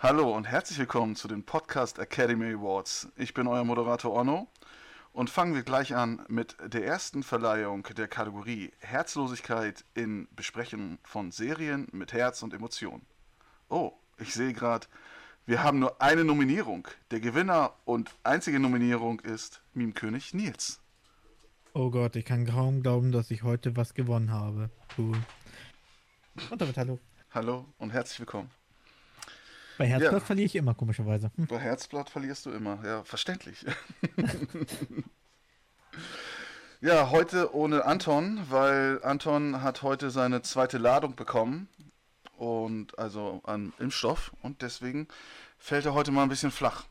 Hallo 0.00 0.32
und 0.32 0.44
herzlich 0.44 0.78
willkommen 0.78 1.16
zu 1.16 1.26
den 1.26 1.42
Podcast 1.42 1.98
Academy 1.98 2.54
Awards. 2.54 3.08
Ich 3.16 3.34
bin 3.34 3.48
euer 3.48 3.64
Moderator 3.64 4.14
Onno 4.14 4.46
und 5.12 5.28
fangen 5.28 5.56
wir 5.56 5.64
gleich 5.64 5.96
an 5.96 6.24
mit 6.28 6.56
der 6.64 6.86
ersten 6.86 7.24
Verleihung 7.24 7.82
der 7.96 8.06
Kategorie 8.06 8.70
Herzlosigkeit 8.78 9.84
in 9.94 10.28
Besprechen 10.36 11.00
von 11.02 11.32
Serien 11.32 11.88
mit 11.90 12.12
Herz 12.12 12.44
und 12.44 12.54
Emotion. 12.54 13.02
Oh, 13.70 13.90
ich 14.18 14.34
sehe 14.34 14.52
gerade, 14.52 14.86
wir 15.46 15.64
haben 15.64 15.80
nur 15.80 16.00
eine 16.00 16.22
Nominierung. 16.22 16.86
Der 17.10 17.18
Gewinner 17.18 17.72
und 17.84 18.14
einzige 18.22 18.60
Nominierung 18.60 19.18
ist 19.18 19.62
Meme-König 19.74 20.32
Nils. 20.32 20.78
Oh 21.74 21.90
Gott, 21.90 22.14
ich 22.14 22.24
kann 22.24 22.46
kaum 22.46 22.84
glauben, 22.84 23.10
dass 23.10 23.32
ich 23.32 23.42
heute 23.42 23.76
was 23.76 23.94
gewonnen 23.94 24.30
habe. 24.30 24.70
Cool. 24.96 25.16
Und 26.50 26.60
damit 26.60 26.76
hallo. 26.76 27.00
Hallo 27.34 27.66
und 27.78 27.90
herzlich 27.90 28.20
willkommen. 28.20 28.57
Bei 29.78 29.86
Herzblatt 29.86 30.12
ja. 30.12 30.20
verliere 30.20 30.46
ich 30.46 30.56
immer, 30.56 30.74
komischerweise. 30.74 31.30
Hm. 31.36 31.46
Bei 31.46 31.58
Herzblatt 31.58 32.10
verlierst 32.10 32.44
du 32.46 32.50
immer, 32.50 32.84
ja, 32.84 33.04
verständlich. 33.04 33.64
ja, 36.80 37.10
heute 37.10 37.54
ohne 37.54 37.84
Anton, 37.84 38.40
weil 38.50 39.00
Anton 39.04 39.62
hat 39.62 39.82
heute 39.82 40.10
seine 40.10 40.42
zweite 40.42 40.78
Ladung 40.78 41.14
bekommen 41.14 41.68
und 42.36 42.98
also 42.98 43.40
an 43.44 43.72
Impfstoff 43.78 44.32
und 44.42 44.62
deswegen 44.62 45.06
fällt 45.58 45.86
er 45.86 45.94
heute 45.94 46.10
mal 46.10 46.24
ein 46.24 46.28
bisschen 46.28 46.50
flach. 46.50 46.84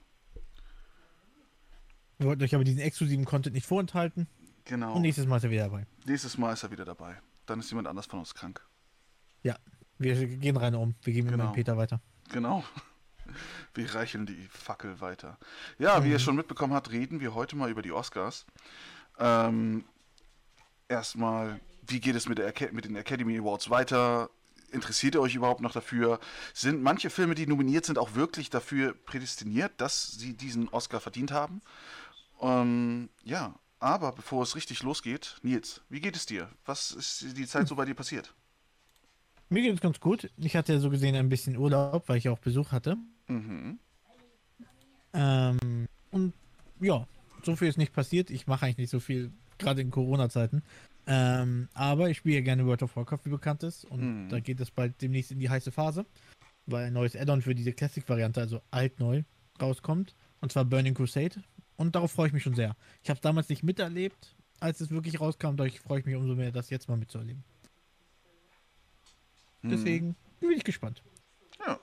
Wir 2.20 2.28
wollten 2.28 2.44
euch 2.44 2.56
aber 2.56 2.64
diesen 2.64 2.80
exklusiven 2.80 3.26
Content 3.26 3.54
nicht 3.54 3.68
vorenthalten. 3.68 4.28
Genau. 4.64 4.96
Und 4.96 5.02
nächstes 5.02 5.28
Mal 5.28 5.38
ist 5.38 5.44
er 5.44 5.52
wieder 5.52 5.66
dabei. 5.66 5.86
Nächstes 6.06 6.38
Mal 6.38 6.54
ist 6.54 6.64
er 6.64 6.72
wieder 6.72 6.86
dabei. 6.86 7.18
Dann 7.46 7.60
ist 7.60 7.70
jemand 7.70 7.90
anders 7.90 8.06
von 8.06 8.20
uns 8.20 8.34
krank. 8.34 8.66
Ja, 9.44 9.58
wir 9.98 10.26
gehen 10.26 10.56
rein 10.56 10.74
um. 10.74 10.96
Wir 11.04 11.14
geben 11.14 11.30
genau. 11.30 11.48
mit 11.48 11.54
Peter 11.54 11.78
weiter. 11.78 12.02
Genau. 12.32 12.64
Wir 13.74 13.94
reichen 13.94 14.26
die 14.26 14.48
Fackel 14.50 15.00
weiter. 15.02 15.38
Ja, 15.78 16.04
wie 16.04 16.10
ihr 16.10 16.16
mhm. 16.16 16.20
schon 16.20 16.36
mitbekommen 16.36 16.74
habt, 16.74 16.92
reden 16.92 17.20
wir 17.20 17.36
heute 17.36 17.56
mal 17.56 17.70
über 17.70 17.82
die 17.82 17.92
Oscars. 17.92 18.46
Ähm, 19.20 19.84
erstmal, 20.88 21.60
wie 21.86 22.00
geht 22.00 22.16
es 22.16 22.28
mit, 22.28 22.40
mit 22.72 22.86
den 22.86 22.96
Academy 22.96 23.38
Awards 23.38 23.70
weiter? 23.70 24.30
Interessiert 24.72 25.16
ihr 25.16 25.22
euch 25.22 25.36
überhaupt 25.36 25.62
noch 25.62 25.72
dafür? 25.74 26.20
Sind 26.54 26.82
manche 26.82 27.10
Filme, 27.10 27.36
die 27.36 27.48
nominiert 27.48 27.86
sind, 27.86 27.98
auch 27.98 28.16
wirklich 28.16 28.50
dafür 28.50 28.94
prädestiniert, 28.94 29.74
dass 29.78 30.12
sie 30.14 30.34
diesen 30.34 30.70
Oscar 30.70 31.00
verdient 31.00 31.32
haben? 31.32 31.62
Ähm, 32.42 33.10
ja, 33.24 33.56
aber 33.80 34.12
bevor 34.12 34.44
es 34.44 34.56
richtig 34.56 34.84
losgeht, 34.84 35.38
Nils, 35.44 35.82
wie 35.90 36.00
geht 36.00 36.16
es 36.16 36.26
dir? 36.26 36.50
Was 36.66 36.92
ist 36.92 37.38
die 37.38 37.48
Zeit 37.48 37.68
so 37.68 37.76
bei 37.76 37.86
dir 37.86 37.94
passiert? 37.94 38.34
Mir 39.50 39.62
geht 39.62 39.74
es 39.74 39.82
ganz 39.82 40.00
gut. 40.00 40.30
Ich 40.38 40.56
hatte 40.56 40.74
ja 40.74 40.80
so 40.80 40.90
gesehen 40.90 41.16
ein 41.16 41.30
bisschen 41.30 41.58
Urlaub, 41.58 42.10
weil 42.10 42.18
ich 42.18 42.30
auch 42.30 42.40
Besuch 42.40 42.72
hatte. 42.72 42.98
Mhm. 43.28 43.80
Ähm, 45.14 45.88
und 46.12 46.34
ja, 46.80 47.08
so 47.44 47.56
viel 47.56 47.70
ist 47.70 47.78
nicht 47.78 47.94
passiert. 47.94 48.30
Ich 48.30 48.48
mache 48.48 48.66
eigentlich 48.66 48.78
nicht 48.78 48.90
so 48.90 49.00
viel, 49.00 49.32
gerade 49.58 49.82
in 49.82 49.92
Corona-Zeiten. 49.92 50.64
Ähm, 51.08 51.70
aber 51.74 52.10
ich 52.10 52.18
spiele 52.18 52.36
ja 52.36 52.42
gerne 52.42 52.66
World 52.66 52.84
of 52.84 52.96
Warcraft, 52.96 53.22
wie 53.24 53.30
bekannt 53.30 53.64
ist. 53.64 53.86
Und 53.86 54.26
mhm. 54.26 54.30
da 54.30 54.40
geht 54.40 54.60
es 54.60 54.70
bald 54.70 55.02
demnächst 55.02 55.32
in 55.32 55.40
die 55.40 55.50
heiße 55.50 55.72
Phase, 55.72 56.06
weil 56.66 56.88
ein 56.88 56.94
neues 56.94 57.16
Add-on 57.16 57.42
für 57.42 57.56
diese 57.56 57.72
Classic-Variante, 57.72 58.42
also 58.42 58.62
alt-neu, 58.72 59.24
rauskommt. 59.62 60.14
Und 60.42 60.52
zwar 60.52 60.66
Burning 60.66 60.94
Crusade. 60.94 61.42
Und 61.78 61.96
darauf 61.96 62.12
freue 62.12 62.28
ich 62.28 62.34
mich 62.34 62.44
schon 62.44 62.56
sehr. 62.56 62.76
Ich 63.02 63.10
habe 63.10 63.18
es 63.18 63.22
damals 63.22 63.48
nicht 63.48 63.64
miterlebt, 63.64 64.36
als 64.60 64.82
es 64.82 64.92
wirklich 64.92 65.22
rauskam. 65.22 65.56
Dadurch 65.56 65.80
freue 65.80 66.00
ich 66.00 66.06
mich 66.06 66.16
umso 66.16 66.36
mehr, 66.36 66.52
das 66.52 66.70
jetzt 66.70 66.90
mal 66.90 66.98
mitzuerleben. 66.98 67.44
Mhm. 69.62 69.70
Deswegen 69.70 70.16
bin 70.40 70.52
ich 70.52 70.64
gespannt. 70.64 71.04
Ja. 71.66 71.80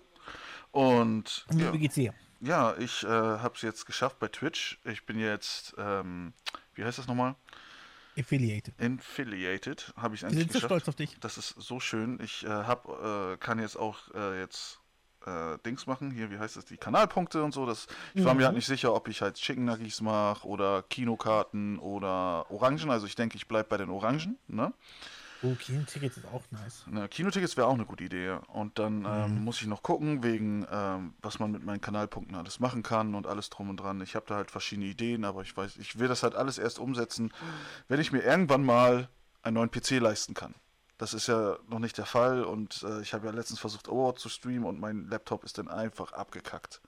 Und, 0.71 1.47
Und 1.49 1.61
ja. 1.61 1.73
wie 1.73 1.79
geht's 1.79 1.95
dir? 1.95 2.15
Ja, 2.41 2.77
ich 2.77 3.05
äh, 3.05 3.09
habe 3.09 3.55
es 3.55 3.63
jetzt 3.63 3.87
geschafft 3.87 4.19
bei 4.19 4.29
Twitch. 4.29 4.79
Ich 4.85 5.07
bin 5.07 5.19
jetzt, 5.19 5.75
ähm, 5.79 6.35
wie 6.75 6.85
heißt 6.85 6.99
das 6.99 7.07
nochmal? 7.07 7.37
Affiliated. 8.19 8.75
Affiliated 8.81 9.93
habe 9.97 10.15
ich 10.15 10.25
eigentlich 10.25 10.41
sind 10.41 10.53
so 10.53 10.61
stolz 10.61 10.89
auf 10.89 10.95
dich. 10.95 11.17
Das 11.21 11.39
ist 11.39 11.55
so 11.59 11.81
schön. 11.81 12.21
Ich 12.23 12.45
äh, 12.45 12.49
hab, 12.49 12.89
äh, 12.89 13.37
kann 13.39 13.59
jetzt 13.59 13.77
auch 13.77 13.99
äh, 14.15 14.41
jetzt 14.41 14.81
äh, 15.27 15.59
Dings 15.65 15.87
machen. 15.87 16.11
Hier, 16.11 16.31
wie 16.31 16.39
heißt 16.39 16.57
das? 16.57 16.65
Die 16.65 16.77
Kanalpunkte 16.77 17.43
und 17.43 17.53
so. 17.53 17.67
Das, 17.67 17.87
ich 18.15 18.25
war 18.25 18.35
mhm. 18.35 18.41
mir 18.41 18.47
halt 18.47 18.57
nicht 18.57 18.67
sicher, 18.67 18.95
ob 18.95 19.09
ich 19.09 19.23
halt 19.23 19.37
Chicken 19.37 19.65
Nuggets 19.65 20.01
mache 20.01 20.47
oder 20.47 20.83
Kinokarten 20.83 21.79
oder 21.79 22.51
Orangen. 22.51 22.91
Also 22.91 23.07
ich 23.07 23.17
denke, 23.17 23.37
ich 23.37 23.49
bleibe 23.49 23.69
bei 23.69 23.79
den 23.79 23.91
Orangen. 23.91 24.39
Ne? 24.47 24.73
Oh, 25.45 25.55
Kinotickets 25.55 26.17
ist 26.17 26.27
auch 26.27 26.43
nice. 26.51 26.85
Na, 26.87 27.07
Kinotickets 27.07 27.57
wäre 27.57 27.67
auch 27.67 27.75
eine 27.75 27.85
gute 27.85 28.05
Idee. 28.05 28.39
Und 28.49 28.79
dann 28.79 29.01
mhm. 29.01 29.07
ähm, 29.07 29.45
muss 29.45 29.61
ich 29.61 29.67
noch 29.67 29.83
gucken, 29.83 30.23
wegen 30.23 30.67
ähm, 30.71 31.15
was 31.21 31.39
man 31.39 31.51
mit 31.51 31.65
meinen 31.65 31.81
Kanalpunkten 31.81 32.35
alles 32.35 32.61
machen 32.61 32.83
kann 32.83 33.15
und 33.15 33.27
alles 33.27 33.51
drum 33.51 33.69
und 33.69 33.77
dran. 33.77 34.01
Ich 34.01 34.15
habe 34.15 34.27
da 34.27 34.37
halt 34.37 34.51
verschiedene 34.51 34.87
Ideen, 34.87 35.25
aber 35.25 35.43
ich 35.43 35.55
weiß, 35.55 35.77
ich 35.77 35.99
will 35.99 36.09
das 36.09 36.23
halt 36.23 36.35
alles 36.35 36.59
erst 36.59 36.79
umsetzen, 36.79 37.33
wenn 37.89 38.01
ich 38.01 38.11
mir 38.11 38.23
irgendwann 38.23 38.65
mal 38.65 39.09
einen 39.43 39.55
neuen 39.55 39.71
PC 39.71 40.01
leisten 40.01 40.33
kann. 40.33 40.55
Das 40.97 41.13
ist 41.13 41.27
ja 41.27 41.59
noch 41.69 41.81
nicht 41.81 41.99
der 41.99 42.07
Fall 42.07 42.45
und 42.45 42.83
äh, 42.83 43.01
ich 43.01 43.13
habe 43.13 43.27
ja 43.27 43.33
letztens 43.33 43.61
versucht, 43.61 43.89
Award 43.89 44.19
zu 44.19 44.29
streamen 44.29 44.65
und 44.65 44.81
mein 44.81 45.09
Laptop 45.09 45.45
ist 45.45 45.59
dann 45.59 45.69
einfach 45.69 46.13
abgekackt. 46.13 46.81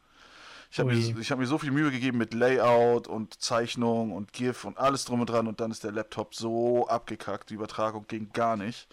Ich 0.71 0.79
habe 0.79 0.95
mir, 0.95 1.15
hab 1.23 1.39
mir 1.39 1.47
so 1.47 1.59
viel 1.59 1.71
Mühe 1.71 1.91
gegeben 1.91 2.19
mit 2.19 2.35
Layout 2.35 3.09
und 3.09 3.41
Zeichnung 3.41 4.13
und 4.13 4.33
GIF 4.33 4.65
und 4.65 4.79
alles 4.79 5.05
drum 5.05 5.21
und 5.21 5.31
dran 5.31 5.47
und 5.47 5.61
dann 5.61 5.71
ist 5.71 5.85
der 5.85 5.93
Laptop 5.93 6.35
so 6.35 6.87
abgekackt, 6.89 7.51
die 7.51 7.55
Übertragung 7.55 8.07
ging 8.09 8.31
gar 8.33 8.57
nicht. 8.57 8.89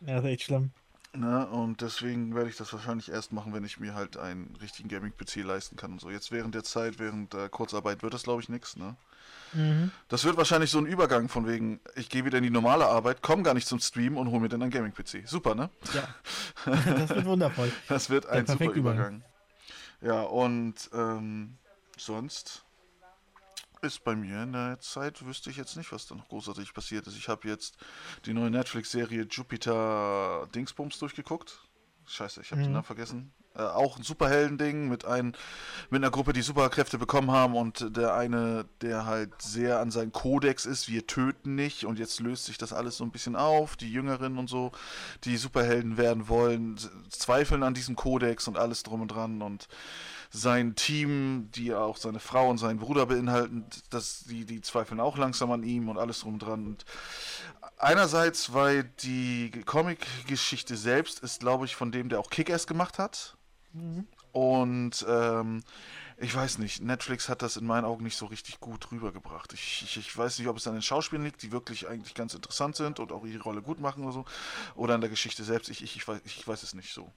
Ja, 0.00 0.16
das 0.16 0.24
ist 0.24 0.30
echt 0.30 0.42
schlimm. 0.44 0.70
Ne, 1.14 1.46
und 1.46 1.80
deswegen 1.80 2.34
werde 2.34 2.50
ich 2.50 2.56
das 2.56 2.72
wahrscheinlich 2.72 3.10
erst 3.10 3.32
machen, 3.32 3.54
wenn 3.54 3.64
ich 3.64 3.80
mir 3.80 3.94
halt 3.94 4.18
einen 4.18 4.54
richtigen 4.60 4.88
Gaming-PC 4.88 5.36
leisten 5.36 5.76
kann 5.76 5.92
und 5.92 6.00
so. 6.00 6.10
Jetzt 6.10 6.30
während 6.30 6.54
der 6.54 6.64
Zeit, 6.64 6.98
während 6.98 7.32
der 7.32 7.48
Kurzarbeit 7.48 8.02
wird 8.02 8.12
das 8.12 8.24
glaube 8.24 8.42
ich 8.42 8.48
nichts, 8.48 8.76
ne? 8.76 8.94
Mhm. 9.54 9.90
Das 10.08 10.24
wird 10.24 10.36
wahrscheinlich 10.36 10.70
so 10.70 10.78
ein 10.78 10.86
Übergang 10.86 11.30
von 11.30 11.46
wegen, 11.46 11.80
ich 11.96 12.10
gehe 12.10 12.26
wieder 12.26 12.38
in 12.38 12.44
die 12.44 12.50
normale 12.50 12.86
Arbeit, 12.86 13.22
komme 13.22 13.42
gar 13.42 13.54
nicht 13.54 13.66
zum 13.66 13.80
Stream 13.80 14.18
und 14.18 14.30
hole 14.30 14.40
mir 14.40 14.48
dann 14.50 14.62
einen 14.62 14.70
Gaming-PC. 14.70 15.26
Super, 15.26 15.54
ne? 15.54 15.70
Ja. 15.94 16.08
das 16.84 17.08
wird 17.08 17.24
wundervoll. 17.24 17.72
Das 17.88 18.10
wird 18.10 18.26
ein 18.26 18.46
super 18.46 18.64
Übergang. 18.64 18.76
Übergang. 18.76 19.22
Ja, 20.00 20.22
und 20.22 20.90
ähm, 20.92 21.58
sonst 21.96 22.64
ist 23.82 24.04
bei 24.04 24.14
mir 24.14 24.42
in 24.42 24.52
der 24.52 24.80
Zeit, 24.80 25.24
wüsste 25.24 25.50
ich 25.50 25.56
jetzt 25.56 25.76
nicht, 25.76 25.92
was 25.92 26.06
da 26.06 26.14
noch 26.14 26.28
großartig 26.28 26.72
passiert 26.74 27.06
ist. 27.06 27.16
Ich 27.16 27.28
habe 27.28 27.48
jetzt 27.48 27.76
die 28.26 28.32
neue 28.32 28.50
Netflix-Serie 28.50 29.26
Jupiter 29.30 30.48
Dingsbums 30.54 30.98
durchgeguckt. 30.98 31.60
Scheiße, 32.06 32.40
ich 32.40 32.50
habe 32.50 32.60
mhm. 32.60 32.66
den 32.66 32.72
Namen 32.72 32.84
vergessen. 32.84 33.32
Äh, 33.58 33.62
auch 33.62 33.96
ein 33.98 34.04
Superhelden-Ding 34.04 34.88
mit, 34.88 35.04
ein, 35.04 35.34
mit 35.90 36.02
einer 36.02 36.12
Gruppe, 36.12 36.32
die 36.32 36.42
Superkräfte 36.42 36.96
bekommen 36.96 37.32
haben 37.32 37.56
und 37.56 37.96
der 37.96 38.14
eine, 38.14 38.66
der 38.80 39.04
halt 39.04 39.42
sehr 39.42 39.80
an 39.80 39.90
seinen 39.90 40.12
Kodex 40.12 40.64
ist, 40.64 40.88
wir 40.88 41.06
töten 41.06 41.56
nicht 41.56 41.84
und 41.84 41.98
jetzt 41.98 42.20
löst 42.20 42.44
sich 42.44 42.56
das 42.56 42.72
alles 42.72 42.96
so 42.98 43.04
ein 43.04 43.10
bisschen 43.10 43.34
auf. 43.34 43.76
Die 43.76 43.92
Jüngeren 43.92 44.38
und 44.38 44.48
so, 44.48 44.70
die 45.24 45.36
Superhelden 45.36 45.96
werden 45.96 46.28
wollen, 46.28 46.78
zweifeln 47.10 47.64
an 47.64 47.74
diesem 47.74 47.96
Kodex 47.96 48.46
und 48.46 48.56
alles 48.56 48.84
drum 48.84 49.02
und 49.02 49.08
dran 49.08 49.42
und 49.42 49.68
sein 50.30 50.74
Team, 50.74 51.48
die 51.54 51.74
auch 51.74 51.96
seine 51.96 52.20
Frau 52.20 52.50
und 52.50 52.58
seinen 52.58 52.78
Bruder 52.78 53.06
beinhalten, 53.06 53.64
das, 53.90 54.24
die, 54.24 54.44
die 54.44 54.60
zweifeln 54.60 55.00
auch 55.00 55.16
langsam 55.16 55.50
an 55.50 55.62
ihm 55.62 55.88
und 55.88 55.98
alles 55.98 56.20
drum 56.20 56.34
und 56.34 56.40
dran. 56.40 56.66
Und 56.66 56.84
einerseits, 57.78 58.52
weil 58.52 58.84
die 58.84 59.50
Comic-Geschichte 59.64 60.76
selbst 60.76 61.20
ist, 61.20 61.40
glaube 61.40 61.64
ich, 61.64 61.74
von 61.74 61.90
dem, 61.90 62.08
der 62.10 62.20
auch 62.20 62.30
Kick-Ass 62.30 62.66
gemacht 62.66 62.98
hat. 62.98 63.37
Mhm. 63.72 64.06
Und 64.32 65.06
ähm, 65.08 65.62
ich 66.16 66.34
weiß 66.34 66.58
nicht, 66.58 66.82
Netflix 66.82 67.28
hat 67.28 67.42
das 67.42 67.56
in 67.56 67.66
meinen 67.66 67.84
Augen 67.84 68.04
nicht 68.04 68.16
so 68.16 68.26
richtig 68.26 68.60
gut 68.60 68.90
rübergebracht. 68.90 69.52
Ich, 69.52 69.82
ich, 69.84 69.96
ich, 69.96 70.16
weiß 70.16 70.38
nicht, 70.38 70.48
ob 70.48 70.56
es 70.56 70.66
an 70.66 70.74
den 70.74 70.82
Schauspielern 70.82 71.24
liegt, 71.24 71.42
die 71.42 71.52
wirklich 71.52 71.88
eigentlich 71.88 72.14
ganz 72.14 72.34
interessant 72.34 72.76
sind 72.76 73.00
und 73.00 73.12
auch 73.12 73.24
ihre 73.24 73.42
Rolle 73.42 73.62
gut 73.62 73.80
machen 73.80 74.04
oder 74.04 74.12
so, 74.12 74.24
oder 74.74 74.94
an 74.94 75.00
der 75.00 75.10
Geschichte 75.10 75.44
selbst. 75.44 75.70
Ich, 75.70 75.82
ich, 75.82 76.06
weiß, 76.06 76.20
weiß 76.46 76.62
es 76.62 76.74
nicht 76.74 76.92
so. 76.92 77.12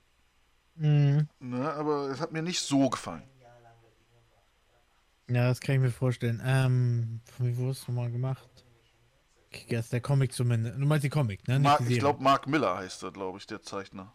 Mhm. 0.76 1.28
Ne, 1.40 1.72
aber 1.74 2.10
es 2.10 2.20
hat 2.20 2.32
mir 2.32 2.42
nicht 2.42 2.62
so 2.62 2.90
gefallen. 2.90 3.24
Ja, 5.30 5.48
das 5.48 5.62
kann 5.62 5.76
ich 5.76 5.82
mir 5.82 5.92
vorstellen. 5.92 6.42
Ähm, 6.44 7.22
wie 7.40 7.56
wurde 7.58 7.72
es 7.72 7.88
nochmal 7.88 8.12
gemacht? 8.12 8.50
Kickers, 9.52 9.90
der 9.90 10.02
Comic 10.02 10.34
zumindest. 10.34 10.78
Du 10.78 10.86
meinst 10.86 11.04
die 11.04 11.10
Comic, 11.10 11.48
ne? 11.48 11.60
Mark, 11.60 11.82
ich 11.88 12.00
glaube, 12.00 12.22
Mark 12.22 12.48
Miller 12.48 12.78
heißt 12.78 13.04
er, 13.04 13.12
glaube 13.12 13.38
ich, 13.38 13.48
der 13.48 13.62
Zeichner. 13.62 14.14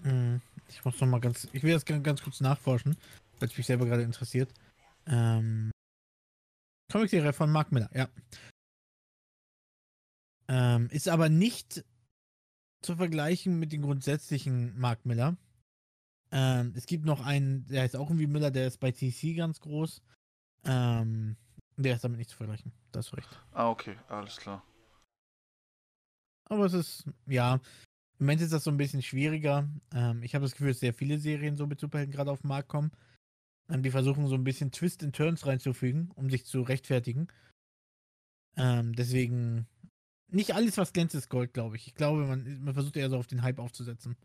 Mhm. 0.00 0.40
Ich 0.68 0.84
muss 0.84 1.00
noch 1.00 1.08
mal 1.08 1.20
ganz, 1.20 1.48
ich 1.52 1.62
will 1.62 1.72
das 1.72 1.84
ganz 1.84 2.22
kurz 2.22 2.40
nachforschen, 2.40 2.96
weil 3.38 3.48
es 3.48 3.56
mich 3.56 3.66
selber 3.66 3.86
gerade 3.86 4.02
interessiert. 4.02 4.52
Ähm, 5.06 5.70
Comic-Serie 6.90 7.32
von 7.32 7.50
Mark 7.50 7.72
Miller, 7.72 7.90
ja. 7.94 8.08
Ähm, 10.48 10.88
ist 10.90 11.08
aber 11.08 11.28
nicht 11.28 11.84
zu 12.82 12.96
vergleichen 12.96 13.58
mit 13.58 13.72
den 13.72 13.82
grundsätzlichen 13.82 14.78
Mark 14.78 15.04
Miller. 15.04 15.36
Ähm, 16.30 16.72
es 16.76 16.86
gibt 16.86 17.04
noch 17.04 17.24
einen, 17.24 17.66
der 17.66 17.82
heißt 17.82 17.96
auch 17.96 18.10
irgendwie 18.10 18.26
Miller, 18.26 18.50
der 18.50 18.66
ist 18.66 18.78
bei 18.78 18.92
TC 18.92 19.36
ganz 19.36 19.60
groß. 19.60 20.02
Ähm, 20.64 21.36
der 21.76 21.94
ist 21.94 22.04
damit 22.04 22.18
nicht 22.18 22.30
zu 22.30 22.36
vergleichen. 22.36 22.72
Das 22.92 23.08
ist 23.08 23.16
recht. 23.16 23.28
Ah, 23.52 23.68
okay, 23.68 23.96
alles 24.08 24.36
klar. 24.36 24.64
Aber 26.48 26.66
es 26.66 26.72
ist, 26.72 27.04
ja, 27.26 27.60
Im 28.18 28.26
Moment 28.26 28.40
ist 28.40 28.52
das 28.52 28.64
so 28.64 28.70
ein 28.70 28.76
bisschen 28.76 29.02
schwieriger. 29.02 29.68
Ähm, 29.94 30.22
ich 30.22 30.34
habe 30.34 30.44
das 30.44 30.52
Gefühl, 30.52 30.68
dass 30.68 30.80
sehr 30.80 30.94
viele 30.94 31.18
Serien 31.18 31.56
so 31.56 31.66
mit 31.66 31.80
Superhelden 31.80 32.14
gerade 32.14 32.30
auf 32.30 32.40
den 32.40 32.48
Markt 32.48 32.68
kommen. 32.68 32.92
Ähm, 33.68 33.82
die 33.82 33.90
versuchen 33.90 34.26
so 34.26 34.34
ein 34.34 34.44
bisschen 34.44 34.70
Twist 34.70 35.02
and 35.02 35.14
Turns 35.14 35.46
reinzufügen, 35.46 36.10
um 36.14 36.30
sich 36.30 36.46
zu 36.46 36.62
rechtfertigen. 36.62 37.28
Ähm, 38.56 38.94
deswegen 38.94 39.66
nicht 40.28 40.54
alles, 40.54 40.78
was 40.78 40.92
glänzt, 40.92 41.14
ist 41.14 41.28
Gold, 41.28 41.52
glaube 41.52 41.76
ich. 41.76 41.88
Ich 41.88 41.94
glaube, 41.94 42.24
man, 42.24 42.64
man 42.64 42.74
versucht 42.74 42.96
eher 42.96 43.10
so 43.10 43.18
auf 43.18 43.26
den 43.26 43.42
Hype 43.42 43.58
aufzusetzen. 43.58 44.16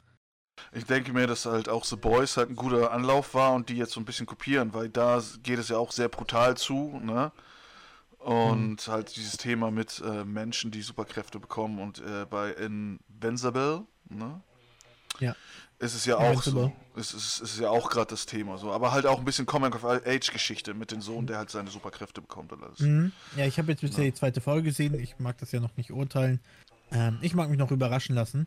Ich 0.74 0.86
denke 0.86 1.12
mir, 1.14 1.28
dass 1.28 1.46
halt 1.46 1.70
auch 1.70 1.86
The 1.86 1.96
Boys 1.96 2.38
halt 2.38 2.50
ein 2.50 2.56
guter 2.56 2.92
Anlauf 2.92 3.34
war 3.34 3.54
und 3.54 3.70
die 3.70 3.78
jetzt 3.78 3.92
so 3.92 4.00
ein 4.00 4.06
bisschen 4.06 4.26
kopieren, 4.26 4.74
weil 4.74 4.90
da 4.90 5.22
geht 5.44 5.60
es 5.60 5.70
ja 5.70 5.78
auch 5.78 5.92
sehr 5.92 6.10
brutal 6.10 6.56
zu, 6.56 7.00
ne? 7.04 7.32
Und 8.24 8.88
mhm. 8.88 8.92
halt 8.92 9.16
dieses 9.16 9.38
Thema 9.38 9.72
mit 9.72 10.02
äh, 10.06 10.24
Menschen, 10.24 10.70
die 10.70 10.82
Superkräfte 10.82 11.40
bekommen 11.40 11.80
und 11.80 12.00
äh, 12.00 12.26
bei 12.30 12.52
Invincible, 12.52 13.86
ne? 14.10 14.42
Ja. 15.20 15.36
Ist 15.80 15.96
es 15.96 16.06
ja 16.06 16.18
auch 16.18 16.44
so. 16.44 16.72
Ist, 16.96 17.14
ist, 17.14 17.40
ist 17.40 17.60
ja 17.60 17.70
auch 17.70 17.90
gerade 17.90 18.12
das 18.12 18.28
Thema 18.28 18.60
so. 18.60 18.72
Aber 18.72 18.92
halt 18.92 19.08
auch 19.08 19.18
ein 19.18 19.26
bisschen 19.26 19.48
Comic 19.48 19.74
of 19.74 19.84
Age-Geschichte 19.84 20.76
mit 20.76 20.92
dem 20.92 21.02
Sohn, 21.02 21.26
der 21.26 21.40
halt 21.40 21.50
seine 21.50 21.72
Superkräfte 21.72 22.22
bekommt 22.22 22.54
und 22.54 22.64
alles. 22.64 22.80
Mhm. 22.80 23.12
Ja, 23.36 23.48
ich 23.48 23.58
habe 23.58 23.72
jetzt 23.72 23.82
bisher 23.82 24.06
ja. 24.06 24.12
die 24.12 24.16
zweite 24.16 24.42
Folge 24.42 24.70
gesehen. 24.70 24.94
Ich 25.00 25.18
mag 25.18 25.40
das 25.40 25.52
ja 25.52 25.60
noch 25.60 25.76
nicht 25.78 25.92
urteilen. 25.92 26.40
Ähm, 26.92 27.18
ich 27.22 27.34
mag 27.34 27.50
mich 27.50 27.58
noch 27.58 27.72
überraschen 27.72 28.14
lassen. 28.14 28.46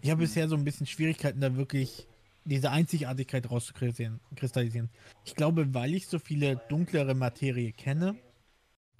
Ich 0.00 0.10
habe 0.10 0.18
mhm. 0.18 0.24
bisher 0.24 0.48
so 0.48 0.56
ein 0.56 0.64
bisschen 0.64 0.86
Schwierigkeiten, 0.86 1.40
da 1.40 1.54
wirklich 1.56 2.08
diese 2.44 2.70
Einzigartigkeit 2.70 3.48
rauszukristallisieren. 3.48 4.90
Ich 5.24 5.36
glaube, 5.36 5.72
weil 5.74 5.94
ich 5.94 6.08
so 6.08 6.18
viele 6.18 6.56
dunklere 6.68 7.14
Materie 7.14 7.70
kenne, 7.72 8.16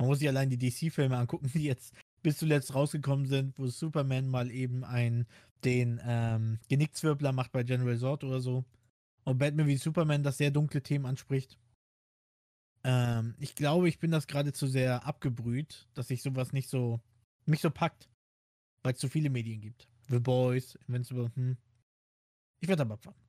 man 0.03 0.09
muss 0.09 0.19
sich 0.19 0.27
allein 0.27 0.51
die 0.51 0.59
DC-Filme 0.59 1.17
angucken, 1.17 1.49
die 1.55 1.63
jetzt 1.63 1.95
bis 2.25 2.37
zuletzt 2.37 2.75
rausgekommen 2.75 3.27
sind, 3.27 3.57
wo 3.57 3.69
Superman 3.69 4.27
mal 4.27 4.51
eben 4.51 4.83
ein, 4.83 5.29
den 5.63 6.01
ähm, 6.05 6.59
Genickzwirbler 6.69 7.31
macht 7.31 7.53
bei 7.53 7.63
General 7.63 7.97
Zod 7.97 8.25
oder 8.25 8.41
so. 8.41 8.65
Und 9.23 9.39
Batman 9.39 9.69
wie 9.69 9.77
Superman 9.77 10.25
das 10.25 10.39
sehr 10.39 10.51
dunkle 10.51 10.83
Themen 10.83 11.07
anspricht. 11.07 11.57
Ähm, 12.83 13.37
ich 13.39 13.55
glaube, 13.55 13.89
ich 13.89 14.01
bin 14.01 14.11
das 14.11 14.27
gerade 14.27 14.53
zu 14.53 14.67
sehr 14.67 15.07
abgebrüht, 15.07 15.87
dass 15.95 16.09
sich 16.09 16.21
sowas 16.21 16.53
nicht 16.53 16.69
so, 16.69 16.99
mich 17.47 17.61
so 17.61 17.71
packt. 17.71 18.11
Weil 18.83 18.95
es 18.95 18.99
zu 18.99 19.09
viele 19.09 19.31
Medien 19.31 19.61
gibt. 19.61 19.89
The 20.09 20.19
Boys, 20.19 20.75
Invincible, 20.89 21.31
hm. 21.37 21.57
Ich 22.59 22.67
werde 22.67 22.83
aber 22.83 22.95
abwarten. 22.95 23.23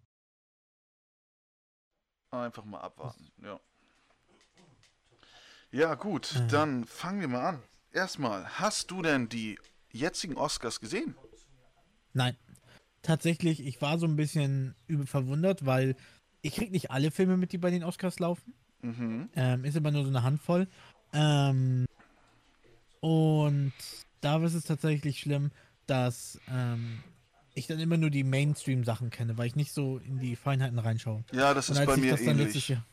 Einfach 2.31 2.65
mal 2.65 2.81
abwarten, 2.81 3.31
ja. 3.43 3.59
Ja, 5.73 5.95
gut, 5.95 6.35
äh. 6.35 6.47
dann 6.49 6.85
fangen 6.85 7.19
wir 7.19 7.27
mal 7.27 7.49
an. 7.49 7.63
Erstmal, 7.91 8.45
hast 8.45 8.91
du 8.91 9.01
denn 9.01 9.27
die 9.27 9.57
jetzigen 9.91 10.37
Oscars 10.37 10.79
gesehen? 10.79 11.15
Nein. 12.13 12.37
Tatsächlich, 13.01 13.59
ich 13.65 13.81
war 13.81 13.97
so 13.97 14.05
ein 14.05 14.15
bisschen 14.15 14.75
verwundert, 15.05 15.65
weil 15.65 15.95
ich 16.41 16.53
krieg 16.55 16.71
nicht 16.71 16.91
alle 16.91 17.09
Filme 17.09 17.37
mit, 17.37 17.51
die 17.51 17.57
bei 17.57 17.71
den 17.71 17.83
Oscars 17.83 18.19
laufen. 18.19 18.53
Mhm. 18.81 19.29
Ähm, 19.35 19.65
ist 19.65 19.75
aber 19.75 19.91
nur 19.91 20.03
so 20.03 20.09
eine 20.09 20.21
Handvoll. 20.21 20.67
Ähm, 21.11 21.85
und 23.01 23.73
da 24.21 24.43
ist 24.45 24.53
es 24.53 24.65
tatsächlich 24.65 25.19
schlimm, 25.19 25.51
dass 25.87 26.39
ähm, 26.49 27.03
ich 27.55 27.65
dann 27.65 27.79
immer 27.79 27.97
nur 27.97 28.11
die 28.11 28.23
Mainstream-Sachen 28.23 29.09
kenne, 29.09 29.37
weil 29.37 29.47
ich 29.47 29.55
nicht 29.55 29.73
so 29.73 29.97
in 29.97 30.19
die 30.19 30.35
Feinheiten 30.35 30.77
reinschaue. 30.77 31.25
Ja, 31.31 31.53
das 31.53 31.69
ist 31.69 31.83
bei 31.83 31.97
mir 31.97 32.17
ähnlich. 32.19 32.69
Jahr, 32.69 32.85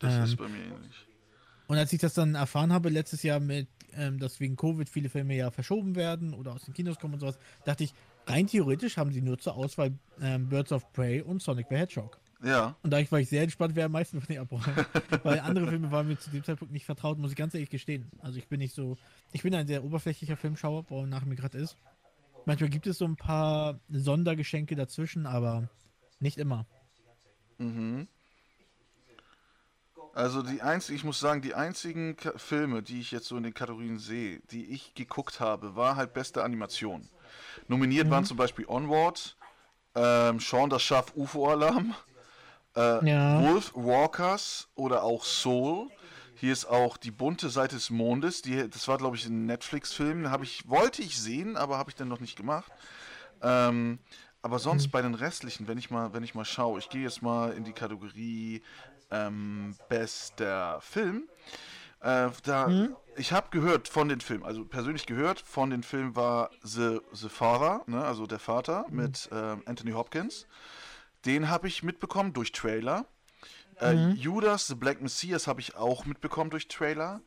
das 0.00 0.14
ähm, 0.14 0.24
ist 0.24 0.36
bei 0.36 0.48
mir 0.48 0.64
ähnlich. 0.64 1.06
Und 1.66 1.78
als 1.78 1.92
ich 1.92 2.00
das 2.00 2.14
dann 2.14 2.34
erfahren 2.34 2.72
habe 2.72 2.88
letztes 2.88 3.22
Jahr 3.22 3.40
mit, 3.40 3.68
ähm, 3.94 4.18
dass 4.18 4.40
wegen 4.40 4.56
Covid 4.56 4.88
viele 4.88 5.08
Filme 5.08 5.36
ja 5.36 5.50
verschoben 5.50 5.96
werden 5.96 6.34
oder 6.34 6.52
aus 6.52 6.64
den 6.64 6.74
Kinos 6.74 6.98
kommen 6.98 7.14
und 7.14 7.20
sowas, 7.20 7.38
dachte 7.64 7.84
ich, 7.84 7.94
rein 8.26 8.46
theoretisch 8.46 8.96
haben 8.96 9.12
sie 9.12 9.22
nur 9.22 9.38
zur 9.38 9.54
Auswahl 9.54 9.92
ähm, 10.20 10.48
Birds 10.48 10.72
of 10.72 10.92
Prey 10.92 11.22
und 11.22 11.42
Sonic 11.42 11.66
the 11.70 11.76
Hedgehog. 11.76 12.18
Ja. 12.42 12.76
Und 12.82 12.90
da 12.90 12.98
war 13.10 13.20
ich 13.20 13.28
sehr 13.28 13.44
gespannt, 13.46 13.76
wer 13.76 13.86
am 13.86 13.92
meisten 13.92 14.20
von 14.20 14.26
den 14.26 14.40
abräumt. 14.40 14.66
Weil 15.22 15.40
andere 15.40 15.68
Filme 15.68 15.90
waren 15.92 16.08
mir 16.08 16.18
zu 16.18 16.30
dem 16.30 16.42
Zeitpunkt 16.42 16.72
nicht 16.72 16.84
vertraut, 16.84 17.18
muss 17.18 17.30
ich 17.30 17.36
ganz 17.36 17.54
ehrlich 17.54 17.70
gestehen. 17.70 18.10
Also 18.20 18.38
ich 18.38 18.48
bin 18.48 18.58
nicht 18.58 18.74
so, 18.74 18.98
ich 19.30 19.42
bin 19.42 19.54
ein 19.54 19.66
sehr 19.66 19.84
oberflächlicher 19.84 20.36
Filmschauer, 20.36 20.84
wo 20.88 21.06
nach 21.06 21.24
mir 21.24 21.36
gerade 21.36 21.58
ist. 21.58 21.76
Manchmal 22.44 22.70
gibt 22.70 22.88
es 22.88 22.98
so 22.98 23.04
ein 23.04 23.16
paar 23.16 23.78
Sondergeschenke 23.88 24.74
dazwischen, 24.74 25.26
aber 25.26 25.68
nicht 26.18 26.38
immer. 26.38 26.66
Mhm. 27.58 28.08
Also 30.14 30.42
die 30.42 30.60
einzigen, 30.60 30.96
ich 30.96 31.04
muss 31.04 31.20
sagen, 31.20 31.40
die 31.40 31.54
einzigen 31.54 32.16
Ka 32.16 32.32
Filme, 32.36 32.82
die 32.82 33.00
ich 33.00 33.12
jetzt 33.12 33.26
so 33.26 33.36
in 33.36 33.42
den 33.42 33.54
Kategorien 33.54 33.98
sehe, 33.98 34.40
die 34.50 34.66
ich 34.66 34.94
geguckt 34.94 35.40
habe, 35.40 35.74
war 35.74 35.96
halt 35.96 36.12
beste 36.12 36.44
Animation. 36.44 37.08
Nominiert 37.66 38.06
mhm. 38.06 38.10
waren 38.10 38.24
zum 38.24 38.36
Beispiel 38.36 38.66
Onward, 38.66 39.36
ähm, 39.94 40.38
Sean 40.38 40.68
das 40.68 40.82
Schaf 40.82 41.12
UFO-Alarm, 41.16 41.94
äh, 42.76 43.08
ja. 43.08 43.42
Wolf 43.42 43.72
Walkers 43.74 44.68
oder 44.74 45.02
auch 45.02 45.24
Soul. 45.24 45.88
Hier 46.34 46.52
ist 46.52 46.64
auch 46.64 46.96
die 46.96 47.10
bunte 47.10 47.50
Seite 47.50 47.76
des 47.76 47.88
Mondes. 47.90 48.42
Die, 48.42 48.68
das 48.68 48.88
war, 48.88 48.98
glaube 48.98 49.16
ich, 49.16 49.26
ein 49.26 49.46
Netflix-Film. 49.46 50.28
Habe 50.28 50.44
ich, 50.44 50.68
wollte 50.68 51.00
ich 51.00 51.20
sehen, 51.20 51.56
aber 51.56 51.78
habe 51.78 51.90
ich 51.90 51.96
dann 51.96 52.08
noch 52.08 52.20
nicht 52.20 52.36
gemacht. 52.36 52.70
Ähm, 53.42 54.00
aber 54.42 54.58
sonst 54.58 54.88
mhm. 54.88 54.90
bei 54.90 55.02
den 55.02 55.14
restlichen, 55.14 55.68
wenn 55.68 55.78
ich 55.78 55.90
mal, 55.90 56.12
wenn 56.12 56.24
ich 56.24 56.34
mal 56.34 56.44
schaue, 56.44 56.78
ich 56.78 56.88
gehe 56.88 57.02
jetzt 57.02 57.22
mal 57.22 57.52
in 57.52 57.64
die 57.64 57.72
Kategorie 57.72 58.62
ähm, 59.10 59.76
bester 59.88 60.80
Film. 60.80 61.28
Äh, 62.00 62.30
da, 62.42 62.66
mhm. 62.66 62.96
Ich 63.16 63.32
habe 63.32 63.48
gehört 63.50 63.88
von 63.88 64.08
den 64.08 64.20
Filmen, 64.20 64.44
also 64.44 64.64
persönlich 64.64 65.06
gehört 65.06 65.38
von 65.38 65.70
den 65.70 65.82
Filmen 65.82 66.16
war 66.16 66.50
The, 66.62 67.00
The 67.12 67.28
Father, 67.28 67.82
ne, 67.86 68.02
also 68.02 68.26
der 68.26 68.38
Vater 68.38 68.86
mhm. 68.88 68.96
mit 68.96 69.28
äh, 69.30 69.56
Anthony 69.66 69.92
Hopkins. 69.92 70.46
Den 71.24 71.48
habe 71.48 71.68
ich 71.68 71.82
mitbekommen 71.82 72.32
durch 72.32 72.52
Trailer. 72.52 73.06
Äh, 73.80 73.94
mhm. 73.94 74.16
Judas, 74.16 74.66
The 74.66 74.74
Black 74.74 75.00
Messias 75.00 75.46
habe 75.46 75.60
ich 75.60 75.76
auch 75.76 76.04
mitbekommen 76.04 76.50
durch 76.50 76.68
Trailer. 76.68 77.20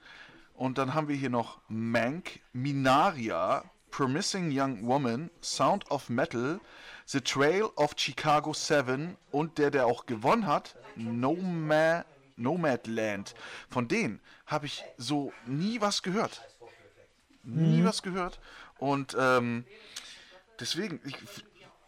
Und 0.54 0.78
dann 0.78 0.94
haben 0.94 1.08
wir 1.08 1.16
hier 1.16 1.30
noch 1.30 1.60
Mank, 1.68 2.42
Minaria, 2.52 3.64
Promising 3.92 4.50
Young 4.52 4.86
Woman, 4.88 5.30
Sound 5.42 5.90
of 5.92 6.10
Metal, 6.10 6.60
The 7.06 7.22
Trail 7.22 7.70
of 7.76 7.94
Chicago 7.96 8.54
7 8.54 9.16
und 9.32 9.58
der, 9.58 9.72
der 9.72 9.86
auch 9.86 10.06
gewonnen 10.06 10.48
hat, 10.48 10.76
Nomad, 10.96 12.06
Nomadland. 12.36 13.36
Von 13.70 13.88
denen 13.88 14.20
habe 14.46 14.66
ich 14.66 14.84
so 14.98 15.32
nie 15.46 15.82
was 15.82 16.02
gehört. 16.02 16.42
Nie 17.44 17.82
mhm. 17.82 17.86
was 17.86 18.02
gehört. 18.02 18.40
Und 18.78 19.16
ähm, 19.20 19.66
deswegen, 20.60 21.00
ich, 21.06 21.16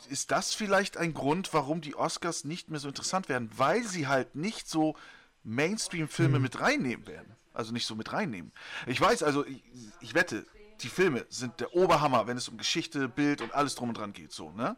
ist 0.10 0.31
das 0.31 0.54
vielleicht 0.54 0.98
ein 0.98 1.14
Grund, 1.14 1.54
warum 1.54 1.81
die 1.81 1.96
Oscars 1.96 2.44
nicht 2.46 2.69
mehr 2.69 2.80
so 2.80 2.88
interessant 2.88 3.30
werden? 3.30 3.50
Weil 3.56 3.84
sie 3.84 4.08
halt 4.08 4.36
nicht 4.36 4.69
so 4.69 4.96
Mainstream-Filme 5.44 6.38
mhm. 6.38 6.44
mit 6.44 6.59
reinnehmen 6.59 7.07
werden. 7.07 7.36
Also 7.54 7.74
nicht 7.74 7.88
so 7.88 7.95
mit 7.95 8.14
reinnehmen. 8.14 8.52
Ich 8.86 9.02
weiß, 9.02 9.24
also 9.24 9.45
ich, 9.45 9.64
ich, 10.00 10.14
wette, 10.14 10.45
die 10.81 10.90
Filme 10.90 11.26
sind 11.30 11.59
der 11.59 11.74
Oberhammer, 11.74 12.28
wenn 12.28 12.38
es 12.38 12.47
um 12.50 12.57
Geschichte, 12.57 13.09
Bild 13.09 13.42
und 13.42 13.54
alles 13.54 13.74
drum 13.74 13.90
und 13.90 13.97
dran 13.97 14.14
geht, 14.14 14.31
so, 14.31 14.52
ne? 14.52 14.78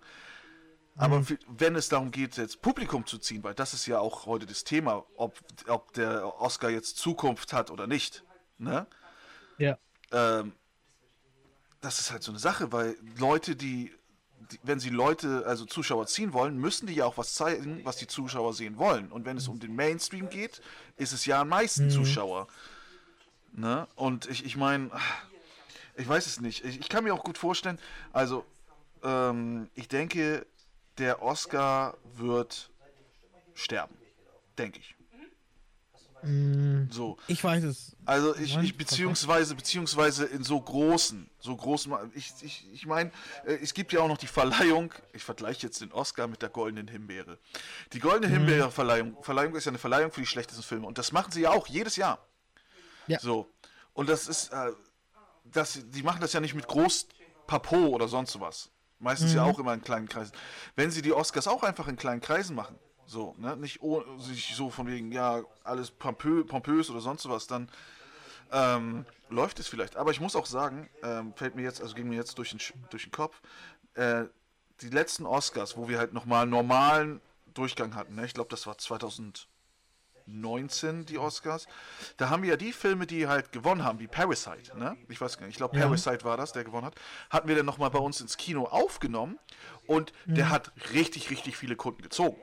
Aber 0.99 1.19
mhm. 1.21 1.37
wenn 1.47 1.75
es 1.75 1.87
darum 1.87 2.11
geht, 2.11 2.35
jetzt 2.35 2.61
Publikum 2.61 3.05
zu 3.07 3.17
ziehen, 3.17 3.41
weil 3.41 3.53
das 3.53 3.73
ist 3.73 3.85
ja 3.85 3.99
auch 3.99 4.25
heute 4.25 4.45
das 4.45 4.65
Thema, 4.65 5.05
ob, 5.15 5.39
ob 5.67 5.93
der 5.93 6.41
Oscar 6.41 6.69
jetzt 6.69 6.97
Zukunft 6.97 7.53
hat 7.53 7.71
oder 7.71 7.87
nicht. 7.87 8.25
Ne? 8.57 8.85
Ja. 9.57 9.77
Ähm, 10.11 10.51
das 11.79 12.01
ist 12.01 12.11
halt 12.11 12.21
so 12.21 12.33
eine 12.33 12.39
Sache, 12.39 12.73
weil 12.73 12.97
Leute, 13.17 13.55
die, 13.55 13.93
die, 14.51 14.59
wenn 14.63 14.81
sie 14.81 14.89
Leute, 14.89 15.45
also 15.45 15.63
Zuschauer 15.63 16.05
ziehen 16.07 16.33
wollen, 16.33 16.57
müssen 16.57 16.85
die 16.85 16.95
ja 16.95 17.05
auch 17.05 17.17
was 17.17 17.33
zeigen, 17.33 17.79
was 17.85 17.95
die 17.95 18.07
Zuschauer 18.07 18.53
sehen 18.53 18.77
wollen. 18.77 19.09
Und 19.09 19.23
wenn 19.23 19.37
es 19.37 19.47
um 19.47 19.57
den 19.57 19.75
Mainstream 19.75 20.29
geht, 20.29 20.61
ist 20.97 21.13
es 21.13 21.25
ja 21.25 21.39
am 21.39 21.47
meisten 21.47 21.85
mhm. 21.85 21.91
Zuschauer. 21.91 22.47
Ne? 23.53 23.87
Und 23.95 24.25
ich, 24.25 24.43
ich 24.43 24.57
meine, 24.57 24.91
ich 25.95 26.09
weiß 26.09 26.27
es 26.27 26.41
nicht. 26.41 26.65
Ich, 26.65 26.81
ich 26.81 26.89
kann 26.89 27.05
mir 27.05 27.13
auch 27.13 27.23
gut 27.23 27.37
vorstellen, 27.37 27.79
also 28.11 28.45
ähm, 29.01 29.69
ich 29.75 29.87
denke, 29.87 30.45
der 30.99 31.21
Oscar 31.21 31.97
wird 32.15 32.69
sterben. 33.53 33.95
Denke 34.57 34.79
ich. 34.79 34.95
Mm, 36.21 36.91
so. 36.91 37.17
Ich 37.27 37.41
weiß 37.41 37.63
es. 37.63 37.95
Also 38.05 38.35
ich, 38.35 38.57
ich 38.57 38.75
beziehungsweise 38.75 39.55
beziehungsweise 39.55 40.25
in 40.25 40.43
so 40.43 40.59
großen, 40.59 41.29
so 41.39 41.55
großen. 41.55 41.93
Ich, 42.13 42.33
ich, 42.41 42.67
ich 42.73 42.85
meine, 42.85 43.11
äh, 43.45 43.53
es 43.53 43.73
gibt 43.73 43.93
ja 43.93 44.01
auch 44.01 44.09
noch 44.09 44.17
die 44.17 44.27
Verleihung. 44.27 44.93
Ich 45.13 45.23
vergleiche 45.23 45.67
jetzt 45.67 45.79
den 45.79 45.93
Oscar 45.93 46.27
mit 46.27 46.41
der 46.41 46.49
goldenen 46.49 46.89
Himbeere. 46.89 47.39
Die 47.93 47.99
goldene 47.99 48.27
mhm. 48.27 48.39
Himbeere 48.39 48.71
Verleihung, 48.71 49.23
Verleihung 49.23 49.55
ist 49.55 49.63
ja 49.63 49.71
eine 49.71 49.79
Verleihung 49.79 50.11
für 50.11 50.19
die 50.19 50.27
schlechtesten 50.27 50.63
Filme 50.63 50.87
und 50.87 50.97
das 50.97 51.13
machen 51.13 51.31
sie 51.31 51.41
ja 51.41 51.51
auch 51.51 51.67
jedes 51.67 51.95
Jahr. 51.95 52.19
Ja. 53.07 53.19
So 53.19 53.49
und 53.99 54.07
das 54.07 54.27
ist, 54.27 54.53
äh, 54.53 54.71
das, 55.43 55.79
die 55.89 56.03
machen 56.03 56.21
das 56.21 56.31
ja 56.33 56.39
nicht 56.39 56.53
mit 56.53 56.67
groß 56.67 57.07
Papo 57.47 57.87
oder 57.87 58.07
sonst 58.07 58.39
was. 58.39 58.69
Meistens 58.99 59.31
mhm. 59.31 59.37
ja 59.37 59.43
auch 59.43 59.59
immer 59.59 59.73
in 59.73 59.81
kleinen 59.81 60.07
Kreisen. 60.07 60.33
Wenn 60.75 60.91
sie 60.91 61.01
die 61.01 61.13
Oscars 61.13 61.47
auch 61.47 61.63
einfach 61.63 61.87
in 61.87 61.95
kleinen 61.95 62.21
Kreisen 62.21 62.55
machen, 62.55 62.77
so, 63.05 63.33
ne, 63.37 63.57
nicht 63.57 63.81
oh, 63.81 64.03
sich 64.19 64.55
so 64.55 64.69
von 64.69 64.87
wegen, 64.87 65.11
ja, 65.11 65.41
alles 65.63 65.89
pompö, 65.89 66.43
pompös 66.43 66.89
oder 66.89 66.99
sonst 66.99 67.27
was, 67.27 67.47
dann 67.47 67.69
ähm, 68.51 69.05
läuft 69.29 69.59
es 69.59 69.67
vielleicht. 69.67 69.95
Aber 69.95 70.11
ich 70.11 70.19
muss 70.19 70.35
auch 70.35 70.45
sagen, 70.45 70.89
ähm, 71.01 71.33
fällt 71.35 71.55
mir 71.55 71.63
jetzt, 71.63 71.81
also 71.81 71.95
ging 71.95 72.09
mir 72.09 72.15
jetzt 72.15 72.37
durch 72.37 72.51
den, 72.51 72.59
durch 72.89 73.03
den 73.03 73.11
Kopf, 73.11 73.41
äh, 73.95 74.25
die 74.81 74.89
letzten 74.89 75.25
Oscars, 75.25 75.75
wo 75.75 75.89
wir 75.89 75.97
halt 75.97 76.13
nochmal 76.13 76.45
normalen 76.45 77.21
Durchgang 77.53 77.95
hatten, 77.95 78.15
ne? 78.15 78.25
ich 78.25 78.33
glaube, 78.33 78.49
das 78.49 78.67
war 78.67 78.77
2019 80.29 81.05
die 81.05 81.17
Oscars, 81.17 81.67
da 82.17 82.29
haben 82.29 82.43
wir 82.43 82.51
ja 82.51 82.57
die 82.57 82.73
Filme, 82.73 83.05
die 83.05 83.27
halt 83.27 83.51
gewonnen 83.51 83.83
haben, 83.83 83.99
wie 83.99 84.07
Parasite, 84.07 84.77
ne? 84.77 84.97
Ich 85.07 85.19
weiß 85.19 85.37
gar 85.37 85.45
nicht, 85.45 85.53
ich 85.53 85.57
glaube, 85.57 85.77
Parasite 85.77 86.19
ja. 86.19 86.23
war 86.25 86.37
das, 86.37 86.53
der 86.53 86.63
gewonnen 86.63 86.85
hat, 86.85 86.95
hatten 87.29 87.47
wir 87.47 87.55
dann 87.55 87.65
nochmal 87.65 87.89
bei 87.89 87.99
uns 87.99 88.21
ins 88.21 88.37
Kino 88.37 88.65
aufgenommen 88.65 89.39
und 89.87 90.13
mhm. 90.25 90.35
der 90.35 90.49
hat 90.49 90.71
richtig, 90.93 91.29
richtig 91.29 91.57
viele 91.57 91.75
Kunden 91.75 92.01
gezogen. 92.01 92.37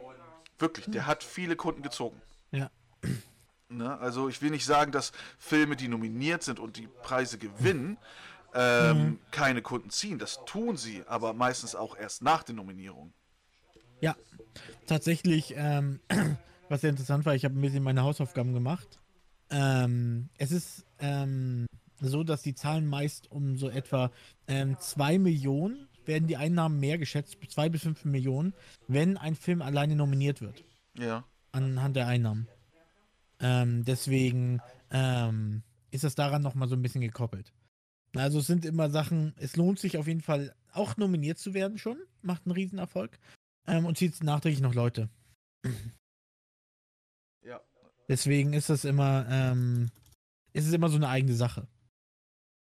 Wirklich, 0.59 0.87
der 0.87 1.07
hat 1.07 1.23
viele 1.23 1.57
Kunden 1.57 1.83
gezogen. 1.83 2.21
Ja. 2.51 2.71
Ne? 3.69 3.99
Also 3.99 4.29
ich 4.29 4.41
will 4.43 4.51
nicht 4.51 4.65
sagen, 4.65 4.93
dass 4.93 5.13
Filme, 5.39 5.77
die 5.77 5.89
nominiert 5.89 6.43
sind 6.43 6.59
und 6.59 6.77
die 6.77 6.89
Preise 7.03 7.37
gewinnen, 7.37 7.99
ähm, 8.55 8.99
mhm. 8.99 9.19
keine 9.31 9.61
Kunden 9.61 9.91
ziehen. 9.91 10.19
Das 10.19 10.45
tun 10.47 10.77
sie, 10.77 11.05
aber 11.07 11.35
meistens 11.35 11.75
auch 11.75 11.97
erst 11.97 12.23
nach 12.23 12.43
den 12.43 12.57
Nominierungen. 12.57 13.13
Ja, 14.01 14.15
tatsächlich, 14.87 15.55
ähm, 15.57 16.01
was 16.69 16.81
sehr 16.81 16.91
interessant 16.91 17.25
war, 17.25 17.35
ich 17.35 17.45
habe 17.45 17.59
ein 17.59 17.61
bisschen 17.61 17.83
meine 17.83 18.03
Hausaufgaben 18.03 18.53
gemacht. 18.53 19.01
Ähm, 19.51 20.29
es 20.39 20.53
ist 20.53 20.85
ähm, 20.99 21.67
so, 22.01 22.25
dass 22.25 22.43
die 22.43 22.55
Zahlen 22.55 22.87
meist 22.87 23.31
um 23.31 23.57
so 23.57 23.69
etwa 23.69 24.11
2 24.47 25.15
ähm, 25.15 25.23
Millionen 25.23 25.89
werden 26.05 26.29
die 26.29 26.37
Einnahmen 26.37 26.79
mehr 26.79 26.99
geschätzt, 26.99 27.37
2 27.49 27.69
bis 27.69 27.83
5 27.83 28.05
Millionen, 28.05 28.55
wenn 28.89 29.17
ein 29.17 29.35
Film 29.35 29.63
alleine 29.63 29.97
nominiert 29.97 30.41
wird. 30.41 30.65
Ja. 30.99 31.25
Anhand 31.53 31.97
der 31.97 32.07
Einnahmen. 32.07 32.49
Ähm, 33.41 33.85
deswegen 33.85 34.61
ähm, 34.91 35.63
ist 35.91 36.05
das 36.05 36.15
daran 36.15 36.43
nochmal 36.43 36.69
so 36.69 36.75
ein 36.75 36.83
bisschen 36.83 37.01
gekoppelt. 37.01 37.53
Also 38.15 38.39
es 38.39 38.47
sind 38.47 38.65
immer 38.65 38.89
Sachen, 38.91 39.35
es 39.39 39.57
lohnt 39.57 39.79
sich 39.79 39.99
auf 39.99 40.07
jeden 40.07 40.23
Fall 40.23 40.55
auch 40.73 40.97
nominiert 40.97 41.39
zu 41.39 41.55
werden 41.55 41.79
schon, 41.79 41.99
macht 42.23 42.47
einen 42.47 42.53
Riesenerfolg 42.53 43.19
ähm, 43.67 43.85
und 43.85 43.99
zieht 43.99 44.23
nachträglich 44.23 44.61
noch 44.61 44.75
Leute. 44.75 45.09
Deswegen 48.09 48.53
ist 48.53 48.71
das 48.71 48.85
immer, 48.85 49.27
ähm, 49.29 49.91
ist 50.53 50.67
es 50.67 50.73
immer 50.73 50.89
so 50.89 50.97
eine 50.97 51.09
eigene 51.09 51.35
Sache. 51.35 51.67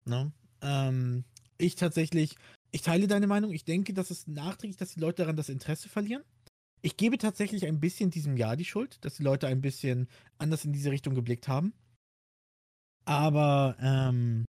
Ne? 0.04 0.32
Ähm, 0.62 1.24
ich 1.58 1.74
tatsächlich, 1.74 2.36
ich 2.70 2.82
teile 2.82 3.06
deine 3.06 3.26
Meinung. 3.26 3.52
Ich 3.52 3.64
denke, 3.64 3.92
dass 3.92 4.10
es 4.10 4.26
nachträglich, 4.26 4.76
dass 4.76 4.94
die 4.94 5.00
Leute 5.00 5.22
daran 5.22 5.36
das 5.36 5.48
Interesse 5.48 5.88
verlieren. 5.88 6.24
Ich 6.80 6.96
gebe 6.96 7.18
tatsächlich 7.18 7.66
ein 7.66 7.80
bisschen 7.80 8.10
diesem 8.10 8.36
Jahr 8.36 8.56
die 8.56 8.64
Schuld, 8.64 9.04
dass 9.04 9.16
die 9.16 9.24
Leute 9.24 9.48
ein 9.48 9.60
bisschen 9.60 10.08
anders 10.38 10.64
in 10.64 10.72
diese 10.72 10.90
Richtung 10.90 11.14
geblickt 11.14 11.48
haben. 11.48 11.72
Aber 13.04 13.76
ähm, 13.80 14.44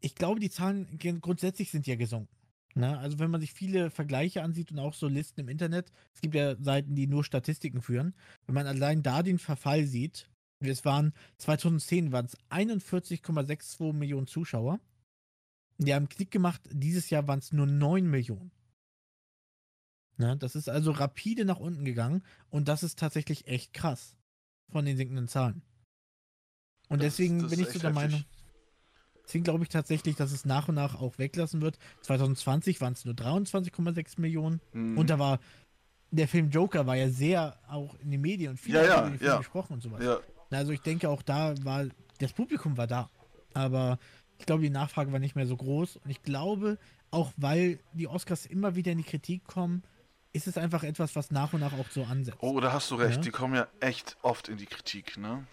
ich 0.00 0.14
glaube, 0.14 0.40
die 0.40 0.50
Zahlen 0.50 0.98
grundsätzlich 1.20 1.70
sind 1.70 1.86
ja 1.86 1.96
gesunken. 1.96 2.34
Ne? 2.74 2.98
Also 2.98 3.18
wenn 3.18 3.30
man 3.30 3.40
sich 3.40 3.52
viele 3.52 3.90
Vergleiche 3.90 4.42
ansieht 4.42 4.72
und 4.72 4.78
auch 4.78 4.94
so 4.94 5.08
Listen 5.08 5.40
im 5.40 5.48
Internet, 5.48 5.92
es 6.14 6.20
gibt 6.20 6.34
ja 6.34 6.56
Seiten, 6.60 6.94
die 6.94 7.06
nur 7.06 7.24
Statistiken 7.24 7.82
führen, 7.82 8.14
wenn 8.46 8.54
man 8.54 8.66
allein 8.66 9.02
da 9.02 9.22
den 9.22 9.38
Verfall 9.38 9.86
sieht, 9.86 10.28
es 10.60 10.84
waren 10.84 11.12
2010 11.38 12.12
waren 12.12 12.26
es 12.26 12.38
41,62 12.50 13.92
Millionen 13.92 14.26
Zuschauer. 14.26 14.80
Die 15.78 15.92
haben 15.92 16.08
Klick 16.08 16.30
gemacht, 16.30 16.60
dieses 16.70 17.10
Jahr 17.10 17.26
waren 17.26 17.40
es 17.40 17.52
nur 17.52 17.66
9 17.66 18.08
Millionen. 18.08 18.52
Ne? 20.18 20.36
Das 20.36 20.54
ist 20.54 20.68
also 20.68 20.92
rapide 20.92 21.44
nach 21.44 21.58
unten 21.58 21.84
gegangen 21.84 22.22
und 22.50 22.68
das 22.68 22.82
ist 22.82 22.98
tatsächlich 22.98 23.48
echt 23.48 23.72
krass 23.72 24.16
von 24.70 24.84
den 24.84 24.96
sinkenden 24.96 25.28
Zahlen. 25.28 25.62
Und 26.88 27.02
das, 27.02 27.16
deswegen 27.16 27.40
das 27.40 27.50
bin 27.50 27.60
ich 27.60 27.70
so 27.70 27.78
der 27.78 27.90
heftig. 27.90 27.94
Meinung, 27.94 28.24
deswegen 29.24 29.44
glaube 29.44 29.64
ich 29.64 29.68
tatsächlich, 29.68 30.16
dass 30.16 30.32
es 30.32 30.44
nach 30.44 30.68
und 30.68 30.74
nach 30.74 31.00
auch 31.00 31.18
weglassen 31.18 31.60
wird. 31.62 31.78
2020 32.02 32.80
waren 32.80 32.92
es 32.92 33.04
nur 33.04 33.14
23,6 33.14 34.20
Millionen 34.20 34.60
mhm. 34.72 34.98
und 34.98 35.10
da 35.10 35.18
war 35.18 35.38
der 36.10 36.28
Film 36.28 36.50
Joker 36.50 36.86
war 36.86 36.94
ja 36.94 37.08
sehr 37.08 37.58
auch 37.68 37.96
in 38.00 38.10
den 38.10 38.20
Medien 38.20 38.50
und 38.50 38.56
viele 38.58 38.80
ja, 38.80 38.84
ja, 38.84 38.98
über 39.00 39.10
den 39.10 39.18
Film 39.18 39.30
ja. 39.30 39.38
gesprochen 39.38 39.72
und 39.74 39.82
sowas. 39.82 40.04
Ja. 40.04 40.20
Also 40.50 40.72
ich 40.72 40.82
denke 40.82 41.08
auch 41.08 41.22
da 41.22 41.54
war, 41.64 41.86
das 42.18 42.32
Publikum 42.32 42.76
war 42.76 42.86
da. 42.86 43.10
Aber 43.54 43.98
ich 44.38 44.46
glaube, 44.46 44.62
die 44.62 44.70
Nachfrage 44.70 45.12
war 45.12 45.18
nicht 45.18 45.36
mehr 45.36 45.46
so 45.46 45.56
groß. 45.56 45.96
Und 45.96 46.10
ich 46.10 46.22
glaube, 46.22 46.78
auch 47.10 47.32
weil 47.36 47.80
die 47.92 48.08
Oscars 48.08 48.46
immer 48.46 48.76
wieder 48.76 48.92
in 48.92 48.98
die 48.98 49.04
Kritik 49.04 49.44
kommen, 49.44 49.82
ist 50.32 50.46
es 50.46 50.56
einfach 50.56 50.82
etwas, 50.82 51.14
was 51.16 51.30
nach 51.30 51.52
und 51.52 51.60
nach 51.60 51.72
auch 51.72 51.88
so 51.90 52.04
ansetzt. 52.04 52.38
Oh, 52.40 52.58
da 52.60 52.72
hast 52.72 52.90
du 52.90 52.94
recht. 52.96 53.16
Ja? 53.16 53.22
Die 53.22 53.30
kommen 53.30 53.54
ja 53.54 53.66
echt 53.80 54.16
oft 54.22 54.48
in 54.48 54.56
die 54.56 54.66
Kritik, 54.66 55.18
ne? 55.18 55.46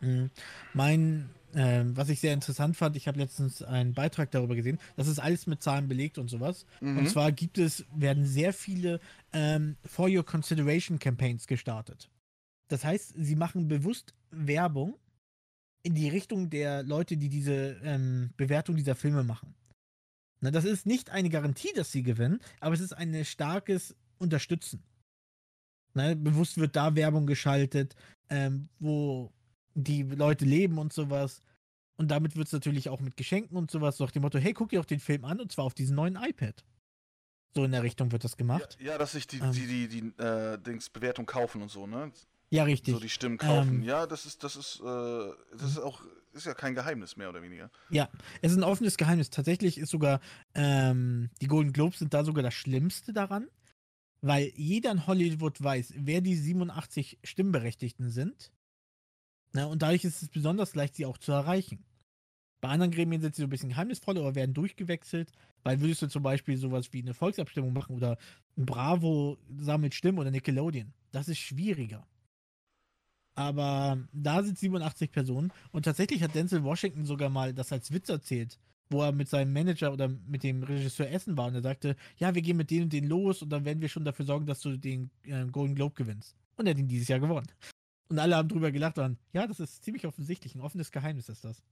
Mhm. 0.00 0.30
Mein, 0.72 1.30
äh, 1.54 1.84
was 1.86 2.08
ich 2.08 2.20
sehr 2.20 2.34
interessant 2.34 2.76
fand, 2.76 2.96
ich 2.96 3.08
habe 3.08 3.18
letztens 3.18 3.62
einen 3.62 3.94
Beitrag 3.94 4.30
darüber 4.30 4.54
gesehen, 4.54 4.78
das 4.96 5.08
ist 5.08 5.18
alles 5.18 5.46
mit 5.46 5.62
Zahlen 5.62 5.88
belegt 5.88 6.18
und 6.18 6.28
sowas. 6.28 6.66
Mhm. 6.80 6.98
Und 6.98 7.08
zwar 7.08 7.32
gibt 7.32 7.58
es, 7.58 7.84
werden 7.94 8.26
sehr 8.26 8.52
viele 8.52 9.00
ähm, 9.32 9.76
For 9.84 10.08
Your 10.08 10.24
Consideration 10.24 10.98
Campaigns 10.98 11.46
gestartet. 11.46 12.10
Das 12.68 12.84
heißt, 12.84 13.14
sie 13.16 13.36
machen 13.36 13.68
bewusst 13.68 14.14
Werbung 14.30 14.96
in 15.82 15.94
die 15.94 16.08
Richtung 16.08 16.50
der 16.50 16.82
Leute, 16.82 17.16
die 17.16 17.28
diese 17.28 17.78
ähm, 17.82 18.30
Bewertung 18.36 18.74
dieser 18.74 18.94
Filme 18.94 19.22
machen. 19.22 19.54
Na, 20.40 20.50
das 20.50 20.64
ist 20.64 20.86
nicht 20.86 21.10
eine 21.10 21.28
Garantie, 21.28 21.72
dass 21.74 21.92
sie 21.92 22.02
gewinnen, 22.02 22.40
aber 22.60 22.74
es 22.74 22.80
ist 22.80 22.92
ein 22.92 23.24
starkes 23.24 23.94
unterstützen. 24.18 24.82
Ne, 25.94 26.16
bewusst 26.16 26.58
wird 26.58 26.74
da 26.74 26.96
Werbung 26.96 27.26
geschaltet, 27.26 27.94
ähm, 28.28 28.68
wo 28.80 29.32
die 29.74 30.02
Leute 30.02 30.44
leben 30.44 30.78
und 30.78 30.92
sowas. 30.92 31.42
Und 31.96 32.10
damit 32.10 32.36
wird 32.36 32.46
es 32.46 32.52
natürlich 32.52 32.88
auch 32.88 33.00
mit 33.00 33.16
Geschenken 33.16 33.56
und 33.56 33.70
sowas, 33.70 33.96
so 33.96 34.04
nach 34.04 34.10
dem 34.10 34.22
Motto, 34.22 34.38
hey, 34.38 34.52
guck 34.52 34.70
dir 34.70 34.80
auch 34.80 34.84
den 34.84 35.00
Film 35.00 35.24
an 35.24 35.40
und 35.40 35.52
zwar 35.52 35.64
auf 35.64 35.74
diesem 35.74 35.96
neuen 35.96 36.16
iPad. 36.16 36.64
So 37.54 37.64
in 37.64 37.70
der 37.70 37.84
Richtung 37.84 38.10
wird 38.10 38.24
das 38.24 38.36
gemacht. 38.36 38.76
Ja, 38.80 38.92
ja 38.92 38.98
dass 38.98 39.12
sich 39.12 39.28
die, 39.28 39.38
ähm, 39.38 39.52
die, 39.52 39.66
die, 39.66 39.88
die 39.88 40.22
äh, 40.22 40.58
Dings 40.58 40.90
Bewertung 40.90 41.24
kaufen 41.24 41.62
und 41.62 41.70
so, 41.70 41.86
ne? 41.86 42.10
Ja, 42.50 42.64
richtig. 42.64 42.94
So 42.94 43.00
die 43.00 43.08
Stimmen 43.08 43.38
kaufen. 43.38 43.76
Ähm, 43.76 43.82
ja, 43.82 44.06
das 44.06 44.26
ist, 44.26 44.44
das 44.44 44.56
ist, 44.56 44.80
äh, 44.80 45.30
das 45.52 45.70
ist 45.70 45.78
auch, 45.78 46.02
ist 46.32 46.46
ja 46.46 46.54
kein 46.54 46.74
Geheimnis 46.74 47.16
mehr 47.16 47.28
oder 47.28 47.42
weniger. 47.42 47.70
Ja, 47.90 48.08
es 48.42 48.52
ist 48.52 48.58
ein 48.58 48.64
offenes 48.64 48.96
Geheimnis. 48.96 49.30
Tatsächlich 49.30 49.78
ist 49.78 49.90
sogar, 49.90 50.20
ähm, 50.54 51.30
die 51.40 51.46
Golden 51.46 51.72
Globes 51.72 52.00
sind 52.00 52.12
da 52.12 52.24
sogar 52.24 52.42
das 52.42 52.54
Schlimmste 52.54 53.12
daran, 53.12 53.48
weil 54.20 54.52
jeder 54.56 54.90
in 54.90 55.06
Hollywood 55.06 55.62
weiß, 55.62 55.94
wer 55.96 56.20
die 56.20 56.36
87 56.36 57.18
Stimmberechtigten 57.22 58.10
sind. 58.10 58.52
Na, 59.54 59.66
und 59.66 59.82
dadurch 59.82 60.04
ist 60.04 60.20
es 60.20 60.28
besonders 60.28 60.74
leicht, 60.74 60.96
sie 60.96 61.06
auch 61.06 61.16
zu 61.16 61.32
erreichen. 61.32 61.84
Bei 62.60 62.70
anderen 62.70 62.90
Gremien 62.90 63.22
sind 63.22 63.36
sie 63.36 63.42
so 63.42 63.46
ein 63.46 63.50
bisschen 63.50 63.68
geheimnisvoll 63.68 64.18
oder 64.18 64.34
werden 64.34 64.54
durchgewechselt, 64.54 65.30
weil 65.62 65.80
würdest 65.80 66.02
du 66.02 66.08
zum 66.08 66.22
Beispiel 66.22 66.56
sowas 66.56 66.92
wie 66.92 67.02
eine 67.02 67.14
Volksabstimmung 67.14 67.72
machen 67.72 67.94
oder 67.94 68.18
ein 68.56 68.66
Bravo 68.66 69.38
sammelt 69.58 69.94
Stimmen 69.94 70.18
oder 70.18 70.30
Nickelodeon. 70.30 70.92
Das 71.12 71.28
ist 71.28 71.38
schwieriger. 71.38 72.06
Aber 73.36 73.98
da 74.12 74.42
sind 74.42 74.58
87 74.58 75.10
Personen 75.10 75.52
und 75.72 75.84
tatsächlich 75.84 76.22
hat 76.22 76.34
Denzel 76.34 76.64
Washington 76.64 77.04
sogar 77.04 77.30
mal 77.30 77.52
das 77.52 77.72
als 77.72 77.92
Witz 77.92 78.08
erzählt, 78.08 78.58
wo 78.90 79.02
er 79.02 79.12
mit 79.12 79.28
seinem 79.28 79.52
Manager 79.52 79.92
oder 79.92 80.08
mit 80.08 80.42
dem 80.42 80.62
Regisseur 80.62 81.10
essen 81.10 81.36
war 81.36 81.46
und 81.46 81.54
er 81.54 81.62
sagte, 81.62 81.96
ja, 82.16 82.34
wir 82.34 82.42
gehen 82.42 82.56
mit 82.56 82.70
denen 82.70 82.84
und 82.84 82.92
denen 82.92 83.08
los 83.08 83.42
und 83.42 83.50
dann 83.50 83.64
werden 83.64 83.80
wir 83.80 83.88
schon 83.88 84.04
dafür 84.04 84.24
sorgen, 84.24 84.46
dass 84.46 84.60
du 84.60 84.76
den 84.76 85.10
äh, 85.24 85.44
Golden 85.46 85.74
Globe 85.74 85.94
gewinnst. 85.94 86.36
Und 86.56 86.66
er 86.66 86.70
hat 86.70 86.78
ihn 86.78 86.88
dieses 86.88 87.08
Jahr 87.08 87.20
gewonnen. 87.20 87.48
Und 88.08 88.18
alle 88.18 88.36
haben 88.36 88.48
drüber 88.48 88.70
gelacht 88.70 88.98
und 88.98 89.18
ja, 89.32 89.46
das 89.46 89.60
ist 89.60 89.82
ziemlich 89.82 90.06
offensichtlich. 90.06 90.54
Ein 90.54 90.60
offenes 90.60 90.90
Geheimnis 90.90 91.28
ist 91.28 91.44
das. 91.44 91.62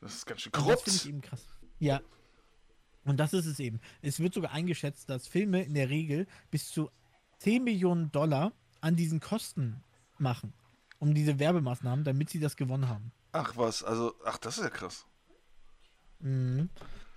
Das 0.00 0.14
ist 0.14 0.26
ganz 0.26 0.42
schön 0.42 0.52
krass. 0.52 0.66
Das 0.66 0.82
finde 0.82 0.96
ich 0.96 1.08
eben 1.08 1.20
krass. 1.20 1.44
Ja. 1.78 2.00
Und 3.04 3.18
das 3.18 3.32
ist 3.32 3.46
es 3.46 3.58
eben. 3.60 3.80
Es 4.02 4.20
wird 4.20 4.34
sogar 4.34 4.52
eingeschätzt, 4.52 5.08
dass 5.08 5.26
Filme 5.26 5.62
in 5.62 5.74
der 5.74 5.90
Regel 5.90 6.26
bis 6.50 6.70
zu 6.70 6.90
10 7.38 7.64
Millionen 7.64 8.10
Dollar 8.12 8.52
an 8.80 8.96
diesen 8.96 9.20
Kosten 9.20 9.82
machen. 10.18 10.52
Um 10.98 11.14
diese 11.14 11.38
Werbemaßnahmen, 11.38 12.04
damit 12.04 12.30
sie 12.30 12.40
das 12.40 12.56
gewonnen 12.56 12.88
haben. 12.88 13.12
Ach 13.32 13.56
was, 13.56 13.84
also, 13.84 14.14
ach, 14.24 14.38
das 14.38 14.58
ist 14.58 14.64
ja 14.64 14.70
krass. 14.70 15.06
Mhm. 16.20 16.70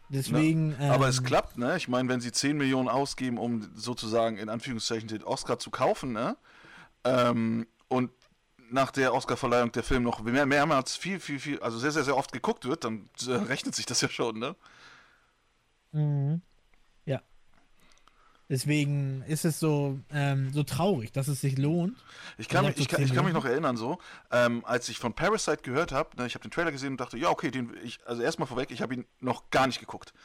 Deswegen. 0.09 0.75
Na, 0.77 0.93
aber 0.93 1.05
ähm, 1.05 1.11
es 1.11 1.23
klappt, 1.23 1.57
ne? 1.57 1.77
Ich 1.77 1.87
meine, 1.87 2.09
wenn 2.09 2.19
sie 2.19 2.31
10 2.31 2.57
Millionen 2.57 2.89
ausgeben, 2.89 3.37
um 3.37 3.69
sozusagen 3.75 4.37
in 4.37 4.49
Anführungszeichen 4.49 5.07
den 5.07 5.23
Oscar 5.23 5.59
zu 5.59 5.69
kaufen, 5.69 6.11
ne? 6.11 6.35
Ähm, 7.03 7.67
und 7.89 8.11
nach 8.71 8.91
der 8.91 9.13
Oscarverleihung 9.13 9.71
der 9.71 9.83
Film 9.83 10.03
noch 10.03 10.21
mehr, 10.21 10.45
mehrmals 10.45 10.95
viel, 10.95 11.19
viel, 11.19 11.39
viel, 11.39 11.59
also 11.59 11.77
sehr, 11.77 11.91
sehr, 11.91 12.03
sehr 12.03 12.15
oft 12.15 12.31
geguckt 12.31 12.65
wird, 12.65 12.83
dann 12.83 13.09
äh, 13.27 13.31
rechnet 13.31 13.75
sich 13.75 13.85
das 13.85 13.99
ja 14.01 14.09
schon, 14.09 14.39
ne? 14.39 14.55
Mhm. 15.91 16.41
Deswegen 18.49 19.23
ist 19.27 19.45
es 19.45 19.59
so, 19.59 19.99
ähm, 20.11 20.51
so 20.51 20.63
traurig, 20.63 21.11
dass 21.11 21.27
es 21.27 21.39
sich 21.39 21.55
lohnt. 21.59 21.95
Ich 22.39 22.49
kann, 22.49 22.65
mich, 22.65 22.77
ich, 22.77 22.87
kann, 22.87 23.03
ich 23.03 23.13
kann 23.13 23.23
mich 23.23 23.33
noch 23.33 23.45
erinnern, 23.45 23.77
so, 23.77 23.99
ähm, 24.31 24.65
als 24.65 24.89
ich 24.89 24.97
von 24.97 25.13
Parasite 25.13 25.61
gehört 25.61 25.91
habe, 25.91 26.17
ne, 26.17 26.25
ich 26.25 26.33
habe 26.33 26.41
den 26.41 26.49
Trailer 26.49 26.71
gesehen 26.71 26.93
und 26.93 26.99
dachte, 26.99 27.15
ja, 27.19 27.29
okay, 27.29 27.51
den, 27.51 27.77
ich, 27.83 27.99
also 28.07 28.23
erstmal 28.23 28.47
vorweg, 28.47 28.71
ich 28.71 28.81
habe 28.81 28.95
ihn 28.95 29.05
noch 29.19 29.51
gar 29.51 29.67
nicht 29.67 29.79
geguckt. 29.79 30.15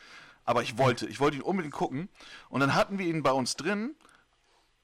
Aber 0.47 0.63
ich 0.63 0.79
wollte, 0.79 1.07
ich 1.07 1.21
wollte 1.21 1.37
ihn 1.37 1.43
unbedingt 1.43 1.75
gucken. 1.75 2.09
Und 2.49 2.61
dann 2.61 2.75
hatten 2.75 2.99
wir 2.99 3.07
ihn 3.07 3.23
bei 3.23 3.33
uns 3.33 3.57
drin, 3.57 3.95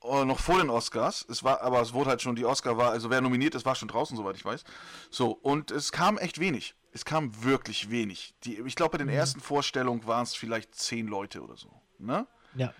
noch 0.02 0.40
vor 0.40 0.58
den 0.58 0.70
Oscars. 0.70 1.26
Es 1.28 1.44
war, 1.44 1.60
aber 1.62 1.80
es 1.80 1.92
wurde 1.92 2.10
halt 2.10 2.22
schon, 2.22 2.36
die 2.36 2.44
Oscar 2.44 2.76
war, 2.76 2.90
also 2.90 3.10
wer 3.10 3.20
nominiert 3.20 3.54
ist, 3.54 3.64
war 3.64 3.74
schon 3.74 3.88
draußen, 3.88 4.16
soweit 4.16 4.36
ich 4.36 4.44
weiß. 4.44 4.64
So, 5.10 5.30
und 5.30 5.70
es 5.70 5.92
kam 5.92 6.18
echt 6.18 6.40
wenig. 6.40 6.74
Es 6.92 7.04
kam 7.04 7.44
wirklich 7.44 7.90
wenig. 7.90 8.34
Die, 8.44 8.58
ich 8.60 8.74
glaube, 8.74 8.92
bei 8.92 8.98
den 8.98 9.08
mhm. 9.08 9.14
ersten 9.14 9.40
Vorstellungen 9.40 10.06
waren 10.06 10.24
es 10.24 10.34
vielleicht 10.34 10.74
zehn 10.74 11.06
Leute 11.06 11.42
oder 11.42 11.56
so. 11.56 11.70
Ne? 11.98 12.26
Ja. 12.54 12.72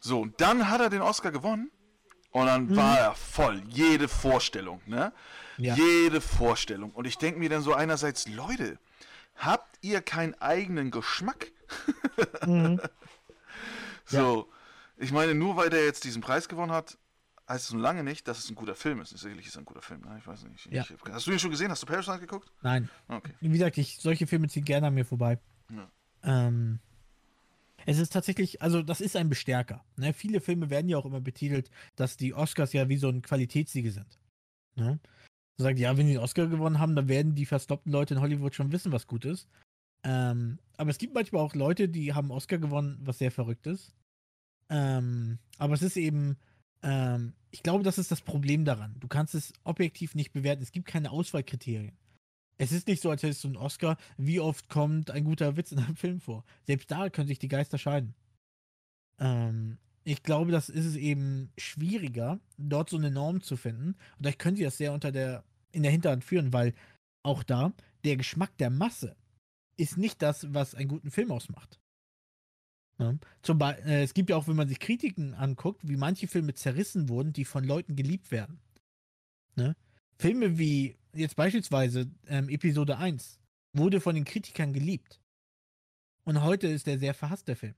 So, 0.00 0.20
und 0.20 0.40
dann 0.40 0.68
hat 0.68 0.80
er 0.80 0.90
den 0.90 1.02
Oscar 1.02 1.32
gewonnen. 1.32 1.70
Und 2.30 2.46
dann 2.46 2.68
mhm. 2.68 2.76
war 2.76 2.98
er 2.98 3.14
voll. 3.14 3.62
Jede 3.68 4.08
Vorstellung, 4.08 4.80
ne? 4.86 5.12
Ja. 5.58 5.74
Jede 5.74 6.22
Vorstellung. 6.22 6.90
Und 6.92 7.06
ich 7.06 7.18
denke 7.18 7.38
mir 7.38 7.50
dann 7.50 7.62
so 7.62 7.74
einerseits, 7.74 8.26
Leute, 8.26 8.78
habt 9.36 9.78
ihr 9.82 10.00
keinen 10.00 10.34
eigenen 10.40 10.90
Geschmack? 10.90 11.52
mhm. 12.46 12.80
So, 14.04 14.48
ja. 14.50 14.56
Ich 15.02 15.12
meine, 15.12 15.34
nur 15.34 15.56
weil 15.56 15.70
der 15.70 15.84
jetzt 15.84 16.04
diesen 16.04 16.22
Preis 16.22 16.48
gewonnen 16.48 16.72
hat, 16.72 16.98
heißt 17.48 17.66
es 17.66 17.72
noch 17.72 17.80
lange 17.80 18.04
nicht, 18.04 18.26
dass 18.28 18.38
es 18.38 18.48
ein 18.48 18.54
guter 18.54 18.74
Film 18.74 19.00
ist. 19.00 19.10
Sicherlich 19.10 19.46
ist 19.46 19.52
es 19.52 19.58
ein 19.58 19.64
guter 19.64 19.82
Film. 19.82 20.00
Ne? 20.02 20.16
Ich 20.18 20.26
weiß 20.26 20.44
nicht. 20.44 20.66
Ja. 20.70 20.82
Ich, 20.82 21.12
hast 21.12 21.26
du 21.26 21.32
ihn 21.32 21.38
schon 21.38 21.50
gesehen? 21.50 21.70
Hast 21.70 21.82
du 21.82 21.86
Parasite 21.86 22.20
geguckt? 22.20 22.50
Nein. 22.62 22.88
Okay. 23.08 23.32
Wie 23.40 23.48
gesagt, 23.48 23.78
ich, 23.78 23.98
solche 23.98 24.26
Filme 24.26 24.48
ziehen 24.48 24.64
gerne 24.64 24.86
an 24.86 24.94
mir 24.94 25.04
vorbei. 25.04 25.38
Ja. 25.70 25.90
Ähm, 26.22 26.78
es 27.84 27.98
ist 27.98 28.12
tatsächlich, 28.12 28.62
also 28.62 28.82
das 28.82 29.00
ist 29.00 29.16
ein 29.16 29.28
Bestärker. 29.28 29.84
Ne? 29.96 30.12
Viele 30.12 30.40
Filme 30.40 30.70
werden 30.70 30.88
ja 30.88 30.96
auch 30.96 31.04
immer 31.04 31.20
betitelt, 31.20 31.70
dass 31.96 32.16
die 32.16 32.32
Oscars 32.32 32.72
ja 32.72 32.88
wie 32.88 32.96
so 32.96 33.08
ein 33.08 33.22
Qualitätssiege 33.22 33.90
sind. 33.90 34.18
Ne? 34.76 35.00
sagt, 35.58 35.78
ja, 35.78 35.96
wenn 35.96 36.06
sie 36.06 36.14
den 36.14 36.22
Oscar 36.22 36.46
gewonnen 36.46 36.78
haben, 36.78 36.96
dann 36.96 37.08
werden 37.08 37.34
die 37.34 37.46
verstoppten 37.46 37.92
Leute 37.92 38.14
in 38.14 38.20
Hollywood 38.20 38.54
schon 38.54 38.72
wissen, 38.72 38.92
was 38.92 39.06
gut 39.06 39.24
ist. 39.24 39.48
Ähm, 40.04 40.58
aber 40.76 40.90
es 40.90 40.98
gibt 40.98 41.14
manchmal 41.14 41.42
auch 41.42 41.54
Leute, 41.54 41.88
die 41.88 42.12
haben 42.12 42.30
Oscar 42.30 42.58
gewonnen, 42.58 42.98
was 43.02 43.18
sehr 43.18 43.30
verrückt 43.30 43.66
ist. 43.66 43.94
Ähm, 44.72 45.38
aber 45.58 45.74
es 45.74 45.82
ist 45.82 45.98
eben, 45.98 46.38
ähm, 46.82 47.34
ich 47.50 47.62
glaube, 47.62 47.84
das 47.84 47.98
ist 47.98 48.10
das 48.10 48.22
Problem 48.22 48.64
daran. 48.64 48.96
Du 48.98 49.06
kannst 49.06 49.34
es 49.34 49.52
objektiv 49.64 50.14
nicht 50.14 50.32
bewerten. 50.32 50.62
Es 50.62 50.72
gibt 50.72 50.86
keine 50.86 51.10
Auswahlkriterien. 51.10 51.92
Es 52.56 52.72
ist 52.72 52.88
nicht 52.88 53.02
so, 53.02 53.10
als 53.10 53.22
hättest 53.22 53.44
du 53.44 53.48
einen 53.48 53.56
Oscar. 53.58 53.98
Wie 54.16 54.40
oft 54.40 54.68
kommt 54.70 55.10
ein 55.10 55.24
guter 55.24 55.56
Witz 55.56 55.72
in 55.72 55.78
einem 55.78 55.96
Film 55.96 56.20
vor? 56.20 56.44
Selbst 56.66 56.90
da 56.90 57.10
können 57.10 57.28
sich 57.28 57.38
die 57.38 57.48
Geister 57.48 57.76
scheiden. 57.76 58.14
Ähm, 59.18 59.76
ich 60.04 60.22
glaube, 60.22 60.50
das 60.52 60.70
ist 60.70 60.86
es 60.86 60.96
eben 60.96 61.52
schwieriger, 61.58 62.40
dort 62.56 62.88
so 62.88 62.96
eine 62.96 63.10
Norm 63.10 63.42
zu 63.42 63.56
finden. 63.56 63.88
Und 63.88 63.96
vielleicht 64.20 64.38
können 64.38 64.56
sie 64.56 64.64
das 64.64 64.78
sehr 64.78 64.94
unter 64.94 65.12
der, 65.12 65.44
in 65.70 65.82
der 65.82 65.92
Hinterhand 65.92 66.24
führen, 66.24 66.52
weil 66.54 66.74
auch 67.22 67.42
da 67.42 67.74
der 68.04 68.16
Geschmack 68.16 68.56
der 68.56 68.70
Masse 68.70 69.16
ist 69.76 69.98
nicht 69.98 70.22
das, 70.22 70.52
was 70.52 70.74
einen 70.74 70.88
guten 70.88 71.10
Film 71.10 71.30
ausmacht. 71.30 71.78
Ja. 72.98 73.14
Zum 73.42 73.58
Beispiel, 73.58 73.90
äh, 73.90 74.02
es 74.02 74.14
gibt 74.14 74.30
ja 74.30 74.36
auch, 74.36 74.48
wenn 74.48 74.56
man 74.56 74.68
sich 74.68 74.78
Kritiken 74.78 75.34
anguckt, 75.34 75.80
wie 75.86 75.96
manche 75.96 76.28
Filme 76.28 76.54
zerrissen 76.54 77.08
wurden, 77.08 77.32
die 77.32 77.44
von 77.44 77.64
Leuten 77.64 77.96
geliebt 77.96 78.30
werden. 78.30 78.60
Ne? 79.56 79.76
Filme 80.18 80.58
wie 80.58 80.96
jetzt 81.14 81.36
beispielsweise 81.36 82.10
ähm, 82.26 82.48
Episode 82.48 82.98
1 82.98 83.40
wurde 83.72 84.00
von 84.00 84.14
den 84.14 84.24
Kritikern 84.24 84.72
geliebt. 84.72 85.20
Und 86.24 86.42
heute 86.42 86.68
ist 86.68 86.86
der 86.86 86.98
sehr 86.98 87.14
verhasst, 87.14 87.48
der 87.48 87.56
Film. 87.56 87.74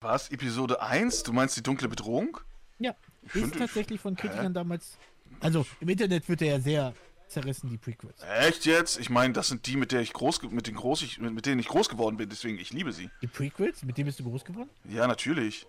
Was? 0.00 0.30
Episode 0.30 0.82
1? 0.82 1.22
Du 1.22 1.32
meinst 1.32 1.56
die 1.56 1.62
dunkle 1.62 1.88
Bedrohung? 1.88 2.38
Ja, 2.78 2.94
ich 3.22 3.36
ist 3.36 3.56
tatsächlich 3.56 4.00
von 4.00 4.14
Kritikern 4.14 4.48
Hä? 4.48 4.52
damals. 4.52 4.98
Also 5.40 5.66
im 5.80 5.88
Internet 5.88 6.28
wird 6.28 6.42
er 6.42 6.48
ja 6.48 6.60
sehr 6.60 6.94
zerrissen, 7.28 7.68
die 7.70 7.78
Prequels. 7.78 8.22
Echt 8.22 8.66
jetzt? 8.66 8.98
Ich 8.98 9.10
meine, 9.10 9.32
das 9.32 9.48
sind 9.48 9.66
die, 9.66 9.76
mit 9.76 9.92
der 9.92 10.00
ich 10.00 10.12
groß 10.12 10.42
mit 10.42 10.66
den 10.66 10.76
groß 10.76 11.02
ich, 11.02 11.18
mit 11.18 11.46
denen 11.46 11.60
ich 11.60 11.68
groß 11.68 11.88
geworden 11.88 12.16
bin, 12.16 12.28
deswegen 12.28 12.58
ich 12.58 12.72
liebe 12.72 12.92
sie. 12.92 13.10
Die 13.22 13.26
Prequels? 13.26 13.82
Mit 13.82 13.98
denen 13.98 14.06
bist 14.06 14.20
du 14.20 14.24
groß 14.24 14.44
geworden? 14.44 14.70
Ja, 14.84 15.06
natürlich. 15.06 15.66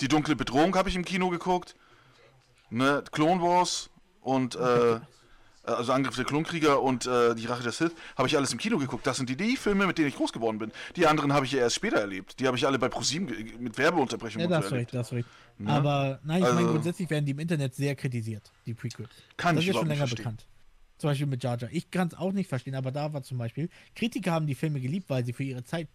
Die 0.00 0.08
dunkle 0.08 0.36
Bedrohung 0.36 0.74
habe 0.74 0.88
ich 0.88 0.96
im 0.96 1.04
Kino 1.04 1.28
geguckt. 1.28 1.76
Ne, 2.70 3.04
Clone 3.12 3.42
Wars 3.42 3.90
und 4.20 4.54
äh, 4.56 5.00
also 5.62 5.92
Angriff 5.92 6.16
der 6.16 6.24
Klonkrieger 6.24 6.82
und 6.82 7.06
äh, 7.06 7.34
die 7.34 7.46
Rache 7.46 7.62
der 7.62 7.72
Sith, 7.72 7.92
habe 8.16 8.28
ich 8.28 8.36
alles 8.36 8.52
im 8.52 8.58
Kino 8.58 8.78
geguckt. 8.78 9.06
Das 9.06 9.16
sind 9.16 9.28
die, 9.28 9.36
die 9.36 9.56
Filme, 9.56 9.86
mit 9.86 9.98
denen 9.98 10.08
ich 10.08 10.16
groß 10.16 10.32
geworden 10.32 10.58
bin. 10.58 10.72
Die 10.96 11.06
anderen 11.06 11.32
habe 11.32 11.46
ich 11.46 11.52
ja 11.52 11.60
erst 11.60 11.76
später 11.76 11.98
erlebt. 11.98 12.40
Die 12.40 12.46
habe 12.46 12.56
ich 12.56 12.66
alle 12.66 12.78
bei 12.78 12.88
ProSieben 12.88 13.26
mit 13.60 13.78
Werbeunterbrechungen 13.78 14.50
ja, 14.50 14.56
das 14.56 14.68
so 14.68 14.74
erlebt. 14.74 14.94
Das 14.94 15.12
recht. 15.12 15.28
Ja? 15.58 15.68
Aber 15.68 16.20
nein, 16.24 16.38
ich 16.38 16.44
also, 16.44 16.56
meine, 16.56 16.68
grundsätzlich 16.68 17.08
werden 17.10 17.24
die 17.24 17.32
im 17.32 17.38
Internet 17.38 17.74
sehr 17.74 17.94
kritisiert, 17.94 18.50
die 18.66 18.74
Prequels. 18.74 19.10
Kann 19.36 19.56
das 19.56 19.64
ich 19.64 19.70
ist 19.70 19.76
schon 19.76 19.88
länger 19.88 20.06
bekannt. 20.06 20.46
Zum 20.98 21.10
Beispiel 21.10 21.26
mit 21.26 21.42
Jar 21.42 21.58
Jar. 21.58 21.70
Ich 21.72 21.90
kann 21.90 22.08
es 22.08 22.14
auch 22.14 22.32
nicht 22.32 22.48
verstehen, 22.48 22.74
aber 22.74 22.92
da 22.92 23.12
war 23.12 23.22
zum 23.22 23.38
Beispiel, 23.38 23.68
Kritiker 23.94 24.32
haben 24.32 24.46
die 24.46 24.54
Filme 24.54 24.80
geliebt, 24.80 25.10
weil 25.10 25.24
sie 25.24 25.32
für 25.32 25.42
ihre 25.42 25.64
Zeit 25.64 25.88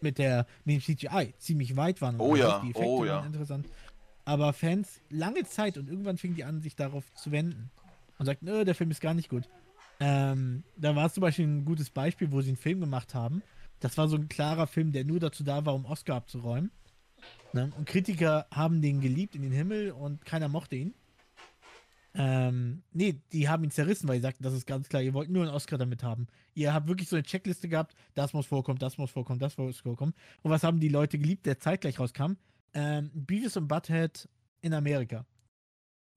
mit 0.00 0.18
der 0.18 0.46
mit 0.64 0.76
dem 0.76 0.82
CGI 0.82 1.34
ziemlich 1.38 1.76
weit 1.76 2.00
waren. 2.00 2.18
oh 2.18 2.36
ja, 2.36 2.60
die 2.60 2.70
Effekte 2.70 2.88
oh 2.88 3.04
ja. 3.04 3.24
interessant. 3.24 3.66
Aber 4.24 4.52
Fans 4.52 5.00
lange 5.10 5.44
Zeit 5.44 5.76
und 5.76 5.88
irgendwann 5.88 6.16
fingen 6.16 6.34
die 6.34 6.44
an, 6.44 6.60
sich 6.60 6.76
darauf 6.76 7.04
zu 7.14 7.30
wenden. 7.30 7.70
Und 8.18 8.26
sagten, 8.26 8.46
nö, 8.46 8.64
der 8.64 8.74
Film 8.74 8.90
ist 8.90 9.00
gar 9.00 9.14
nicht 9.14 9.28
gut. 9.28 9.48
Ähm, 10.00 10.64
da 10.76 10.94
war 10.94 11.06
es 11.06 11.14
zum 11.14 11.20
Beispiel 11.20 11.46
ein 11.46 11.64
gutes 11.64 11.90
Beispiel, 11.90 12.32
wo 12.32 12.40
sie 12.40 12.48
einen 12.48 12.56
Film 12.56 12.80
gemacht 12.80 13.14
haben. 13.14 13.42
Das 13.80 13.96
war 13.98 14.08
so 14.08 14.16
ein 14.16 14.28
klarer 14.28 14.66
Film, 14.66 14.92
der 14.92 15.04
nur 15.04 15.20
dazu 15.20 15.44
da 15.44 15.64
war, 15.66 15.74
um 15.74 15.84
Oscar 15.84 16.16
abzuräumen. 16.16 16.70
Ne? 17.52 17.72
Und 17.76 17.86
Kritiker 17.86 18.46
haben 18.52 18.82
den 18.82 19.00
geliebt 19.00 19.34
in 19.34 19.42
den 19.42 19.52
Himmel 19.52 19.92
und 19.92 20.24
keiner 20.24 20.48
mochte 20.48 20.76
ihn. 20.76 20.94
Ähm, 22.16 22.82
nee, 22.92 23.20
die 23.32 23.48
haben 23.48 23.64
ihn 23.64 23.72
zerrissen, 23.72 24.08
weil 24.08 24.16
sie 24.16 24.22
sagten, 24.22 24.44
das 24.44 24.54
ist 24.54 24.66
ganz 24.66 24.88
klar, 24.88 25.02
ihr 25.02 25.14
wollt 25.14 25.30
nur 25.30 25.42
einen 25.42 25.52
Oscar 25.52 25.78
damit 25.78 26.04
haben. 26.04 26.28
Ihr 26.54 26.72
habt 26.72 26.86
wirklich 26.86 27.08
so 27.08 27.16
eine 27.16 27.24
Checkliste 27.24 27.68
gehabt, 27.68 27.94
das 28.14 28.32
muss 28.32 28.46
vorkommen, 28.46 28.78
das 28.78 28.98
muss 28.98 29.10
vorkommen, 29.10 29.40
das 29.40 29.58
muss 29.58 29.80
vorkommen. 29.80 30.14
Und 30.42 30.50
was 30.50 30.62
haben 30.62 30.78
die 30.78 30.88
Leute 30.88 31.18
geliebt, 31.18 31.44
der 31.46 31.58
zeitgleich 31.58 31.98
rauskam? 31.98 32.34
Ähm, 32.72 33.10
Beavis 33.14 33.56
und 33.56 33.66
Butthead 33.66 34.28
in 34.60 34.74
Amerika. 34.74 35.26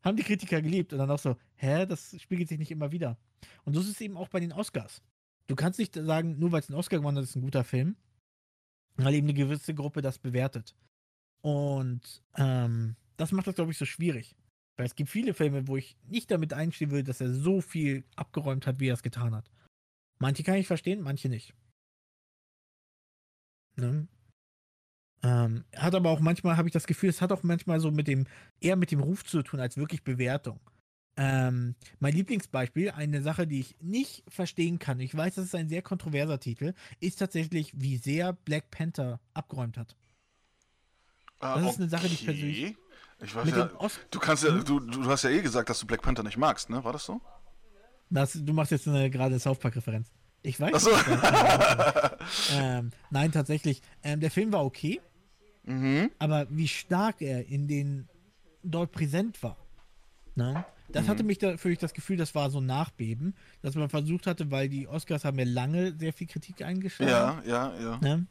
Haben 0.04 0.18
die 0.18 0.24
Kritiker 0.24 0.62
geliebt 0.62 0.94
und 0.94 1.00
dann 1.00 1.12
auch 1.12 1.20
so, 1.20 1.36
hä, 1.56 1.86
das 1.86 2.20
spiegelt 2.22 2.50
sich 2.50 2.60
nicht 2.60 2.72
immer 2.72 2.92
wieder. 2.92 3.18
Und 3.64 3.74
so 3.74 3.82
ist 3.82 3.90
es 3.90 4.02
eben 4.02 4.18
auch 4.18 4.30
bei 4.30 4.40
den 4.40 4.54
Oscars. 4.54 5.02
Du 5.48 5.56
kannst 5.56 5.80
nicht 5.80 5.96
sagen, 5.96 6.38
nur 6.40 6.52
weil 6.52 6.60
es 6.60 6.70
einen 6.70 6.78
Oscar 6.78 6.98
gewonnen 6.98 7.18
hat, 7.18 7.24
ist 7.24 7.36
ein 7.36 7.42
guter 7.42 7.64
Film, 7.64 7.96
weil 8.96 9.16
eben 9.16 9.28
eine 9.28 9.34
gewisse 9.34 9.74
Gruppe 9.74 10.02
das 10.02 10.20
bewertet. 10.20 10.76
Und 11.42 12.24
ähm, 12.36 12.96
das 13.16 13.32
macht 13.32 13.48
das, 13.48 13.56
glaube 13.56 13.72
ich, 13.72 13.78
so 13.78 13.86
schwierig. 13.86 14.36
Weil 14.76 14.86
es 14.86 14.96
gibt 14.96 15.10
viele 15.10 15.34
Filme, 15.34 15.68
wo 15.68 15.78
ich 15.78 15.98
nicht 16.04 16.30
damit 16.30 16.54
einstehen 16.54 16.92
will, 16.92 17.04
dass 17.04 17.22
er 17.22 17.34
so 17.34 17.62
viel 17.62 18.04
abgeräumt 18.16 18.68
hat, 18.68 18.80
wie 18.80 18.90
er 18.90 18.94
es 18.94 19.04
getan 19.04 19.34
hat. 19.34 19.50
Manche 20.20 20.44
kann 20.44 20.56
ich 20.56 20.68
verstehen, 20.68 21.02
manche 21.02 21.30
nicht. 21.30 21.54
Ne? 23.76 24.08
Ähm, 25.28 25.66
hat 25.76 25.94
aber 25.94 26.10
auch 26.10 26.22
manchmal, 26.22 26.56
habe 26.56 26.70
ich 26.70 26.74
das 26.74 26.88
Gefühl, 26.88 27.10
es 27.10 27.22
hat 27.22 27.34
auch 27.34 27.44
manchmal 27.44 27.82
so 27.82 27.92
mit 27.92 28.08
dem, 28.08 28.28
eher 28.62 28.78
mit 28.78 28.92
dem 28.92 29.02
Ruf 29.02 29.26
zu 29.26 29.42
tun, 29.42 29.60
als 29.60 29.76
wirklich 29.76 30.04
Bewertung. 30.04 30.62
Ähm, 31.18 31.76
mein 32.00 32.14
Lieblingsbeispiel, 32.14 32.92
eine 32.92 33.22
Sache, 33.22 33.46
die 33.46 33.60
ich 33.60 33.76
nicht 33.82 34.24
verstehen 34.30 34.80
kann, 34.80 35.02
ich 35.02 35.16
weiß, 35.16 35.36
das 35.36 35.46
ist 35.46 35.56
ein 35.56 35.68
sehr 35.68 35.82
kontroverser 35.82 36.40
Titel, 36.40 36.74
ist 37.02 37.18
tatsächlich, 37.18 37.74
wie 37.76 37.98
sehr 37.98 38.34
Black 38.34 38.72
Panther 38.72 39.20
abgeräumt 39.34 39.78
hat. 39.78 39.98
Ah, 41.40 41.56
das 41.56 41.64
okay. 41.64 41.72
ist 41.72 41.80
eine 41.82 41.90
Sache, 41.90 42.08
die 42.08 42.14
ich 42.14 42.26
persönlich. 42.26 42.76
Ich 43.20 43.36
weiß 43.36 43.50
ja, 43.50 43.70
du 44.12 44.20
kannst 44.20 44.44
ja, 44.44 44.50
hm? 44.50 44.64
du, 44.64 44.80
du 44.80 45.06
hast 45.08 45.24
ja 45.24 45.32
eh 45.32 45.42
gesagt, 45.42 45.70
dass 45.70 45.80
du 45.80 45.88
Black 45.88 46.04
Panther 46.04 46.24
nicht 46.24 46.38
magst, 46.38 46.70
ne? 46.70 46.84
War 46.84 46.94
das 46.94 47.06
so? 47.06 47.20
Das, 48.10 48.34
du 48.34 48.54
machst 48.54 48.72
jetzt 48.72 48.88
eine 48.88 49.10
gerade 49.10 49.40
South 49.40 49.60
Park-Referenz. 49.60 50.12
Ich 50.44 50.60
weiß. 50.60 50.72
Ach 50.74 50.80
so. 50.80 50.92
ähm, 52.54 52.92
nein, 53.10 53.32
tatsächlich. 53.32 53.82
Ähm, 54.04 54.20
der 54.20 54.32
Film 54.32 54.54
war 54.54 54.64
okay. 54.64 55.02
Mhm. 55.68 56.12
Aber 56.20 56.48
wie 56.50 56.68
stark 56.68 57.22
er 57.22 57.48
in 57.48 57.68
den 57.68 58.08
dort 58.64 58.92
präsent 58.92 59.42
war. 59.44 59.58
Ne? 60.36 60.66
Das 60.90 61.06
mhm. 61.06 61.10
hatte 61.10 61.24
mich 61.24 61.38
dafür 61.38 61.76
das 61.76 61.94
Gefühl, 61.94 62.18
das 62.18 62.34
war 62.36 62.50
so 62.50 62.60
ein 62.60 62.66
Nachbeben, 62.66 63.36
dass 63.62 63.76
man 63.76 63.90
versucht 63.90 64.28
hatte, 64.28 64.52
weil 64.52 64.70
die 64.70 64.88
Oscars 64.88 65.26
haben 65.26 65.38
ja 65.38 65.46
lange 65.46 65.96
sehr 65.98 66.14
viel 66.14 66.28
Kritik 66.28 66.62
eingeschlagen. 66.62 67.48
Ja, 67.48 67.74
ja, 67.74 67.80
ja. 67.80 67.98
Ne? 68.00 68.28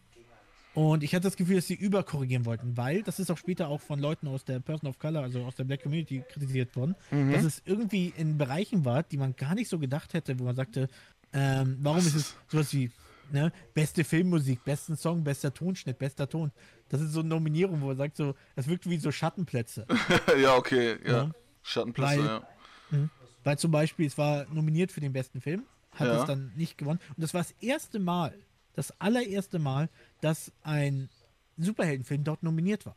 Und 0.74 1.02
ich 1.02 1.14
hatte 1.14 1.22
das 1.22 1.36
Gefühl, 1.36 1.56
dass 1.56 1.66
sie 1.66 1.74
überkorrigieren 1.74 2.44
wollten, 2.44 2.76
weil 2.76 3.02
das 3.02 3.18
ist 3.18 3.30
auch 3.30 3.38
später 3.38 3.68
auch 3.68 3.80
von 3.80 3.98
Leuten 3.98 4.28
aus 4.28 4.44
der 4.44 4.60
Person 4.60 4.90
of 4.90 4.98
Color, 4.98 5.22
also 5.22 5.42
aus 5.44 5.54
der 5.54 5.64
Black 5.64 5.82
Community, 5.82 6.22
kritisiert 6.28 6.76
worden, 6.76 6.94
mhm. 7.10 7.32
dass 7.32 7.44
es 7.44 7.62
irgendwie 7.64 8.12
in 8.14 8.36
Bereichen 8.36 8.84
war, 8.84 9.02
die 9.02 9.16
man 9.16 9.34
gar 9.36 9.54
nicht 9.54 9.70
so 9.70 9.78
gedacht 9.78 10.12
hätte, 10.12 10.38
wo 10.38 10.44
man 10.44 10.54
sagte, 10.54 10.88
ähm, 11.32 11.78
warum 11.80 11.98
ist 11.98 12.14
es 12.14 12.34
sowas 12.48 12.74
wie 12.74 12.90
ne, 13.30 13.52
beste 13.74 14.04
Filmmusik, 14.04 14.64
besten 14.64 14.96
Song, 14.96 15.24
bester 15.24 15.52
Tonschnitt, 15.52 15.98
bester 15.98 16.28
Ton. 16.28 16.52
Das 16.88 17.00
ist 17.00 17.12
so 17.12 17.20
eine 17.20 17.28
Nominierung, 17.28 17.80
wo 17.80 17.86
man 17.86 17.96
sagt 17.96 18.16
so, 18.16 18.34
das 18.54 18.68
wirkt 18.68 18.88
wie 18.88 18.98
so 18.98 19.10
Schattenplätze. 19.10 19.86
ja, 20.40 20.54
okay, 20.56 20.98
ja. 21.04 21.12
ja. 21.12 21.30
Schattenplätze, 21.62 22.18
weil, 22.18 22.24
ja. 22.24 22.48
Mh, 22.90 23.08
weil 23.44 23.58
zum 23.58 23.70
Beispiel, 23.70 24.06
es 24.06 24.18
war 24.18 24.46
nominiert 24.46 24.92
für 24.92 25.00
den 25.00 25.12
besten 25.12 25.40
Film, 25.40 25.64
hat 25.92 26.08
ja. 26.08 26.20
es 26.20 26.26
dann 26.26 26.52
nicht 26.56 26.78
gewonnen. 26.78 27.00
Und 27.08 27.22
das 27.22 27.34
war 27.34 27.42
das 27.42 27.54
erste 27.60 27.98
Mal, 27.98 28.36
das 28.74 28.92
allererste 29.00 29.58
Mal, 29.58 29.88
dass 30.20 30.52
ein 30.62 31.08
Superheldenfilm 31.56 32.24
dort 32.24 32.42
nominiert 32.42 32.86
war. 32.86 32.96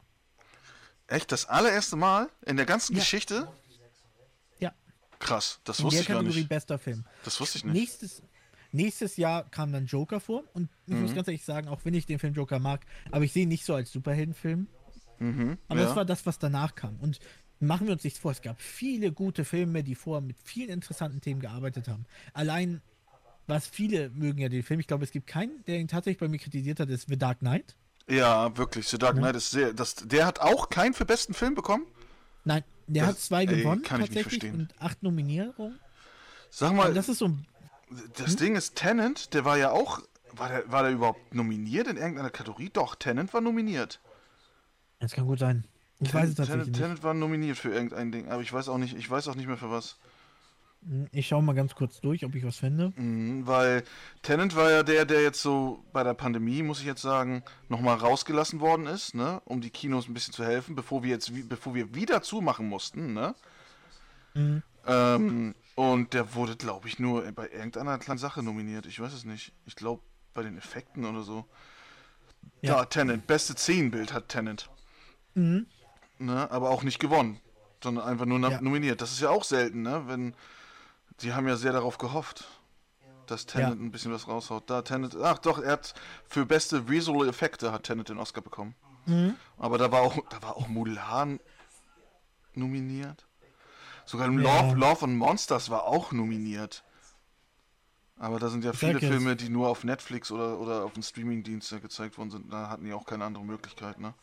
Echt? 1.08 1.32
Das 1.32 1.46
allererste 1.46 1.96
Mal 1.96 2.30
in 2.46 2.58
der 2.58 2.66
ganzen 2.66 2.94
ja. 2.94 3.00
Geschichte? 3.00 3.48
Ja. 4.60 4.74
Krass, 5.20 5.60
das 5.64 5.80
in 5.80 5.86
wusste 5.86 6.02
ich 6.02 6.08
gar 6.08 6.22
nicht. 6.22 6.50
bester 6.50 6.78
Film. 6.78 7.06
Das 7.24 7.40
wusste 7.40 7.60
ich 7.60 7.66
nicht. 7.66 7.74
Nächstes, 7.74 8.22
nächstes 8.72 9.18
Jahr 9.18 9.50
kam 9.50 9.72
dann 9.72 9.86
Joker 9.86 10.20
vor 10.20 10.44
und 10.54 10.70
ich 10.86 10.94
mhm. 10.94 11.02
muss 11.04 11.16
ganz 11.16 11.28
ehrlich 11.28 11.44
sagen, 11.44 11.68
auch 11.68 11.82
wenn 11.84 11.94
ich 11.94 12.06
den 12.06 12.20
Film 12.20 12.34
Joker 12.34 12.60
mag, 12.60 12.86
aber 13.12 13.24
ich 13.24 13.34
sehe 13.34 13.44
ihn 13.44 13.50
nicht 13.50 13.66
so 13.66 13.74
als 13.74 13.92
Superheldenfilm. 13.92 14.68
Mhm, 15.20 15.58
aber 15.68 15.80
ja. 15.80 15.86
das 15.86 15.96
war 15.96 16.06
das, 16.06 16.26
was 16.26 16.40
danach 16.40 16.76
kam. 16.76 16.98
Und 17.00 17.20
machen 17.60 17.88
wir 17.88 17.94
uns 17.94 18.04
nichts 18.04 18.20
vor, 18.20 18.32
es 18.32 18.42
gab 18.42 18.62
viele 18.62 19.12
gute 19.12 19.46
Filme, 19.46 19.84
die 19.84 19.96
vorher 19.96 20.22
mit 20.22 20.38
vielen 20.44 20.70
interessanten 20.70 21.22
Themen 21.22 21.42
gearbeitet 21.42 21.88
haben. 21.88 22.06
Allein, 22.34 22.82
was 23.48 23.68
viele 23.68 24.10
mögen 24.12 24.40
ja 24.40 24.50
den 24.50 24.64
Film, 24.64 24.80
ich 24.80 24.88
glaube, 24.88 25.04
es 25.04 25.12
gibt 25.12 25.28
keinen, 25.28 25.64
der 25.66 25.80
ihn 25.80 25.88
tatsächlich 25.88 26.20
bei 26.20 26.28
mir 26.28 26.40
kritisiert 26.40 26.80
hat, 26.80 26.90
ist 26.90 27.08
The 27.10 27.18
Dark 27.18 27.40
Knight. 27.40 27.76
Ja, 28.08 28.56
wirklich. 28.58 28.88
The 28.88 28.98
Dark 28.98 29.18
Knight 29.18 29.34
ja. 29.34 29.38
ist 29.38 29.52
sehr. 29.52 29.74
Das, 29.74 29.96
der 29.96 30.26
hat 30.26 30.40
auch 30.40 30.70
keinen 30.70 30.94
für 30.94 31.06
besten 31.06 31.34
Film 31.34 31.54
bekommen? 31.54 31.86
Nein, 32.44 32.64
der 32.88 33.04
das, 33.04 33.12
hat 33.12 33.20
zwei 33.20 33.44
ey, 33.46 33.58
gewonnen 33.58 33.84
kann 33.84 34.02
ich 34.02 34.10
nicht 34.10 34.24
verstehen. 34.24 34.56
und 34.56 34.82
acht 34.82 35.04
Nominierungen. 35.04 35.80
Sag 36.50 36.74
mal, 36.74 36.94
das 36.94 37.10
ist 37.10 37.20
so 37.20 37.32
Das 38.18 38.32
hm? 38.32 38.38
Ding 38.38 38.56
ist, 38.56 38.76
Tennant, 38.76 39.34
der 39.34 39.46
war 39.46 39.58
ja 39.58 39.72
auch. 39.72 40.02
War 40.32 40.50
der, 40.50 40.72
war 40.72 40.84
der 40.84 40.92
überhaupt 40.92 41.34
nominiert 41.34 41.88
in 41.88 41.98
irgendeiner 41.98 42.30
Kategorie? 42.30 42.70
Doch, 42.72 42.96
Tennant 42.96 43.34
war 43.34 43.42
nominiert. 43.42 44.00
Das 45.00 45.14
kann 45.14 45.26
gut 45.26 45.40
sein. 45.40 45.66
Ich 46.00 46.12
Ten, 46.12 46.22
weiß 46.22 46.30
es 46.30 46.36
tatsächlich 46.36 46.66
Tenet, 46.66 46.78
nicht. 46.78 46.88
Tenet 46.88 47.04
war 47.04 47.14
nominiert 47.14 47.58
für 47.58 47.74
irgendein 47.74 48.12
Ding, 48.12 48.30
aber 48.30 48.42
ich 48.42 48.54
weiß 48.54 48.70
auch 48.70 48.78
nicht, 48.78 48.96
ich 48.96 49.10
weiß 49.10 49.28
auch 49.28 49.36
nicht 49.36 49.48
mehr 49.48 49.58
für 49.58 49.72
was. 49.72 49.98
Hm, 50.88 51.08
ich 51.12 51.28
schaue 51.28 51.44
mal 51.44 51.56
ganz 51.56 51.76
kurz 51.76 52.00
durch, 52.00 52.24
ob 52.24 52.36
ich 52.36 52.46
was 52.46 52.58
finde. 52.58 52.94
Mhm, 52.96 53.46
weil 53.46 53.84
Tennant 54.22 54.56
war 54.56 54.72
ja 54.72 54.84
der, 54.84 55.06
der 55.06 55.22
jetzt 55.22 55.42
so 55.42 55.84
bei 55.92 56.04
der 56.04 56.14
Pandemie, 56.14 56.64
muss 56.64 56.80
ich 56.80 56.86
jetzt 56.86 57.02
sagen, 57.02 57.44
nochmal 57.68 57.98
rausgelassen 57.98 58.60
worden 58.60 58.86
ist, 58.86 59.16
ne, 59.16 59.42
um 59.46 59.62
die 59.62 59.72
Kinos 59.72 60.08
ein 60.08 60.14
bisschen 60.14 60.34
zu 60.34 60.46
helfen, 60.46 60.76
bevor 60.76 61.04
wir 61.04 61.10
jetzt, 61.10 61.32
bevor 61.50 61.76
wir 61.76 61.96
wieder 61.96 62.22
zumachen 62.22 62.68
mussten, 62.68 63.14
ne. 63.14 63.36
Mhm. 64.36 64.64
Ähm, 64.88 65.56
und 65.80 66.14
der 66.14 66.36
wurde, 66.36 66.58
glaube 66.58 66.90
ich, 66.90 67.00
nur 67.00 67.22
bei 67.32 67.50
irgendeiner 67.50 67.98
kleinen 68.00 68.18
Sache 68.18 68.44
nominiert. 68.44 68.86
Ich 68.86 69.00
weiß 69.00 69.14
es 69.14 69.24
nicht. 69.24 69.54
Ich 69.66 69.78
glaube, 69.78 70.04
bei 70.34 70.44
den 70.44 70.58
Effekten 70.58 71.06
oder 71.06 71.24
so. 71.24 71.46
Ja, 72.62 72.80
ja 72.80 72.86
Tennant. 72.86 73.26
Beste 73.26 73.54
Szenenbild 73.54 74.12
hat 74.12 74.28
Tennant. 74.28 74.70
Mhm. 75.36 75.68
Ne, 76.18 76.52
aber 76.52 76.70
auch 76.70 76.84
nicht 76.84 77.00
gewonnen, 77.00 77.40
sondern 77.82 78.04
einfach 78.04 78.26
nur 78.26 78.42
ja. 78.42 78.60
nominiert. 78.60 79.00
Das 79.00 79.14
ist 79.14 79.22
ja 79.22 79.30
auch 79.30 79.46
selten, 79.46 79.84
ne? 79.84 80.04
Wenn 80.08 80.36
die 81.22 81.32
haben 81.32 81.48
ja 81.48 81.56
sehr 81.56 81.72
darauf 81.72 81.98
gehofft, 81.98 82.44
dass 83.28 83.46
Tenet 83.46 83.70
ja. 83.70 83.76
ein 83.76 83.92
bisschen 83.92 84.12
was 84.12 84.28
raushaut. 84.28 84.70
Da 84.70 84.82
Tenet, 84.82 85.16
ach 85.16 85.38
doch, 85.38 85.60
er 85.60 85.72
hat 85.72 85.94
für 86.28 86.46
beste 86.46 86.90
Visual 86.90 87.30
Effekte 87.30 87.72
hat 87.72 87.84
Tenet 87.84 88.10
den 88.10 88.18
Oscar 88.18 88.42
bekommen. 88.42 88.76
Mhm. 89.06 89.36
Aber 89.58 89.78
da 89.78 89.90
war 89.94 90.02
auch, 90.02 90.18
da 90.30 90.42
war 90.42 90.58
auch 90.58 90.68
Mulan 90.68 91.40
nominiert. 92.54 93.29
Sogar 94.10 94.32
ja. 94.32 94.40
Love, 94.40 94.76
Love 94.76 95.06
and 95.06 95.18
Monsters 95.18 95.70
war 95.70 95.84
auch 95.84 96.12
nominiert. 96.12 96.84
Aber 98.18 98.40
da 98.40 98.50
sind 98.50 98.66
ja 98.66 98.74
viele 98.74 99.00
Filme, 99.00 99.36
die 99.36 99.50
nur 99.50 99.70
auf 99.70 99.84
Netflix 99.84 100.32
oder, 100.32 100.60
oder 100.60 100.84
auf 100.84 100.94
den 100.94 101.04
Streamingdienst 101.04 101.80
gezeigt 101.80 102.18
worden 102.18 102.32
sind. 102.32 102.52
Da 102.52 102.70
hatten 102.70 102.86
die 102.86 102.92
auch 102.92 103.06
keine 103.06 103.24
andere 103.24 103.46
Möglichkeit, 103.46 104.00
ne? 104.00 104.16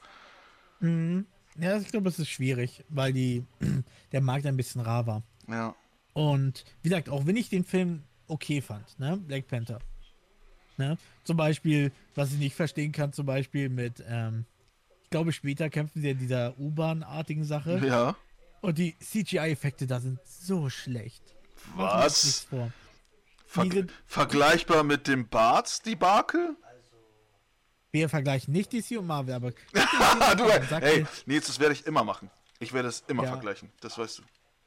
Mhm. 0.80 1.26
Ja, 1.56 1.78
ich 1.78 1.86
glaube, 1.86 2.08
es 2.08 2.18
ist 2.18 2.28
schwierig, 2.28 2.84
weil 2.88 3.12
die, 3.12 3.44
der 4.12 4.20
Markt 4.22 4.44
ein 4.46 4.56
bisschen 4.56 4.80
rar 4.80 5.06
war. 5.06 5.22
Ja. 5.46 5.76
Und 6.14 6.64
wie 6.82 6.88
gesagt, 6.88 7.08
auch 7.08 7.24
wenn 7.24 7.36
ich 7.36 7.48
den 7.48 7.62
Film 7.62 8.02
okay 8.26 8.60
fand, 8.60 8.98
ne, 8.98 9.16
Black 9.16 9.46
Panther. 9.46 9.78
Ne? 10.78 10.98
Zum 11.22 11.36
Beispiel, 11.36 11.92
was 12.16 12.32
ich 12.32 12.40
nicht 12.40 12.56
verstehen 12.56 12.90
kann, 12.90 13.12
zum 13.12 13.24
Beispiel 13.24 13.68
mit, 13.68 14.02
ähm, 14.08 14.46
ich 15.04 15.10
glaube, 15.10 15.32
später 15.32 15.70
kämpfen 15.70 16.02
sie 16.02 16.10
in 16.10 16.18
dieser 16.18 16.58
U-Bahn-artigen 16.58 17.44
Sache. 17.44 17.80
Ja. 17.86 18.16
Und 18.66 18.78
die 18.78 18.98
CGI-Effekte 18.98 19.86
da 19.86 20.00
sind 20.00 20.18
so 20.26 20.68
schlecht. 20.68 21.22
Was? 21.76 22.48
Ver 23.46 23.70
sind, 23.70 23.92
vergleichbar 24.06 24.82
mit 24.82 25.06
dem 25.06 25.28
Barts-Debakel? 25.28 26.56
Wir 27.92 28.08
vergleichen 28.08 28.52
nicht 28.52 28.72
DC 28.72 28.98
und 28.98 29.06
Marvel, 29.06 29.34
aber. 29.34 29.50
du, 29.72 30.50
hey, 30.80 31.06
Nils, 31.26 31.46
das 31.46 31.60
werde 31.60 31.74
ich 31.74 31.86
immer 31.86 32.02
machen. 32.02 32.28
Ich 32.58 32.72
werde 32.72 32.88
es 32.88 33.04
immer 33.06 33.22
ja. 33.22 33.28
vergleichen, 33.28 33.70
das 33.82 33.98
weißt 33.98 34.18
du. 34.18 34.22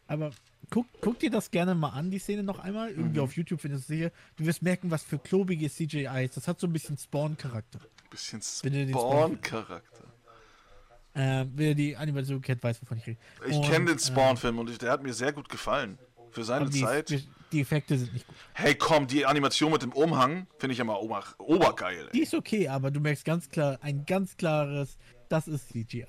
Aber 0.08 0.32
guck, 0.70 0.88
guck 1.02 1.20
dir 1.20 1.30
das 1.30 1.52
gerne 1.52 1.76
mal 1.76 1.90
an, 1.90 2.10
die 2.10 2.20
Szene 2.20 2.42
noch 2.42 2.60
einmal. 2.60 2.92
Irgendwie 2.92 3.20
mhm. 3.20 3.26
auf 3.26 3.36
YouTube 3.36 3.60
findest 3.60 3.90
du 3.90 3.96
sicher. 3.96 4.12
Du 4.38 4.46
wirst 4.46 4.62
merken, 4.62 4.90
was 4.92 5.04
für 5.04 5.20
klobige 5.20 5.70
CGI 5.70 6.24
ist. 6.24 6.38
Das 6.38 6.48
hat 6.48 6.62
so 6.62 6.68
ein 6.68 6.72
bisschen 6.74 6.98
Spawn-Charakter. 6.98 7.82
Bisschen 8.10 8.42
Spawn-Charakter. 8.42 10.06
Äh, 11.20 11.46
wer 11.54 11.76
die 11.76 11.98
Animation 11.98 12.42
kennt, 12.42 12.64
weiß, 12.64 12.82
wovon 12.82 12.98
ich 12.98 13.08
rede. 13.08 13.20
Ich 13.46 13.62
kenne 13.64 13.86
den 13.86 14.00
Spawn-Film 14.00 14.56
äh, 14.56 14.60
und 14.62 14.70
ich, 14.70 14.78
der 14.78 14.92
hat 14.92 15.04
mir 15.04 15.14
sehr 15.14 15.34
gut 15.34 15.50
gefallen. 15.50 16.00
Für 16.32 16.46
seine 16.46 16.70
die, 16.70 16.82
Zeit. 16.82 17.28
Die 17.52 17.60
Effekte 17.60 17.98
sind 17.98 18.14
nicht 18.14 18.26
gut. 18.26 18.38
Hey, 18.54 18.74
komm, 18.76 19.06
die 19.06 19.26
Animation 19.26 19.72
mit 19.72 19.82
dem 19.82 19.92
Umhang 19.92 20.48
finde 20.60 20.74
ich 20.74 20.80
immer 20.80 21.02
ober, 21.02 21.24
obergeil. 21.40 22.06
Ey. 22.06 22.12
Die 22.14 22.22
ist 22.22 22.34
okay, 22.34 22.70
aber 22.70 22.90
du 22.90 23.02
merkst 23.02 23.26
ganz 23.26 23.50
klar, 23.50 23.80
ein 23.82 24.06
ganz 24.06 24.38
klares, 24.38 24.98
das 25.28 25.50
ist 25.50 25.68
CGI. 25.70 26.06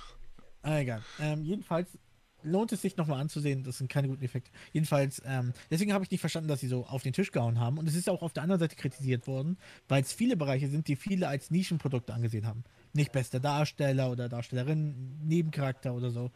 ah, 0.62 0.78
egal. 0.80 1.02
Ähm, 1.18 1.44
jedenfalls 1.44 1.88
lohnt 2.42 2.72
es 2.72 2.82
sich 2.82 2.96
nochmal 2.98 3.20
anzusehen. 3.20 3.64
Das 3.64 3.78
sind 3.78 3.88
keine 3.90 4.08
guten 4.08 4.22
Effekte. 4.22 4.50
Jedenfalls, 4.72 5.22
ähm, 5.24 5.54
deswegen 5.70 5.94
habe 5.94 6.04
ich 6.04 6.10
nicht 6.10 6.20
verstanden, 6.20 6.48
dass 6.48 6.60
sie 6.60 6.68
so 6.68 6.84
auf 6.84 7.02
den 7.02 7.14
Tisch 7.14 7.32
gehauen 7.32 7.58
haben. 7.58 7.78
Und 7.78 7.88
es 7.88 7.94
ist 7.94 8.10
auch 8.10 8.20
auf 8.20 8.34
der 8.34 8.42
anderen 8.42 8.60
Seite 8.60 8.76
kritisiert 8.76 9.26
worden, 9.26 9.56
weil 9.88 10.02
es 10.02 10.12
viele 10.12 10.36
Bereiche 10.36 10.68
sind, 10.68 10.88
die 10.88 10.96
viele 10.96 11.28
als 11.28 11.50
Nischenprodukte 11.50 12.12
angesehen 12.12 12.46
haben. 12.46 12.64
Nicht 12.92 13.12
bester 13.12 13.40
Darsteller 13.40 14.10
oder 14.10 14.28
Darstellerin, 14.28 15.18
Nebencharakter 15.22 15.94
oder 15.94 16.10
so, 16.10 16.30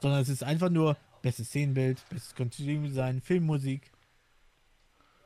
sondern 0.00 0.20
es 0.20 0.28
ist 0.28 0.42
einfach 0.42 0.70
nur 0.70 0.96
bestes 1.22 1.48
Szenenbild, 1.48 2.02
bestes 2.08 2.34
Kostüm 2.34 2.84
Design, 2.84 3.20
Filmmusik. 3.20 3.92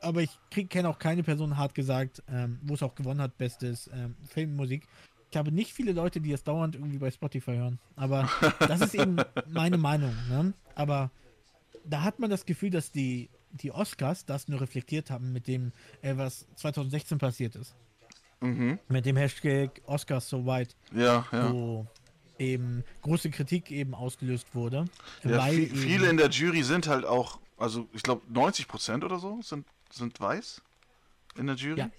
Aber 0.00 0.20
ich 0.20 0.38
kenne 0.50 0.88
auch 0.88 0.98
keine 0.98 1.22
Person 1.22 1.56
hart 1.56 1.74
gesagt, 1.74 2.22
ähm, 2.28 2.58
wo 2.62 2.74
es 2.74 2.82
auch 2.82 2.94
gewonnen 2.94 3.22
hat, 3.22 3.38
bestes 3.38 3.88
ähm, 3.94 4.16
Filmmusik 4.24 4.86
ich 5.34 5.38
habe 5.38 5.50
nicht 5.50 5.72
viele 5.72 5.90
Leute, 5.90 6.20
die 6.20 6.30
das 6.30 6.44
dauernd 6.44 6.76
irgendwie 6.76 6.98
bei 6.98 7.10
Spotify 7.10 7.56
hören. 7.56 7.80
Aber 7.96 8.30
das 8.60 8.80
ist 8.80 8.94
eben 8.94 9.16
meine 9.48 9.78
Meinung. 9.78 10.14
Ne? 10.28 10.54
Aber 10.76 11.10
da 11.84 12.02
hat 12.02 12.20
man 12.20 12.30
das 12.30 12.46
Gefühl, 12.46 12.70
dass 12.70 12.92
die, 12.92 13.30
die 13.50 13.72
Oscars 13.72 14.26
das 14.26 14.46
nur 14.46 14.60
reflektiert 14.60 15.10
haben 15.10 15.32
mit 15.32 15.48
dem, 15.48 15.72
äh, 16.02 16.16
was 16.16 16.46
2016 16.54 17.18
passiert 17.18 17.56
ist. 17.56 17.74
Mhm. 18.44 18.78
Mit 18.88 19.06
dem 19.06 19.16
Hashtag 19.16 19.80
Oscars 19.86 20.28
so 20.28 20.44
white. 20.44 20.74
Ja, 20.92 21.26
ja. 21.32 21.52
Wo 21.52 21.86
eben 22.38 22.84
große 23.02 23.30
Kritik 23.30 23.70
eben 23.70 23.94
ausgelöst 23.94 24.54
wurde. 24.54 24.86
Ja, 25.22 25.42
viel, 25.42 25.68
viele 25.68 26.08
in 26.08 26.16
der 26.16 26.28
Jury 26.30 26.62
sind 26.62 26.88
halt 26.88 27.04
auch, 27.04 27.38
also 27.56 27.88
ich 27.92 28.02
glaube 28.02 28.22
90 28.28 28.66
Prozent 28.68 29.04
oder 29.04 29.18
so 29.18 29.40
sind, 29.42 29.66
sind 29.90 30.18
weiß 30.20 30.60
in 31.38 31.46
der 31.46 31.56
Jury. 31.56 31.80
Ja. 31.80 31.90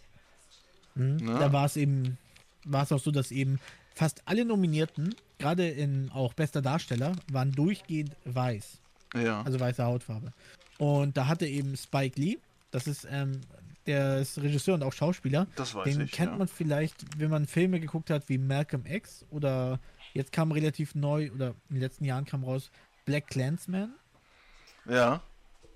Mhm. 0.95 1.17
Ne? 1.17 1.39
Da 1.39 1.53
war 1.53 1.65
es 1.65 1.77
eben 1.77 2.17
war 2.65 2.83
es 2.83 2.91
auch 2.91 2.99
so, 2.99 3.11
dass 3.11 3.31
eben 3.31 3.59
fast 3.93 4.21
alle 4.25 4.43
Nominierten, 4.43 5.15
gerade 5.37 5.67
in 5.67 6.09
auch 6.11 6.33
bester 6.33 6.61
Darsteller, 6.61 7.13
waren 7.31 7.51
durchgehend 7.51 8.15
weiß. 8.25 8.79
Ja. 9.15 9.41
Also 9.43 9.59
weiße 9.59 9.83
Hautfarbe. 9.83 10.33
Und 10.77 11.15
da 11.15 11.27
hatte 11.27 11.47
eben 11.47 11.77
Spike 11.77 12.19
Lee, 12.19 12.37
das 12.71 12.87
ist 12.87 13.07
ähm, 13.09 13.39
der 13.87 14.19
ist 14.19 14.37
Regisseur 14.41 14.75
und 14.75 14.83
auch 14.83 14.93
Schauspieler. 14.93 15.47
Das 15.55 15.75
weiß 15.75 15.83
Den 15.85 16.01
ich, 16.01 16.11
kennt 16.11 16.31
ja. 16.31 16.37
man 16.37 16.47
vielleicht, 16.47 17.19
wenn 17.19 17.29
man 17.29 17.45
Filme 17.45 17.79
geguckt 17.79 18.09
hat 18.09 18.27
wie 18.29 18.37
Malcolm 18.37 18.85
X 18.85 19.25
oder 19.29 19.79
jetzt 20.13 20.31
kam 20.31 20.51
relativ 20.51 20.95
neu 20.95 21.31
oder 21.31 21.49
in 21.69 21.75
den 21.75 21.81
letzten 21.81 22.05
Jahren 22.05 22.25
kam 22.25 22.43
raus 22.43 22.71
Black 23.05 23.27
Clansman. 23.27 23.93
Ja. 24.87 25.21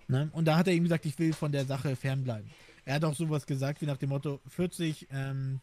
Ne? 0.08 0.30
Und 0.34 0.46
da 0.46 0.58
hat 0.58 0.68
er 0.68 0.74
eben 0.74 0.86
gesagt, 0.86 1.06
ich 1.06 1.18
will 1.20 1.34
von 1.34 1.52
der 1.52 1.66
Sache 1.66 1.96
fernbleiben. 1.96 2.50
Er 2.86 2.96
hat 2.96 3.04
auch 3.04 3.14
sowas 3.14 3.46
gesagt 3.46 3.82
wie 3.82 3.86
nach 3.86 3.98
dem 3.98 4.10
Motto 4.10 4.40
40 4.48 5.08
ähm, 5.12 5.62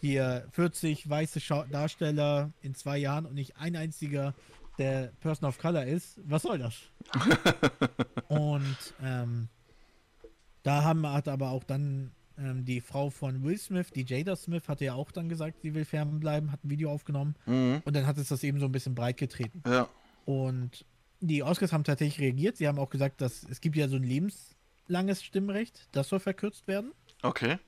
hier 0.00 0.46
40 0.52 1.08
weiße 1.08 1.40
Schau 1.40 1.64
Darsteller 1.64 2.52
in 2.62 2.74
zwei 2.74 2.98
Jahren 2.98 3.26
und 3.26 3.34
nicht 3.34 3.56
ein 3.56 3.76
einziger, 3.76 4.34
der 4.78 5.12
Person 5.20 5.48
of 5.48 5.58
Color 5.58 5.84
ist. 5.84 6.20
Was 6.24 6.42
soll 6.42 6.58
das? 6.58 6.74
und 8.28 8.76
ähm, 9.02 9.48
da 10.62 10.84
haben, 10.84 11.06
hat 11.06 11.28
aber 11.28 11.50
auch 11.50 11.64
dann 11.64 12.12
ähm, 12.38 12.64
die 12.64 12.80
Frau 12.80 13.10
von 13.10 13.42
Will 13.42 13.58
Smith, 13.58 13.90
die 13.94 14.04
Jada 14.04 14.36
Smith, 14.36 14.68
hatte 14.68 14.84
ja 14.84 14.94
auch 14.94 15.12
dann 15.12 15.28
gesagt, 15.28 15.60
sie 15.62 15.74
will 15.74 15.84
fernbleiben, 15.84 16.52
hat 16.52 16.64
ein 16.64 16.70
Video 16.70 16.90
aufgenommen 16.90 17.34
mhm. 17.46 17.82
und 17.84 17.94
dann 17.94 18.06
hat 18.06 18.18
es 18.18 18.28
das 18.28 18.42
eben 18.42 18.60
so 18.60 18.66
ein 18.66 18.72
bisschen 18.72 18.94
breit 18.94 19.16
getreten. 19.16 19.62
Ja. 19.66 19.88
Und 20.24 20.84
die 21.20 21.42
Oscars 21.42 21.72
haben 21.72 21.84
tatsächlich 21.84 22.20
reagiert. 22.20 22.56
Sie 22.56 22.66
haben 22.66 22.78
auch 22.78 22.90
gesagt, 22.90 23.20
dass 23.20 23.44
es 23.50 23.60
gibt 23.60 23.76
ja 23.76 23.88
so 23.88 23.96
ein 23.96 24.02
lebenslanges 24.02 25.22
Stimmrecht, 25.22 25.88
das 25.92 26.08
soll 26.08 26.20
verkürzt 26.20 26.66
werden. 26.66 26.92
Okay. 27.22 27.58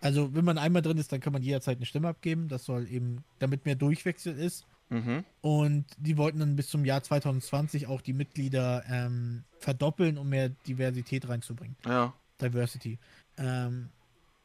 Also, 0.00 0.34
wenn 0.34 0.44
man 0.44 0.58
einmal 0.58 0.82
drin 0.82 0.98
ist, 0.98 1.12
dann 1.12 1.20
kann 1.20 1.32
man 1.32 1.42
jederzeit 1.42 1.76
eine 1.76 1.86
Stimme 1.86 2.08
abgeben. 2.08 2.48
Das 2.48 2.64
soll 2.64 2.88
eben, 2.88 3.24
damit 3.38 3.64
mehr 3.66 3.76
Durchwechsel 3.76 4.36
ist. 4.36 4.66
Mhm. 4.92 5.24
Und 5.40 5.86
die 5.96 6.18
wollten 6.18 6.40
dann 6.40 6.54
bis 6.54 6.68
zum 6.68 6.84
Jahr 6.84 7.02
2020 7.02 7.86
auch 7.86 8.02
die 8.02 8.12
Mitglieder 8.12 8.84
ähm, 8.88 9.44
verdoppeln, 9.58 10.18
um 10.18 10.28
mehr 10.28 10.50
Diversität 10.50 11.26
reinzubringen. 11.28 11.76
Ja. 11.86 12.12
Diversity. 12.40 12.98
Ähm, 13.38 13.88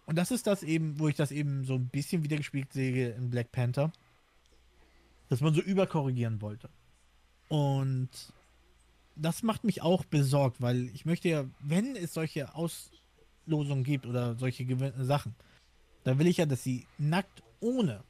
und 0.05 0.17
das 0.17 0.31
ist 0.31 0.47
das 0.47 0.63
eben, 0.63 0.99
wo 0.99 1.09
ich 1.09 1.15
das 1.15 1.31
eben 1.31 1.65
so 1.65 1.75
ein 1.75 1.89
bisschen 1.89 2.23
wiedergespielt 2.23 2.71
sehe 2.71 3.09
in 3.09 3.29
Black 3.29 3.51
Panther. 3.51 3.91
Dass 5.27 5.41
man 5.41 5.53
so 5.53 5.61
überkorrigieren 5.61 6.41
wollte. 6.41 6.69
Und 7.49 8.09
das 9.17 9.43
macht 9.43 9.65
mich 9.65 9.81
auch 9.81 10.05
besorgt, 10.05 10.61
weil 10.61 10.87
ich 10.93 11.05
möchte 11.05 11.27
ja, 11.27 11.45
wenn 11.59 11.97
es 11.97 12.13
solche 12.13 12.55
Auslosungen 12.55 13.83
gibt 13.83 14.05
oder 14.05 14.35
solche 14.35 14.65
Sachen, 15.03 15.35
da 16.05 16.17
will 16.17 16.27
ich 16.27 16.37
ja, 16.37 16.45
dass 16.45 16.63
sie 16.63 16.85
nackt 16.97 17.43
ohne 17.59 18.01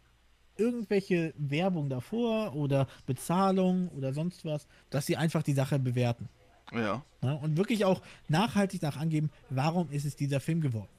irgendwelche 0.58 1.34
Werbung 1.38 1.90
davor 1.90 2.56
oder 2.56 2.88
Bezahlung 3.06 3.90
oder 3.90 4.14
sonst 4.14 4.46
was, 4.46 4.68
dass 4.90 5.06
sie 5.06 5.18
einfach 5.18 5.44
die 5.44 5.54
Sache 5.54 5.80
bewerten. 5.80 6.30
Ja. 6.74 7.04
ja 7.22 7.34
und 7.34 7.58
wirklich 7.58 7.86
auch 7.86 8.02
nachhaltig 8.28 8.82
nach 8.82 8.98
angeben, 8.98 9.30
warum 9.50 9.90
ist 9.92 10.06
es 10.06 10.16
dieser 10.16 10.40
Film 10.40 10.62
geworden. 10.62 10.90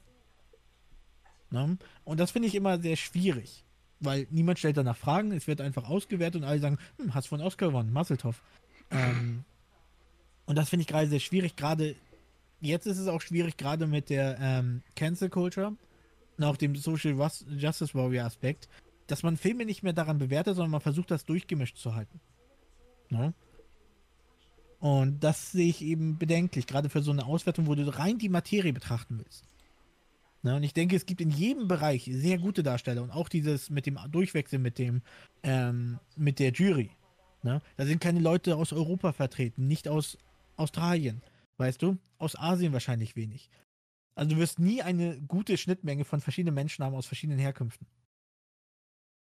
Ja? 1.51 1.69
Und 2.05 2.21
das 2.21 2.31
finde 2.31 2.49
ich 2.49 2.55
immer 2.55 2.79
sehr 2.81 2.97
schwierig. 2.97 3.65
weil 4.01 4.27
niemand 4.31 4.59
stellt 4.59 4.77
danach 4.77 4.97
Fragen, 4.97 5.33
es 5.33 5.47
wird 5.47 5.61
einfach 5.61 5.89
ausgewertet 5.89 6.43
und 6.43 6.49
alle 6.49 6.61
sagen, 6.61 6.79
hm, 6.99 7.15
hast 7.15 7.27
von 7.27 7.41
Oscar 7.41 7.69
gewonnen, 7.69 7.93
Masseltoff. 7.93 8.43
Ähm, 8.91 9.45
und 10.47 10.57
das 10.57 10.69
finde 10.71 10.83
ich 10.83 10.87
gerade 10.87 11.09
sehr 11.09 11.21
schwierig, 11.21 11.57
gerade 11.57 11.97
jetzt 12.61 12.87
ist 12.87 12.99
es 12.99 13.09
auch 13.09 13.21
schwierig, 13.21 13.57
gerade 13.57 13.87
mit 13.87 14.09
der 14.09 14.39
ähm, 14.41 14.83
Cancel 14.97 15.29
Culture 15.29 15.75
und 16.37 16.45
auch 16.45 16.57
dem 16.57 16.77
Social 16.77 17.13
Justice 17.57 17.95
Warrior 17.95 18.25
Aspekt, 18.25 18.69
dass 19.09 19.23
man 19.25 19.37
Filme 19.37 19.65
nicht 19.65 19.83
mehr 19.83 19.93
daran 19.93 20.19
bewertet, 20.19 20.55
sondern 20.55 20.71
man 20.71 20.81
versucht, 20.81 21.11
das 21.11 21.25
durchgemischt 21.25 21.77
zu 21.77 21.95
halten. 21.95 22.21
Ne? 23.11 23.35
Und 24.79 25.25
das 25.25 25.51
sehe 25.51 25.69
ich 25.69 25.83
eben 25.83 26.19
bedenklich, 26.19 26.67
gerade 26.67 26.89
für 26.89 27.03
so 27.03 27.11
eine 27.11 27.27
Auswertung, 27.27 27.67
wo 27.67 27.75
du 27.75 27.89
rein 27.89 28.19
die 28.19 28.29
Materie 28.29 28.73
betrachten 28.73 29.19
willst. 29.19 29.45
Ne? 30.43 30.55
Und 30.55 30.63
ich 30.63 30.75
denke, 30.75 30.95
es 30.95 31.07
gibt 31.07 31.21
in 31.21 31.31
jedem 31.31 31.67
Bereich 31.67 32.09
sehr 32.13 32.39
gute 32.39 32.63
Darsteller 32.63 33.03
und 33.03 33.11
auch 33.11 33.29
dieses 33.29 33.71
mit 33.71 33.87
dem 33.87 33.99
Durchwechseln 34.11 34.63
mit 34.63 34.79
dem, 34.79 35.03
ähm, 35.43 35.99
mit 36.17 36.39
der 36.39 36.53
Jury. 36.53 36.91
Ne? 37.43 37.61
Da 37.77 37.87
sind 37.87 38.01
keine 38.01 38.21
Leute 38.21 38.57
aus 38.57 38.73
Europa 38.73 39.13
vertreten, 39.13 39.67
nicht 39.67 39.89
aus 39.89 40.19
Australien, 40.57 41.23
weißt 41.57 41.83
du? 41.83 41.99
Aus 42.19 42.37
Asien 42.37 42.73
wahrscheinlich 42.73 43.17
wenig. 43.17 43.51
Also 44.15 44.35
du 44.35 44.41
wirst 44.41 44.59
nie 44.59 44.83
eine 44.83 45.21
gute 45.23 45.57
Schnittmenge 45.57 46.05
von 46.05 46.21
verschiedenen 46.21 46.55
Menschen 46.55 46.85
haben 46.85 46.95
aus 46.95 47.07
verschiedenen 47.07 47.39
Herkünften. 47.39 47.87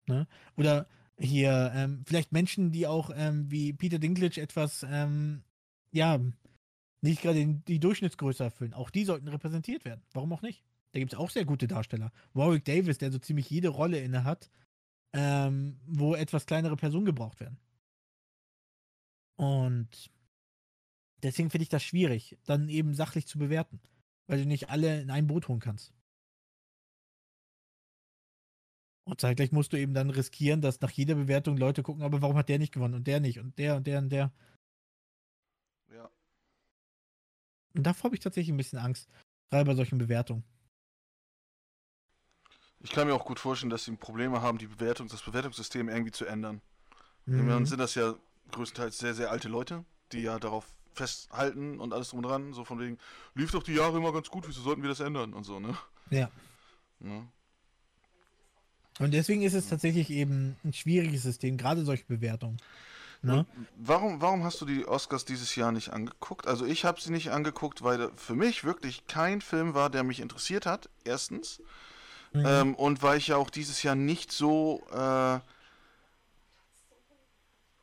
Ne? 0.07 0.27
Oder 0.57 0.87
hier 1.17 1.71
ähm, 1.75 2.03
vielleicht 2.07 2.31
Menschen, 2.31 2.71
die 2.71 2.87
auch 2.87 3.11
ähm, 3.13 3.49
wie 3.51 3.73
Peter 3.73 3.99
Dinklage 3.99 4.41
etwas, 4.41 4.85
ähm, 4.89 5.43
ja, 5.91 6.19
nicht 7.01 7.21
gerade 7.21 7.45
die 7.45 7.79
Durchschnittsgröße 7.79 8.43
erfüllen. 8.43 8.73
Auch 8.73 8.89
die 8.89 9.05
sollten 9.05 9.27
repräsentiert 9.27 9.85
werden. 9.85 10.03
Warum 10.13 10.33
auch 10.33 10.41
nicht? 10.41 10.63
Da 10.91 10.99
gibt 10.99 11.13
es 11.13 11.19
auch 11.19 11.29
sehr 11.29 11.45
gute 11.45 11.67
Darsteller. 11.67 12.11
Warwick 12.33 12.65
Davis, 12.65 12.97
der 12.97 13.11
so 13.11 13.19
ziemlich 13.19 13.49
jede 13.49 13.69
Rolle 13.69 13.99
inne 13.99 14.23
hat, 14.23 14.49
ähm, 15.13 15.79
wo 15.85 16.15
etwas 16.15 16.45
kleinere 16.45 16.75
Personen 16.75 17.05
gebraucht 17.05 17.39
werden. 17.39 17.57
Und 19.37 20.11
deswegen 21.23 21.49
finde 21.49 21.63
ich 21.63 21.69
das 21.69 21.83
schwierig, 21.83 22.37
dann 22.45 22.69
eben 22.69 22.93
sachlich 22.93 23.25
zu 23.25 23.39
bewerten, 23.39 23.79
weil 24.27 24.39
du 24.39 24.45
nicht 24.45 24.69
alle 24.69 25.01
in 25.01 25.09
ein 25.09 25.27
Boot 25.27 25.47
holen 25.47 25.59
kannst. 25.59 25.93
Und 29.12 29.19
zeitgleich 29.19 29.52
musst 29.52 29.74
du 29.74 29.78
eben 29.78 29.93
dann 29.93 30.10
riskieren, 30.10 30.62
dass 30.62 30.80
nach 30.80 30.89
jeder 30.89 31.15
Bewertung 31.15 31.58
Leute 31.58 31.84
gucken, 31.84 32.02
aber 32.02 32.21
warum 32.21 32.38
hat 32.38 32.47
der 32.47 32.60
nicht 32.60 32.74
gewonnen 32.74 32.93
und 32.93 33.08
der 33.08 33.19
nicht 33.19 33.39
und 33.39 33.60
der 33.60 33.76
und 33.76 33.86
der 33.86 34.00
und 34.00 34.08
der. 34.08 34.32
Ja. 35.93 36.10
Und 37.76 37.84
davor 37.84 38.06
habe 38.06 38.15
ich 38.15 38.21
tatsächlich 38.21 38.54
ein 38.54 38.58
bisschen 38.58 38.80
Angst, 38.80 39.10
gerade 39.50 39.65
bei 39.65 39.76
solchen 39.76 39.97
Bewertungen. 39.97 40.45
Ich 42.80 42.91
kann 42.91 43.06
mir 43.06 43.13
auch 43.13 43.26
gut 43.26 43.38
vorstellen, 43.38 43.69
dass 43.69 43.84
sie 43.84 43.97
Probleme 43.97 44.41
haben, 44.41 44.58
die 44.58 44.67
Bewertung, 44.67 45.10
das 45.10 45.21
Bewertungssystem 45.24 45.89
irgendwie 45.89 46.12
zu 46.12 46.26
ändern. 46.26 46.62
Mhm. 47.26 47.50
Dann 47.50 47.65
sind 47.65 47.80
das 47.80 47.95
ja 47.95 48.15
größtenteils 48.52 48.97
sehr, 48.97 49.13
sehr 49.13 49.30
alte 49.30 49.50
Leute, 49.50 49.84
die 50.13 50.21
ja 50.21 50.39
darauf 50.39 50.74
festhalten 50.93 51.82
und 51.82 51.91
alles 51.91 52.12
drum 52.12 52.19
und 52.19 52.30
dran, 52.30 52.54
so 52.54 52.63
von 52.63 52.80
wegen, 52.80 52.97
lief 53.36 53.52
doch 53.52 53.63
die 53.63 53.74
Jahre 53.74 53.97
immer 53.97 54.13
ganz 54.13 54.30
gut, 54.30 54.47
wieso 54.47 54.62
sollten 54.62 54.82
wir 54.82 54.89
das 54.89 55.02
ändern 55.02 55.34
und 55.34 55.43
so, 55.43 55.60
ne? 55.60 55.78
Ja. 56.12 56.32
ja. 57.02 57.28
Und 58.99 59.13
deswegen 59.13 59.41
ist 59.41 59.54
es 59.54 59.69
tatsächlich 59.69 60.10
eben 60.10 60.56
ein 60.63 60.73
schwieriges 60.73 61.23
System, 61.23 61.58
gerade 61.58 61.86
solche 61.86 62.06
Bewertungen. 62.06 62.58
Ne? 63.23 63.45
Warum, 63.77 64.19
warum 64.19 64.43
hast 64.43 64.62
du 64.62 64.65
die 64.65 64.88
Oscars 64.88 65.25
dieses 65.25 65.56
Jahr 65.56 65.71
nicht 65.71 65.89
angeguckt? 65.89 66.47
Also 66.47 66.65
ich 66.65 66.86
habe 66.86 66.99
sie 66.99 67.12
nicht 67.12 67.30
angeguckt, 67.30 67.84
weil 67.84 68.10
für 68.15 68.34
mich 68.34 68.63
wirklich 68.63 69.06
kein 69.06 69.41
Film 69.41 69.75
war, 69.75 69.91
der 69.91 70.04
mich 70.04 70.19
interessiert 70.19 70.65
hat, 70.65 70.89
erstens. 71.04 71.62
Mhm. 72.34 72.45
Ähm, 72.45 72.75
und 72.75 73.04
weil 73.04 73.19
ich 73.19 73.27
ja 73.27 73.38
auch 73.38 73.51
dieses 73.51 73.84
Jahr 73.84 73.95
nicht 73.95 74.32
so 74.32 74.82
äh, 74.91 75.39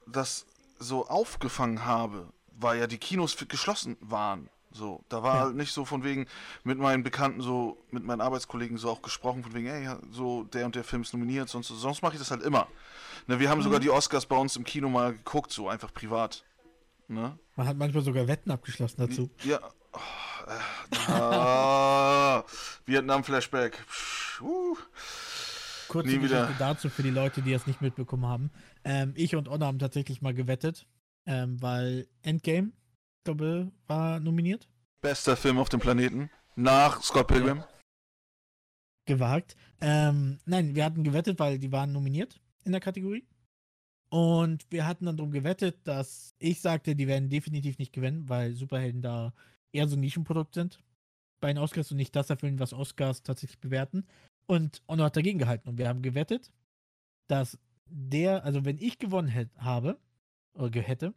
das 0.07 0.47
so 0.81 1.07
aufgefangen 1.07 1.85
habe, 1.85 2.33
weil 2.53 2.81
ja 2.81 2.87
die 2.87 2.99
Kinos 2.99 3.37
geschlossen 3.49 3.97
waren. 4.01 4.49
So, 4.79 5.05
da 5.09 5.23
war 5.25 5.35
ja. 5.35 5.41
halt 5.43 5.57
nicht 5.57 5.73
so 5.73 5.85
von 5.85 6.05
wegen 6.05 6.27
mit 6.63 6.79
meinen 6.79 7.03
Bekannten, 7.03 7.41
so 7.41 7.77
mit 7.91 8.05
meinen 8.05 8.21
Arbeitskollegen 8.21 8.79
so 8.79 8.89
auch 8.89 9.03
gesprochen, 9.03 9.43
von 9.43 9.53
wegen, 9.53 9.67
ey, 9.67 9.89
so 10.13 10.45
der 10.45 10.67
und 10.67 10.77
der 10.77 10.85
Film 10.85 11.03
ist 11.03 11.13
nominiert, 11.13 11.49
sonst, 11.49 11.69
sonst 11.69 12.01
mache 12.01 12.15
ich 12.15 12.21
das 12.21 12.31
halt 12.31 12.43
immer. 12.43 12.69
Ne, 13.27 13.41
wir 13.41 13.51
haben 13.51 13.59
mhm. 13.59 13.65
sogar 13.65 13.81
die 13.81 13.91
Oscars 13.91 14.27
bei 14.27 14.37
uns 14.37 14.55
im 14.55 14.63
Kino 14.63 14.89
mal 14.89 15.13
geguckt, 15.13 15.51
so 15.53 15.69
einfach 15.69 15.93
privat. 15.93 16.45
Ne? 17.09 17.37
Man 17.57 17.67
hat 17.67 17.77
manchmal 17.77 18.05
sogar 18.05 18.29
Wetten 18.29 18.53
abgeschlossen 18.53 18.97
dazu. 18.99 19.31
Ja. 19.43 19.59
Oh, 19.93 19.99
äh, 20.47 21.11
ah, 21.11 22.45
Vietnam-Flashback. 22.87 23.85
Uh. 24.41 24.77
Kurze 25.89 26.09
Nie 26.09 26.19
Geschichte 26.19 26.49
wieder. 26.51 26.57
dazu 26.59 26.89
für 26.89 27.03
die 27.03 27.11
Leute, 27.11 27.43
die 27.43 27.53
es 27.53 27.67
nicht 27.67 27.81
mitbekommen 27.81 28.27
haben. 28.27 28.51
Ähm, 28.85 29.13
ich 29.17 29.35
und 29.35 29.49
Onna 29.49 29.67
haben 29.67 29.79
tatsächlich 29.79 30.23
mal 30.23 30.35
gewettet, 30.35 30.87
ähm, 31.27 31.61
weil 31.63 32.07
Endgame 32.23 32.73
glaube, 33.25 33.71
war 33.87 34.21
nominiert. 34.21 34.69
Bester 35.01 35.37
Film 35.37 35.59
auf 35.59 35.69
dem 35.69 35.81
Planeten. 35.81 36.31
Nach 36.57 37.03
Scott 37.03 37.29
Pilgrim. 37.29 37.59
Ja. 37.59 37.69
Gewagt. 39.07 39.57
Ähm, 39.81 40.39
nein, 40.45 40.75
wir 40.75 40.85
hatten 40.85 41.05
gewettet, 41.05 41.39
weil 41.39 41.59
die 41.59 41.73
waren 41.73 41.93
nominiert 41.93 42.41
in 42.65 42.73
der 42.73 42.81
Kategorie. 42.81 43.27
Und 44.11 44.67
wir 44.71 44.87
hatten 44.87 45.07
dann 45.07 45.17
darum 45.17 45.33
gewettet, 45.33 45.79
dass 45.85 46.35
ich 46.39 46.61
sagte, 46.61 46.97
die 46.97 47.07
werden 47.07 47.29
definitiv 47.29 47.79
nicht 47.79 47.93
gewinnen, 47.93 48.29
weil 48.29 48.55
Superhelden 48.55 49.03
da 49.03 49.35
eher 49.73 49.87
so 49.87 49.97
ein 49.97 50.01
Nischenprodukt 50.01 50.55
sind 50.55 50.83
bei 51.41 51.53
den 51.53 51.59
Oscars 51.59 51.91
und 51.91 51.99
nicht 51.99 52.17
das 52.17 52.31
erfüllen, 52.31 52.59
was 52.59 52.73
Oscars 52.73 53.23
tatsächlich 53.23 53.61
bewerten. 53.61 54.07
Und 54.47 54.83
Ono 54.87 55.05
hat 55.05 55.17
dagegen 55.17 55.39
gehalten. 55.39 55.69
Und 55.69 55.79
wir 55.79 55.89
haben 55.89 56.03
gewettet, 56.03 56.51
dass 57.29 57.59
der, 57.87 58.45
also 58.45 58.65
wenn 58.65 58.79
ich 58.79 58.99
gewonnen 58.99 59.29
hätte, 59.29 59.57
habe, 59.63 59.99
oder 60.55 60.81
hätte, 60.81 61.15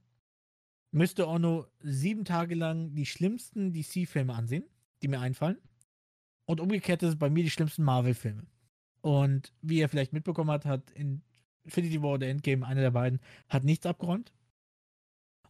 müsste 0.92 1.28
Ono 1.28 1.68
sieben 1.80 2.26
Tage 2.26 2.56
lang 2.56 2.94
die 2.94 3.06
schlimmsten 3.06 3.74
DC-Filme 3.74 4.34
ansehen, 4.34 4.66
die 5.02 5.08
mir 5.08 5.20
einfallen. 5.20 5.58
Und 6.46 6.60
umgekehrt 6.60 7.02
ist 7.04 7.10
es 7.10 7.20
bei 7.20 7.30
mir 7.30 7.44
die 7.44 7.50
schlimmsten 7.50 7.84
Marvel-Filme. 7.84 8.46
Und 9.02 9.54
wie 9.62 9.80
er 9.80 9.90
vielleicht 9.90 10.14
mitbekommen 10.14 10.52
hat, 10.52 10.66
hat 10.66 10.92
Infinity 10.92 12.02
War 12.02 12.14
oder 12.14 12.28
Endgame, 12.28 12.66
einer 12.66 12.82
der 12.82 12.92
beiden, 12.92 13.20
hat 13.50 13.64
nichts 13.64 13.86
abgeräumt. 13.86 14.34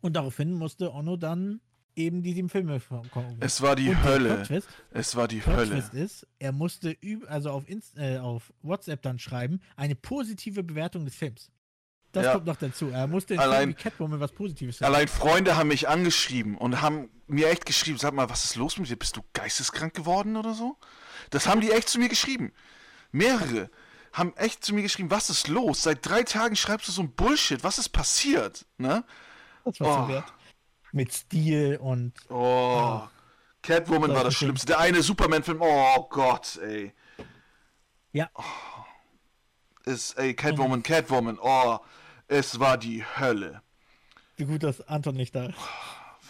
Und 0.01 0.15
daraufhin 0.15 0.53
musste 0.53 0.93
Ono 0.93 1.17
dann 1.17 1.61
eben 1.95 2.23
die 2.23 2.33
sieben 2.33 2.49
Filme 2.49 2.79
kommen. 2.79 3.37
Es 3.39 3.61
war 3.61 3.75
die 3.75 3.89
Und 3.89 4.03
Hölle. 4.03 4.43
Es 4.91 5.15
war 5.15 5.27
die 5.27 5.45
Hölle. 5.45 5.83
Ist, 5.93 6.27
er 6.39 6.51
musste 6.51 6.97
also 7.27 7.51
auf, 7.51 7.67
Inst 7.67 7.97
äh, 7.97 8.17
auf 8.17 8.53
WhatsApp 8.61 9.01
dann 9.01 9.19
schreiben, 9.19 9.59
eine 9.75 9.95
positive 9.95 10.63
Bewertung 10.63 11.05
des 11.05 11.15
Films. 11.15 11.51
Das 12.11 12.25
ja. 12.25 12.33
kommt 12.33 12.45
noch 12.45 12.57
dazu. 12.57 12.89
Er 12.89 13.07
musste 13.07 13.35
in 13.35 13.39
allein, 13.39 13.75
Catwoman 13.75 14.19
was 14.19 14.31
Positives 14.33 14.79
sagen. 14.79 14.93
Allein 14.93 15.07
Freunde 15.07 15.55
haben 15.55 15.69
mich 15.69 15.87
angeschrieben 15.87 16.57
und 16.57 16.81
haben 16.81 17.09
mir 17.27 17.49
echt 17.49 17.65
geschrieben, 17.65 17.97
sag 17.97 18.13
mal, 18.13 18.29
was 18.29 18.43
ist 18.43 18.55
los 18.55 18.77
mit 18.77 18.89
dir? 18.89 18.97
Bist 18.97 19.15
du 19.15 19.21
geisteskrank 19.33 19.93
geworden 19.93 20.35
oder 20.35 20.53
so? 20.53 20.77
Das 21.29 21.47
haben 21.47 21.61
die 21.61 21.71
echt 21.71 21.87
zu 21.87 21.99
mir 21.99 22.09
geschrieben. 22.09 22.51
Mehrere 23.11 23.69
haben 24.11 24.35
echt 24.35 24.65
zu 24.65 24.73
mir 24.73 24.81
geschrieben, 24.81 25.09
was 25.09 25.29
ist 25.29 25.47
los? 25.47 25.83
Seit 25.83 26.05
drei 26.05 26.23
Tagen 26.23 26.57
schreibst 26.57 26.89
du 26.89 26.91
so 26.91 27.01
ein 27.01 27.11
Bullshit. 27.13 27.63
Was 27.63 27.77
ist 27.77 27.89
passiert? 27.89 28.65
Ne? 28.77 29.05
Das 29.63 29.79
war 29.79 30.03
oh. 30.03 30.07
so 30.07 30.13
wert. 30.13 30.33
Mit 30.91 31.13
Stil 31.13 31.77
und. 31.77 32.13
Oh. 32.29 32.35
oh. 32.35 33.07
Catwoman 33.61 34.13
war 34.13 34.23
das 34.23 34.33
Schlimmste. 34.33 34.67
Der 34.67 34.79
eine 34.79 35.01
Superman-Film. 35.01 35.61
Oh 35.61 36.07
Gott, 36.09 36.57
ey. 36.57 36.93
Ja. 38.11 38.29
Oh. 38.33 38.43
Ist, 39.85 40.17
ey, 40.17 40.33
Catwoman, 40.33 40.83
Catwoman. 40.83 41.39
Oh. 41.41 41.79
Es 42.31 42.61
war 42.61 42.77
die 42.77 43.03
Hölle. 43.03 43.61
Wie 44.37 44.45
gut, 44.45 44.63
dass 44.63 44.79
Anton 44.87 45.15
nicht 45.15 45.35
da 45.35 45.47
ist. 45.47 45.57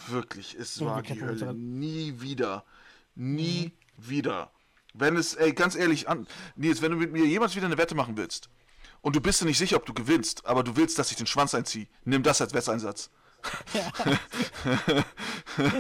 Wirklich, 0.08 0.56
es 0.60 0.74
so 0.74 0.88
war 0.88 1.04
die 1.04 1.22
Hölle. 1.22 1.54
Nie 1.54 2.20
wieder. 2.20 2.66
Nie 3.14 3.72
mhm. 3.98 4.10
wieder. 4.10 4.52
Wenn 4.96 5.16
es, 5.16 5.36
ey, 5.36 5.54
ganz 5.54 5.76
ehrlich, 5.76 6.10
an, 6.10 6.26
Nils, 6.56 6.82
wenn 6.82 6.92
du 6.92 6.98
mit 6.98 7.12
mir 7.12 7.24
jemals 7.28 7.56
wieder 7.56 7.68
eine 7.68 7.78
Wette 7.78 7.94
machen 7.94 8.18
willst 8.18 8.50
und 9.02 9.16
du 9.16 9.22
bist 9.22 9.42
dir 9.42 9.46
nicht 9.46 9.60
sicher, 9.60 9.76
ob 9.76 9.86
du 9.86 9.94
gewinnst, 9.94 10.44
aber 10.48 10.64
du 10.64 10.76
willst, 10.76 10.98
dass 10.98 11.12
ich 11.12 11.18
den 11.18 11.28
Schwanz 11.28 11.54
einziehe, 11.54 11.86
nimm 12.04 12.24
das 12.24 12.42
als 12.42 12.56
Wetteinsatz. 12.56 13.12
Ja. 13.76 15.04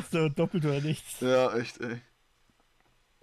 so 0.12 0.30
doppelt 0.30 0.66
oder 0.66 0.82
nichts. 0.82 1.20
Ja, 1.20 1.52
echt, 1.58 1.80
ey. 1.82 2.00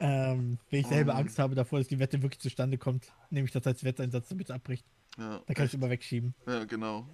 Ähm, 0.01 0.59
wenn 0.71 0.81
ich 0.81 0.89
selber 0.89 1.13
oh. 1.15 1.19
Angst 1.19 1.39
habe 1.39 1.55
davor, 1.55 1.79
dass 1.79 1.87
die 1.87 2.01
Wette 2.01 2.23
wirklich 2.23 2.41
zustande 2.41 2.77
kommt, 2.77 3.13
nehme 3.31 3.47
ich 3.47 3.53
das 3.53 3.65
als 3.69 3.85
Wetteinsatz, 3.85 4.31
damit 4.31 4.49
es 4.49 4.55
abbricht. 4.55 4.85
Ja, 5.19 5.43
da 5.47 5.55
kann 5.55 5.67
ich 5.67 5.75
immer 5.75 5.91
wegschieben. 5.91 6.35
Ja, 6.47 6.65
genau. 6.65 7.07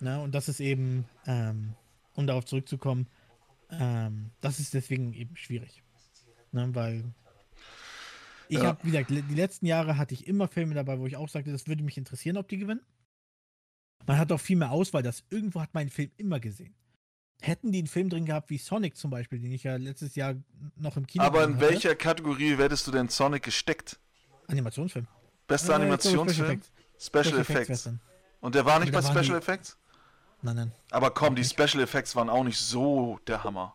Na, 0.00 0.20
und 0.20 0.34
das 0.34 0.48
ist 0.48 0.60
eben, 0.60 1.06
ähm, 1.26 1.74
um 2.14 2.26
darauf 2.26 2.44
zurückzukommen, 2.44 3.08
ähm, 3.70 4.30
das 4.40 4.58
ist 4.58 4.74
deswegen 4.74 5.12
eben 5.12 5.36
schwierig. 5.36 5.82
Ne, 6.52 6.74
weil 6.74 7.12
ich 8.48 8.58
ja. 8.58 8.64
habe, 8.66 8.84
wie 8.84 8.90
gesagt, 8.90 9.10
die 9.10 9.34
letzten 9.34 9.66
Jahre 9.66 9.96
hatte 9.96 10.14
ich 10.14 10.26
immer 10.26 10.48
Filme 10.48 10.74
dabei, 10.74 10.98
wo 10.98 11.06
ich 11.06 11.16
auch 11.16 11.28
sagte, 11.28 11.52
das 11.52 11.66
würde 11.66 11.82
mich 11.82 11.98
interessieren, 11.98 12.36
ob 12.36 12.48
die 12.48 12.58
gewinnen. 12.58 12.84
Man 14.06 14.18
hat 14.18 14.30
auch 14.32 14.40
viel 14.40 14.56
mehr 14.56 14.70
Auswahl, 14.70 15.02
das 15.02 15.24
irgendwo 15.30 15.60
hat 15.60 15.70
mein 15.72 15.88
Film 15.88 16.10
immer 16.16 16.40
gesehen. 16.40 16.74
Hätten 17.40 17.72
die 17.72 17.78
einen 17.78 17.88
Film 17.88 18.08
drin 18.08 18.26
gehabt 18.26 18.50
wie 18.50 18.58
Sonic 18.58 18.96
zum 18.96 19.10
Beispiel, 19.10 19.40
den 19.40 19.52
ich 19.52 19.64
ja 19.64 19.76
letztes 19.76 20.14
Jahr 20.14 20.34
noch 20.76 20.96
im 20.96 21.06
Kino 21.06 21.24
Aber 21.24 21.44
in 21.44 21.60
welcher 21.60 21.94
Kategorie 21.94 22.56
hättest 22.56 22.86
du 22.86 22.90
denn 22.90 23.08
Sonic 23.08 23.42
gesteckt? 23.42 23.98
Animationsfilm. 24.46 25.06
Bester 25.46 25.72
Äh, 25.72 25.76
Animationsfilm? 25.76 26.60
Special 26.98 27.38
Effects 27.38 27.88
Und 28.40 28.54
der 28.54 28.64
war 28.64 28.78
nicht 28.80 28.92
bei 28.92 29.02
Special 29.02 29.24
die- 29.24 29.32
Effects? 29.32 29.76
Nein, 30.42 30.56
nein. 30.56 30.72
Aber 30.90 31.10
komm, 31.10 31.34
die. 31.36 31.44
Special 31.44 31.82
Effects 31.82 32.14
waren 32.16 32.28
auch 32.28 32.44
nicht 32.44 32.58
so 32.58 33.18
der 33.26 33.44
Hammer. 33.44 33.74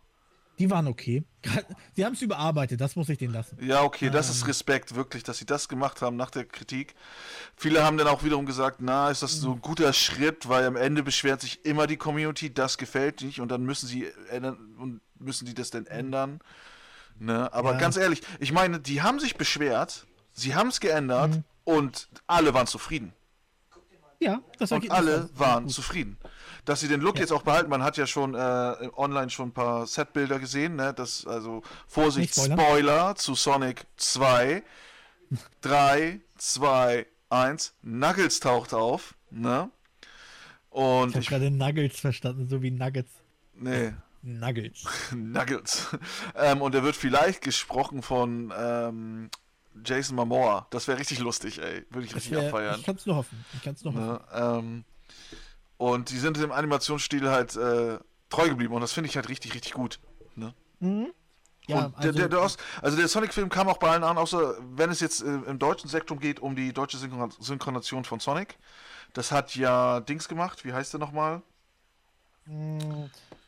Die 0.59 0.69
waren 0.69 0.87
okay. 0.87 1.23
Sie 1.95 2.03
haben 2.05 2.13
es 2.13 2.21
überarbeitet, 2.21 2.81
das 2.81 2.95
muss 2.97 3.07
ich 3.09 3.17
denen 3.17 3.33
lassen. 3.33 3.57
Ja, 3.61 3.81
okay, 3.81 4.09
das 4.09 4.27
Ähm. 4.27 4.33
ist 4.33 4.47
Respekt, 4.47 4.93
wirklich, 4.93 5.23
dass 5.23 5.37
sie 5.37 5.45
das 5.45 5.69
gemacht 5.69 6.01
haben 6.01 6.17
nach 6.17 6.29
der 6.29 6.43
Kritik. 6.45 6.95
Viele 7.55 7.81
haben 7.83 7.97
dann 7.97 8.07
auch 8.07 8.23
wiederum 8.25 8.45
gesagt, 8.45 8.79
na, 8.81 9.09
ist 9.09 9.23
das 9.23 9.35
so 9.37 9.53
ein 9.53 9.61
guter 9.61 9.93
Schritt, 9.93 10.49
weil 10.49 10.65
am 10.65 10.75
Ende 10.75 11.01
beschwert 11.01 11.39
sich 11.41 11.63
immer 11.65 11.87
die 11.87 11.95
Community, 11.97 12.53
das 12.53 12.77
gefällt 12.77 13.21
nicht 13.21 13.39
und 13.39 13.49
dann 13.49 13.63
müssen 13.63 13.87
sie 13.87 14.11
ändern 14.29 14.57
und 14.77 15.01
müssen 15.17 15.45
die 15.45 15.53
das 15.53 15.69
denn 15.71 15.87
ändern. 15.87 16.39
Ne? 17.19 17.51
Aber 17.53 17.71
Ja. 17.73 17.77
ganz 17.79 17.95
ehrlich, 17.95 18.21
ich 18.39 18.51
meine, 18.51 18.79
die 18.81 19.01
haben 19.01 19.19
sich 19.19 19.37
beschwert, 19.37 20.07
sie 20.33 20.55
haben 20.55 20.67
es 20.69 20.79
geändert 20.81 21.31
Mhm. 21.37 21.43
Und 21.75 22.07
alle 22.27 22.53
waren 22.53 22.67
zufrieden. 22.67 23.13
Ja, 24.21 24.41
das 24.57 24.71
Und 24.73 24.91
alle 24.91 25.29
war 25.35 25.47
waren 25.53 25.63
gut. 25.65 25.73
zufrieden. 25.73 26.17
Dass 26.65 26.81
sie 26.81 26.89
den 26.89 26.99
Look 26.99 27.15
Ja. 27.15 27.21
jetzt 27.21 27.31
auch 27.31 27.43
behalten, 27.43 27.69
man 27.69 27.83
hat 27.83 27.95
ja 27.95 28.05
schon 28.05 28.35
äh, 28.35 28.37
online 28.97 29.29
schon 29.29 29.49
ein 29.49 29.53
paar 29.53 29.87
Setbilder 29.87 30.39
gesehen, 30.39 30.75
ne? 30.75 30.93
Das, 30.93 31.25
also 31.25 31.63
Vorsicht. 31.87 32.35
Spoiler 32.35 33.15
zu 33.15 33.33
Sonic 33.35 33.85
2. 33.95 34.61
3, 35.61 36.19
2, 36.37 37.05
1, 37.29 37.73
Knuckles 37.81 38.39
taucht 38.39 38.73
auf, 38.73 39.15
ne? 39.29 39.69
Und 40.69 41.09
Ich 41.15 41.15
habe 41.31 41.39
gerade 41.39 41.51
Nuggets 41.51 41.99
verstanden, 41.99 42.47
so 42.49 42.61
wie 42.61 42.71
Nuggets. 42.71 43.11
nee, 43.55 43.93
Nuggets. 44.21 44.85
Knuckles. 45.11 45.87
ähm, 46.35 46.61
und 46.61 46.75
er 46.75 46.83
wird 46.83 46.95
vielleicht 46.95 47.41
gesprochen 47.41 48.01
von 48.01 48.51
ähm, 48.57 49.29
Jason 49.83 50.15
Momoa. 50.15 50.67
Das 50.69 50.87
wäre 50.87 50.99
richtig 50.99 51.19
lustig, 51.19 51.61
ey. 51.61 51.85
Würde 51.89 52.05
ich 52.05 52.13
Das 52.13 52.23
richtig 52.23 52.31
wär, 52.37 52.45
abfeiern. 52.45 52.79
ich 52.79 52.85
kann 52.85 52.95
es 52.95 53.05
nur 53.05 53.15
hoffen. 53.17 53.45
Ich 53.53 53.63
kann 53.63 53.73
es 53.73 53.83
nur 53.83 53.93
hoffen. 53.93 54.07
Ne? 54.07 54.21
Ähm, 54.33 54.85
und 55.77 56.09
die 56.09 56.17
sind 56.17 56.37
dem 56.37 56.51
Animationsstil 56.51 57.29
halt 57.29 57.55
äh, 57.55 57.99
treu 58.29 58.49
geblieben 58.49 58.73
und 58.73 58.81
das 58.81 58.91
finde 58.91 59.09
ich 59.09 59.15
halt 59.15 59.29
richtig, 59.29 59.53
richtig 59.53 59.73
gut. 59.73 59.99
Ne? 60.35 60.53
Mhm. 60.79 61.13
Ja, 61.67 61.89
der, 61.89 61.97
also, 61.97 62.11
der, 62.17 62.29
der, 62.29 62.41
Ost, 62.41 62.59
also 62.81 62.97
der 62.97 63.07
Sonic-Film 63.07 63.49
kam 63.49 63.67
auch 63.67 63.77
bei 63.77 63.91
allen 63.91 64.03
an, 64.03 64.17
außer 64.17 64.55
wenn 64.75 64.89
es 64.89 64.99
jetzt 65.01 65.21
äh, 65.21 65.27
im 65.27 65.59
deutschen 65.59 65.87
Sektor 65.87 66.17
geht 66.17 66.39
um 66.39 66.55
die 66.55 66.73
deutsche 66.73 66.97
Synchron 66.97 67.31
Synchronation 67.39 68.05
von 68.05 68.19
Sonic. 68.19 68.57
Das 69.13 69.31
hat 69.31 69.55
ja 69.55 69.99
Dings 69.99 70.27
gemacht, 70.27 70.65
wie 70.65 70.73
heißt 70.73 70.93
der 70.93 70.99
nochmal? 70.99 71.41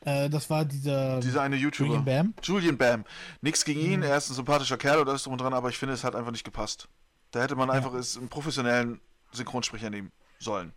Äh, 0.05 0.29
das 0.29 0.49
war 0.49 0.65
dieser 0.65 1.19
Dieser 1.19 1.41
eine 1.41 1.55
YouTuber. 1.55 1.87
Julian 1.89 2.05
Bam. 2.05 2.33
Julian 2.43 2.77
Bam. 2.77 3.05
Nix 3.41 3.63
gegen 3.65 3.79
ihn, 3.79 3.99
Mhm. 3.99 4.03
er 4.05 4.17
ist 4.17 4.29
ein 4.29 4.35
sympathischer 4.35 4.77
Kerl 4.77 4.99
oder 4.99 5.13
ist 5.13 5.25
drum 5.25 5.33
und 5.33 5.41
dran, 5.41 5.53
aber 5.53 5.69
ich 5.69 5.77
finde, 5.77 5.93
es 5.93 6.03
hat 6.03 6.15
einfach 6.15 6.31
nicht 6.31 6.43
gepasst. 6.43 6.87
Da 7.31 7.41
hätte 7.41 7.55
man 7.55 7.69
Ja. 7.69 7.75
einfach 7.75 7.93
es 7.93 8.17
einen 8.17 8.29
professionellen 8.29 8.99
Synchronsprecher 9.31 9.89
nehmen 9.89 10.11
sollen. 10.39 10.73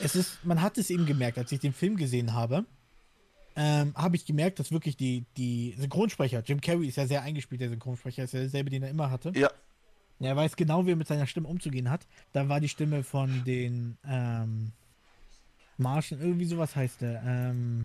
Es 0.00 0.16
ist, 0.16 0.44
man 0.44 0.60
hat 0.62 0.78
es 0.78 0.90
eben 0.90 1.06
gemerkt, 1.06 1.38
als 1.38 1.52
ich 1.52 1.60
den 1.60 1.72
Film 1.72 1.96
gesehen 1.96 2.32
habe, 2.34 2.64
ähm, 3.54 3.92
habe 3.94 4.16
ich 4.16 4.24
gemerkt, 4.24 4.58
dass 4.58 4.72
wirklich 4.72 4.96
die, 4.96 5.24
die 5.36 5.74
Synchronsprecher, 5.78 6.42
Jim 6.44 6.60
Carrey 6.60 6.88
ist 6.88 6.96
ja 6.96 7.06
sehr 7.06 7.22
eingespielt, 7.22 7.60
der 7.60 7.68
Synchronsprecher, 7.68 8.24
ist 8.24 8.32
ja 8.32 8.40
derselbe, 8.40 8.70
den 8.70 8.82
er 8.82 8.88
immer 8.90 9.10
hatte. 9.10 9.32
Ja, 9.36 9.50
Er 10.18 10.34
weiß 10.36 10.56
genau, 10.56 10.86
wie 10.86 10.92
er 10.92 10.96
mit 10.96 11.06
seiner 11.08 11.26
Stimme 11.26 11.48
umzugehen 11.48 11.90
hat. 11.90 12.06
Da 12.32 12.48
war 12.48 12.60
die 12.60 12.68
Stimme 12.68 13.02
von 13.04 13.44
den 13.44 13.98
ähm, 14.08 14.72
Martian, 15.78 16.20
irgendwie 16.20 16.44
sowas 16.44 16.74
heißt 16.76 17.00
der. 17.00 17.22
Ähm, 17.24 17.84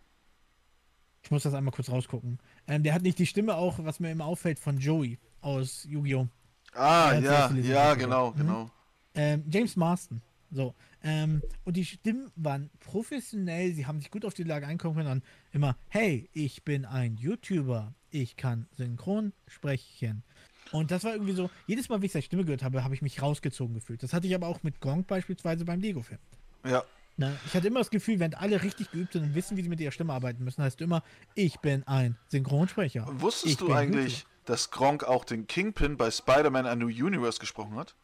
ich 1.24 1.32
muss 1.32 1.44
das 1.44 1.54
einmal 1.54 1.74
kurz 1.74 1.90
rausgucken. 1.90 2.40
Ähm, 2.68 2.84
der 2.84 2.94
hat 2.94 3.02
nicht 3.02 3.20
die 3.20 3.26
Stimme 3.26 3.56
auch, 3.56 3.80
was 3.84 4.00
mir 4.00 4.12
immer 4.12 4.26
auffällt, 4.26 4.60
von 4.60 4.78
Joey 4.78 5.18
aus 5.42 5.84
Yu-Gi-Oh! 5.90 6.28
ah, 6.74 7.14
ja, 7.20 7.52
ja, 7.54 7.96
genau, 7.96 8.32
Mhm. 8.32 8.38
genau. 8.38 8.72
Ähm, 9.16 9.44
James 9.50 9.76
Marston. 9.76 10.22
So. 10.52 10.74
Ähm, 11.04 11.42
und 11.66 11.76
die 11.76 11.84
Stimmen 11.86 12.32
waren 12.36 12.70
professionell, 12.80 13.74
sie 13.74 13.86
haben 13.86 14.00
sich 14.00 14.12
gut 14.12 14.24
auf 14.24 14.34
die 14.34 14.44
Lage 14.44 14.68
einkommen 14.68 14.96
können 14.96 15.12
und 15.12 15.24
immer, 15.52 15.76
hey, 15.90 16.30
ich 16.34 16.64
bin 16.64 16.86
ein 16.86 17.18
YouTuber, 17.18 17.94
ich 18.12 18.38
kann 18.38 18.68
synchron 18.78 19.34
sprechen. 19.48 20.24
Und 20.72 20.92
das 20.92 21.04
war 21.04 21.14
irgendwie 21.14 21.34
so, 21.34 21.50
jedes 21.66 21.90
Mal, 21.90 22.02
wie 22.02 22.06
ich 22.08 22.12
seine 22.12 22.24
Stimme 22.24 22.44
gehört 22.46 22.64
habe, 22.64 22.84
habe 22.84 22.94
ich 22.94 23.02
mich 23.02 23.22
rausgezogen 23.22 23.74
gefühlt. 23.76 24.04
Das 24.04 24.14
hatte 24.14 24.28
ich 24.28 24.36
aber 24.36 24.48
auch 24.48 24.64
mit 24.64 24.80
Gronk 24.80 25.08
beispielsweise 25.08 25.66
beim 25.66 25.82
Lego-Film. 25.82 26.20
Ja, 26.66 26.84
Ne? 27.20 27.36
Ich 27.48 27.56
hatte 27.56 27.68
immer 27.68 27.80
das 27.80 27.90
Gefühl, 27.90 28.20
wenn 28.20 28.36
alle 28.36 28.62
richtig 28.62 28.92
geübt 28.92 29.14
sind 29.14 29.24
und 29.24 29.36
wissen, 29.36 29.58
wie 29.58 29.64
sie 29.64 29.70
mit 29.70 29.80
ihrer 29.80 29.92
Stimme 29.92 30.14
arbeiten 30.14 30.44
müssen, 30.44 30.64
heißt 30.64 30.80
immer, 30.82 31.04
ich 31.34 31.60
bin 31.60 31.84
ein 31.88 32.16
Synchronsprecher. 32.28 33.08
Wusstest 33.22 33.54
Ich 33.54 33.58
du 33.58 33.74
eigentlich, 33.74 34.26
dass 34.46 34.70
Gronk 34.70 35.04
auch 35.04 35.26
den 35.26 35.48
Kingpin 35.48 35.98
bei 35.98 36.12
Spider-Man 36.12 36.68
A 36.68 36.76
New 36.76 36.88
Universe 36.88 37.40
gesprochen 37.40 37.76
hat? 37.76 37.96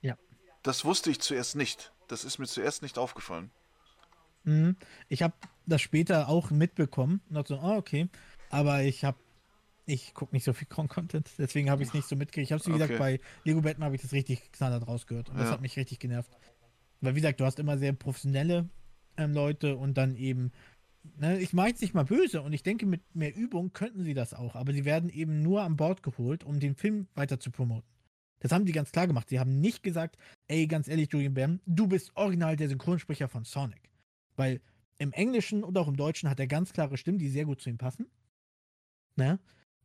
Ja. 0.00 0.16
Das 0.62 0.84
wusste 0.84 1.10
ich 1.10 1.20
zuerst 1.20 1.56
nicht. 1.56 1.92
Das 2.06 2.24
ist 2.24 2.38
mir 2.38 2.46
zuerst 2.46 2.82
nicht 2.82 2.96
aufgefallen. 2.96 3.50
Mhm. 4.44 4.76
Ich 5.08 5.22
habe 5.22 5.34
das 5.66 5.82
später 5.82 6.28
auch 6.28 6.50
mitbekommen 6.50 7.20
und 7.28 7.34
dachte 7.34 7.54
so, 7.54 7.60
oh, 7.60 7.76
okay. 7.76 8.08
Aber 8.50 8.82
ich 8.82 9.04
habe, 9.04 9.18
ich 9.86 10.14
gucke 10.14 10.34
nicht 10.34 10.44
so 10.44 10.52
viel 10.52 10.68
Content, 10.68 11.28
deswegen 11.38 11.70
habe 11.70 11.82
ich 11.82 11.88
es 11.88 11.94
nicht 11.94 12.08
so 12.08 12.14
mitgekriegt. 12.14 12.46
Ich 12.46 12.52
habe 12.52 12.60
es, 12.60 12.66
wie 12.68 12.72
gesagt, 12.72 12.92
Okay. 12.92 12.98
bei 12.98 13.20
Lego 13.44 13.60
Batman 13.62 13.86
habe 13.86 13.96
ich 13.96 14.02
das 14.02 14.12
richtig 14.12 14.52
knallhart 14.52 14.86
rausgehört. 14.86 15.28
Und 15.28 15.38
das 15.38 15.46
Ja. 15.46 15.52
hat 15.54 15.60
mich 15.60 15.76
richtig 15.76 15.98
genervt. 15.98 16.30
Weil, 17.00 17.14
wie 17.14 17.20
gesagt, 17.20 17.40
du 17.40 17.44
hast 17.44 17.58
immer 17.58 17.78
sehr 17.78 17.92
professionelle 17.92 18.68
ähm, 19.16 19.32
Leute 19.32 19.76
und 19.76 19.96
dann 19.96 20.14
eben, 20.16 20.52
ne, 21.16 21.38
ich 21.40 21.52
meine 21.52 21.74
es 21.74 21.80
nicht 21.80 21.94
mal 21.94 22.04
böse 22.04 22.42
und 22.42 22.52
ich 22.52 22.62
denke, 22.62 22.86
mit 22.86 23.02
mehr 23.14 23.34
Übung 23.34 23.72
könnten 23.72 24.04
sie 24.04 24.14
das 24.14 24.34
auch, 24.34 24.54
aber 24.54 24.72
sie 24.72 24.84
werden 24.84 25.08
eben 25.10 25.42
nur 25.42 25.62
an 25.62 25.76
Bord 25.76 26.02
geholt, 26.02 26.44
um 26.44 26.60
den 26.60 26.74
Film 26.74 27.06
weiter 27.14 27.40
zu 27.40 27.50
promoten. 27.50 27.88
Das 28.40 28.52
haben 28.52 28.64
die 28.64 28.72
ganz 28.72 28.90
klar 28.90 29.06
gemacht. 29.06 29.28
Sie 29.28 29.38
haben 29.38 29.60
nicht 29.60 29.82
gesagt, 29.82 30.16
ey, 30.48 30.66
ganz 30.66 30.88
ehrlich, 30.88 31.12
Julian 31.12 31.34
Bam, 31.34 31.60
du 31.66 31.86
bist 31.86 32.10
original 32.16 32.56
der 32.56 32.68
Synchronsprecher 32.68 33.28
von 33.28 33.44
Sonic. 33.44 33.90
Weil 34.36 34.60
im 34.98 35.12
Englischen 35.12 35.62
und 35.62 35.76
auch 35.76 35.88
im 35.88 35.96
Deutschen 35.96 36.28
hat 36.28 36.40
er 36.40 36.46
ganz 36.46 36.72
klare 36.72 36.96
Stimmen, 36.96 37.18
die 37.18 37.28
sehr 37.28 37.44
gut 37.44 37.60
zu 37.60 37.68
ihm 37.68 37.78
passen. 37.78 38.06
Ne? 39.16 39.38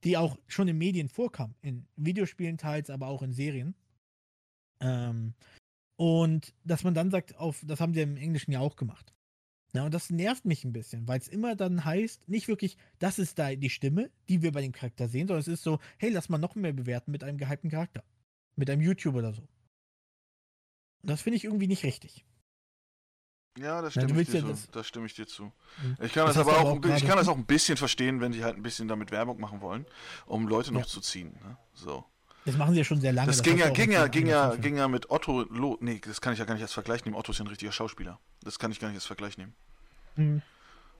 Die 0.06 0.18
auch 0.18 0.38
schon 0.48 0.70
in 0.70 0.78
Medien 0.78 1.10
vorkamen. 1.10 1.56
In 1.62 1.86
Videospielen 1.98 2.58
teils, 2.58 2.90
aber 2.90 3.08
auch 3.08 3.22
in 3.22 3.34
Serien. 3.34 3.76
Ähm, 4.80 5.34
und 5.98 6.54
dass 6.64 6.84
man 6.84 6.94
dann 6.94 7.12
sagt, 7.12 7.36
auf, 7.38 7.62
das 7.66 7.80
haben 7.80 7.94
sie 7.94 8.02
im 8.02 8.18
Englischen 8.18 8.52
ja 8.52 8.60
auch 8.60 8.76
gemacht. 8.76 9.14
Ja, 9.74 9.84
und 9.86 9.94
das 9.94 10.10
nervt 10.10 10.46
mich 10.46 10.64
ein 10.64 10.72
bisschen, 10.72 11.06
weil 11.08 11.20
es 11.20 11.28
immer 11.28 11.56
dann 11.56 11.84
heißt, 11.84 12.30
nicht 12.30 12.48
wirklich, 12.48 12.78
das 13.00 13.20
ist 13.20 13.38
da 13.40 13.54
die 13.56 13.70
Stimme, 13.70 14.10
die 14.30 14.42
wir 14.42 14.54
bei 14.54 14.62
dem 14.62 14.72
Charakter 14.72 15.10
sehen, 15.10 15.28
sondern 15.28 15.42
es 15.42 15.48
ist 15.50 15.64
so, 15.64 15.80
hey, 15.98 16.10
lass 16.12 16.30
mal 16.30 16.38
noch 16.38 16.56
mehr 16.56 16.72
bewerten 16.72 17.12
mit 17.12 17.24
einem 17.26 17.38
gehypten 17.38 17.70
Charakter. 17.70 18.04
Mit 18.56 18.70
einem 18.70 18.82
YouTuber 18.82 19.20
oder 19.20 19.34
so. 19.34 19.42
Und 19.42 21.10
das 21.10 21.22
finde 21.22 21.38
ich 21.38 21.44
irgendwie 21.44 21.68
nicht 21.68 21.84
richtig. 21.84 22.26
Ja, 23.58 23.82
da 23.82 23.84
du 23.88 23.92
stimme 23.92 24.08
ich 24.12 24.16
willst 24.16 24.34
dir 24.34 24.40
ja 24.42 24.48
das- 24.48 24.70
Da 24.72 24.84
stimme 24.84 25.06
ich 25.08 25.14
dir 25.14 25.28
zu. 25.28 25.46
Mhm. 25.46 25.98
Ich 26.04 26.14
kann 26.14 26.26
Das 26.26 26.36
das, 26.36 26.48
aber 26.48 26.58
auch, 26.60 26.78
auch 26.80 26.86
ich 26.98 27.06
kann 27.06 27.18
das 27.18 27.28
auch 27.28 27.38
ein 27.38 27.46
bisschen 27.46 27.78
verstehen, 27.78 28.20
wenn 28.22 28.32
die 28.32 28.44
halt 28.44 28.56
ein 28.58 28.64
bisschen 28.64 28.88
damit 28.88 29.12
Werbung 29.12 29.40
machen 29.40 29.62
wollen, 29.62 29.86
um 30.26 30.48
Leute 30.48 30.74
noch 30.74 30.82
Ja. 30.82 30.88
zu 30.88 31.02
ziehen. 31.02 31.34
Ne? 31.44 31.58
So. 31.74 32.06
Das 32.46 32.58
machen 32.58 32.74
sie 32.74 32.80
ja 32.80 32.84
schon 32.84 33.02
sehr 33.02 33.12
lange. 33.12 33.28
Das, 33.28 33.42
ging 33.42 33.60
hast 33.60 33.68
ja, 33.68 33.70
ging 33.72 33.86
in 33.86 33.92
ja, 33.92 34.08
ging 34.08 34.28
ja, 34.28 34.56
ging 34.56 34.78
ja 34.78 34.88
mit 34.88 35.10
Otto 35.10 35.42
Lo. 35.50 35.78
Nee, 35.82 36.00
das 36.06 36.22
kann 36.22 36.34
ich 36.34 36.40
ja 36.40 36.46
gar 36.46 36.54
nicht 36.54 36.64
als 36.64 36.74
Vergleich 36.74 37.04
nehmen. 37.04 37.16
Otto 37.16 37.32
ist 37.32 37.40
ja 37.40 37.46
ein 37.46 37.48
richtiger 37.48 37.72
Schauspieler. 37.72 38.20
Das 38.44 38.60
kann 38.60 38.72
ich 38.72 38.80
gar 38.80 38.90
nicht 38.90 38.98
als 38.98 39.06
Vergleich 39.06 39.38
nehmen. 39.38 39.54
Mhm. 40.16 40.42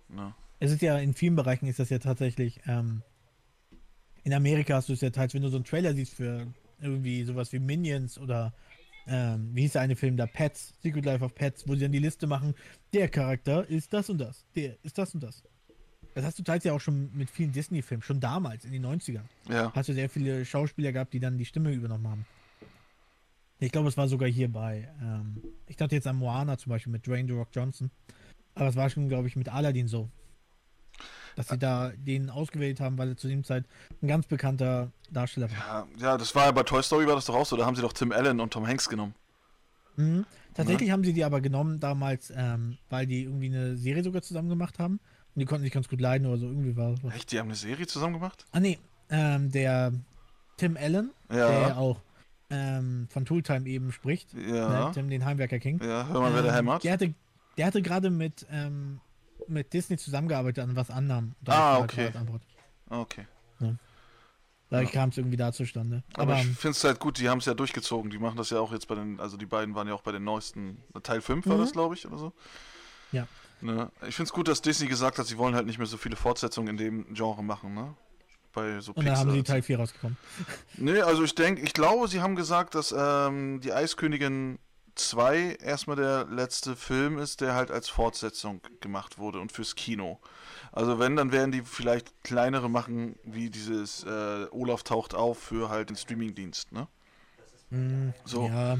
Ne? 0.10 0.34
Es 0.60 0.72
ist 0.72 0.82
ja 0.82 0.98
in 0.98 1.14
vielen 1.14 1.36
Bereichen 1.36 1.68
ist 1.68 1.80
das 1.80 1.90
ja 1.90 2.00
tatsächlich. 2.00 2.62
Ähm, 2.66 3.04
in 4.24 4.34
Amerika 4.34 4.76
hast 4.76 4.90
du 4.90 4.94
es 4.94 5.02
ja 5.02 5.12
teils, 5.12 5.36
wenn 5.36 5.44
du 5.44 5.50
so 5.50 5.58
einen 5.58 5.66
Trailer 5.66 5.94
siehst 5.94 6.16
für 6.16 6.48
irgendwie 6.82 7.24
sowas 7.24 7.54
wie 7.54 7.60
Minions 7.60 8.18
oder 8.18 8.54
ähm, 9.08 9.52
wie 9.54 9.62
hieß 9.62 9.74
der 9.74 9.82
eine 9.82 9.96
Film 9.96 10.18
da? 10.18 10.26
Pets, 10.26 10.74
Secret 10.82 11.06
Life 11.06 11.24
of 11.24 11.36
Pets, 11.36 11.68
wo 11.68 11.76
sie 11.76 11.82
dann 11.82 11.92
die 11.92 12.00
Liste 12.00 12.26
machen, 12.26 12.56
der 12.92 13.08
Charakter 13.08 13.68
ist 13.68 13.94
das 13.94 14.10
und 14.10 14.18
das, 14.18 14.46
der 14.56 14.78
ist 14.84 14.98
das 14.98 15.14
und 15.14 15.22
das. 15.22 15.44
Das 16.16 16.24
hast 16.24 16.40
du 16.40 16.44
teils 16.44 16.64
ja 16.64 16.72
auch 16.72 16.80
schon 16.80 17.12
mit 17.14 17.30
vielen 17.30 17.52
Disney-Filmen, 17.52 18.02
schon 18.02 18.22
damals, 18.22 18.64
in 18.64 18.72
den 18.72 18.86
90ern. 18.86 19.26
Ja. 19.50 19.72
Hast 19.76 19.90
du 19.90 19.94
sehr 19.94 20.10
viele 20.10 20.46
Schauspieler 20.46 20.94
gehabt, 20.94 21.14
die 21.14 21.20
dann 21.20 21.38
die 21.38 21.44
Stimme 21.44 21.74
übernommen 21.74 22.08
haben. 22.08 22.26
Ich 23.60 23.72
glaube, 23.72 23.90
es 23.90 23.98
war 23.98 24.08
sogar 24.08 24.30
hier 24.30 24.50
bei, 24.50 24.90
ähm, 25.02 25.42
ich 25.68 25.76
dachte 25.76 25.94
jetzt 25.94 26.08
an 26.08 26.16
Moana 26.16 26.58
zum 26.58 26.70
Beispiel 26.70 26.94
mit 26.94 27.06
Dwayne 27.06 27.28
The 27.28 27.38
Rock 27.38 27.50
Johnson. 27.52 27.92
Aber 28.56 28.70
es 28.70 28.78
war 28.78 28.90
schon, 28.90 29.10
glaube 29.10 29.28
ich, 29.28 29.36
mit 29.36 29.50
Aladdin 29.50 29.90
so. 29.90 30.10
Dass 31.36 31.50
sie 31.50 31.58
da 31.58 31.92
den 31.98 32.30
ausgewählt 32.30 32.80
haben, 32.80 32.98
weil 32.98 33.10
er 33.10 33.18
zu 33.18 33.28
dem 33.28 33.44
Zeit 33.44 33.66
ein 34.02 34.08
ganz 34.08 34.26
bekannter 34.26 34.92
Darsteller 35.12 35.52
war. 35.52 35.58
ja. 35.58 35.88
Ja, 35.98 36.18
das 36.18 36.34
war 36.34 36.46
ja 36.46 36.52
bei 36.52 36.64
Toy 36.64 36.82
Story 36.82 37.08
war 37.08 37.16
das 37.16 37.26
doch 37.26 37.36
auch 37.36 37.46
so. 37.46 37.58
Da 37.58 37.66
haben 37.66 37.76
sie 37.76 37.82
doch 37.82 37.92
Tim 37.92 38.14
Allen 38.14 38.40
und 38.40 38.54
Tom 38.54 38.66
Hanks 38.66 38.88
genommen. 38.88 39.16
Mhm. 39.98 40.26
Tatsächlich 40.54 40.92
haben 40.92 41.04
sie 41.04 41.12
die 41.12 41.26
aber 41.26 41.42
genommen 41.42 41.82
damals, 41.82 42.32
ähm, 42.34 42.78
weil 42.90 43.06
die 43.06 43.24
irgendwie 43.24 43.48
eine 43.48 43.76
Serie 43.76 44.04
sogar 44.04 44.22
zusammen 44.22 44.48
gemacht 44.48 44.80
haben. 44.80 45.02
Und 45.36 45.42
die 45.42 45.46
konnten 45.46 45.64
sich 45.64 45.74
ganz 45.74 45.90
gut 45.90 46.00
leiden 46.00 46.28
oder 46.28 46.38
so. 46.38 46.48
Irgendwie 46.48 46.76
war 46.78 46.96
das. 46.96 47.14
Echt? 47.14 47.32
Die 47.32 47.40
haben 47.40 47.48
eine 47.48 47.56
Serie 47.56 47.88
zusammen 47.88 48.14
gemacht? 48.14 48.46
Ah, 48.52 48.60
nee. 48.60 48.80
Ähm, 49.10 49.52
der 49.52 49.92
Tim 50.58 50.78
Allen, 50.78 51.12
Ja. 51.30 51.50
der 51.50 51.78
auch 51.78 52.00
ähm, 52.50 53.08
von 53.10 53.26
Tooltime 53.26 53.68
eben 53.68 53.92
spricht. 53.92 54.34
Ja. 54.34 54.88
Ne, 54.88 54.92
Tim, 54.94 55.10
den 55.10 55.26
Heimwerker 55.26 55.60
King. 55.60 55.82
Ja, 55.84 56.08
hör 56.08 56.22
mal, 56.22 56.34
wer 56.34 56.42
der 56.42 56.52
Ähm, 56.52 56.58
hämmert. 56.58 56.84
Der 56.84 56.94
hatte, 56.94 57.14
der 57.58 57.66
hatte 57.66 57.82
gerade 57.82 58.10
mit, 58.10 58.46
ähm, 58.50 59.02
mit 59.48 59.74
Disney 59.74 59.98
zusammengearbeitet 59.98 60.64
an 60.64 60.76
was 60.76 60.90
anderem. 60.90 61.36
Da 61.42 61.54
Ah, 61.54 61.80
okay. 61.80 62.12
Okay. 62.90 63.28
Da 63.60 63.76
Dadurch 64.70 64.94
ja. 64.94 65.02
kam 65.02 65.10
es 65.10 65.18
irgendwie 65.18 65.38
da 65.38 65.52
zustande. 65.52 66.04
Aber, 66.14 66.34
Aber 66.34 66.42
ich 66.42 66.48
finde 66.58 66.72
es 66.76 66.84
halt 66.84 67.00
gut, 67.00 67.20
die 67.20 67.30
haben 67.30 67.38
es 67.38 67.46
ja 67.46 67.54
durchgezogen. 67.54 68.10
Die 68.10 68.18
machen 68.18 68.38
das 68.38 68.50
ja 68.50 68.60
auch 68.60 68.72
jetzt 68.72 68.88
bei 68.88 68.96
den, 68.96 69.20
also 69.20 69.38
die 69.38 69.46
beiden 69.46 69.76
waren 69.76 69.88
ja 69.88 69.94
auch 69.94 70.02
bei 70.02 70.12
den 70.12 70.24
neuesten, 70.24 70.82
Teil 71.04 71.22
5 71.22 71.46
war 71.46 71.58
mhm. 71.58 71.62
das, 71.62 71.72
glaube 71.72 71.94
ich, 71.94 72.06
oder 72.08 72.18
so. 72.18 72.34
Ja. 73.12 73.28
Ne? 73.62 73.92
Ich 74.08 74.16
finde 74.16 74.28
es 74.28 74.34
gut, 74.34 74.48
dass 74.48 74.62
Disney 74.62 74.88
gesagt 74.88 75.18
hat, 75.18 75.26
sie 75.26 75.38
wollen 75.38 75.56
halt 75.56 75.66
nicht 75.66 75.78
mehr 75.78 75.88
so 75.88 75.98
viele 75.98 76.16
Fortsetzungen 76.16 76.70
in 76.70 76.78
dem 76.78 77.14
Genre 77.14 77.44
machen, 77.44 77.74
ne? 77.74 77.96
Bei 78.54 78.80
so 78.80 78.94
Und 78.94 79.06
da 79.06 79.18
haben 79.18 79.32
sie 79.32 79.44
Teil 79.44 79.62
4 79.62 79.80
rausgekommen. 79.80 80.18
Nee, 80.78 81.02
also 81.02 81.24
ich 81.24 81.36
denke, 81.36 81.62
ich 81.62 81.74
glaube, 81.74 82.08
sie 82.08 82.22
haben 82.22 82.36
gesagt, 82.36 82.76
dass 82.76 82.94
ähm, 82.98 83.60
die 83.62 83.74
Eiskönigin 83.74 84.60
2 84.96 85.58
erstmal 85.62 85.98
der 85.98 86.26
letzte 86.26 86.76
Film 86.76 87.18
ist, 87.18 87.42
der 87.42 87.54
halt 87.54 87.70
als 87.70 87.90
Fortsetzung 87.90 88.62
gemacht 88.80 89.18
wurde 89.18 89.40
und 89.40 89.52
fürs 89.52 89.76
Kino. 89.76 90.20
Also 90.72 91.00
wenn, 91.00 91.16
dann 91.16 91.32
werden 91.32 91.52
die 91.52 91.62
vielleicht 91.64 92.24
kleinere 92.24 92.70
machen, 92.70 93.18
wie 93.24 93.50
dieses 93.50 94.04
äh, 94.04 94.48
Olaf 94.52 94.84
taucht 94.84 95.14
auf 95.14 95.38
für 95.38 95.70
halt 95.70 95.90
den 95.90 95.98
Streamingdienst, 95.98 96.72
ne? 96.72 96.88
Mm, 97.72 98.10
so. 98.24 98.48
Ja. 98.48 98.78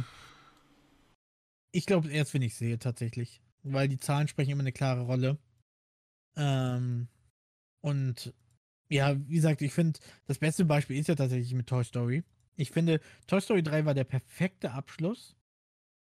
Ich 1.72 1.86
glaube 1.86 2.10
erst, 2.10 2.34
wenn 2.34 2.42
ich 2.42 2.56
sehe, 2.56 2.80
tatsächlich 2.80 3.42
weil 3.66 3.88
die 3.88 4.00
Zahlen 4.00 4.28
sprechen 4.28 4.52
immer 4.52 4.62
eine 4.62 4.72
klare 4.72 5.02
Rolle. 5.02 5.38
Ähm, 6.36 7.08
und 7.82 8.34
ja, 8.90 9.16
wie 9.28 9.36
gesagt, 9.36 9.62
ich 9.62 9.74
finde, 9.74 10.00
das 10.28 10.40
beste 10.40 10.66
Beispiel 10.66 10.98
ist 10.98 11.08
ja 11.08 11.16
tatsächlich 11.16 11.54
mit 11.54 11.68
Toy 11.68 11.84
Story. 11.84 12.24
Ich 12.56 12.72
finde, 12.72 13.02
Toy 13.28 13.42
Story 13.42 13.64
3 13.64 13.86
war 13.86 13.94
der 13.94 14.04
perfekte 14.04 14.72
Abschluss 14.72 15.36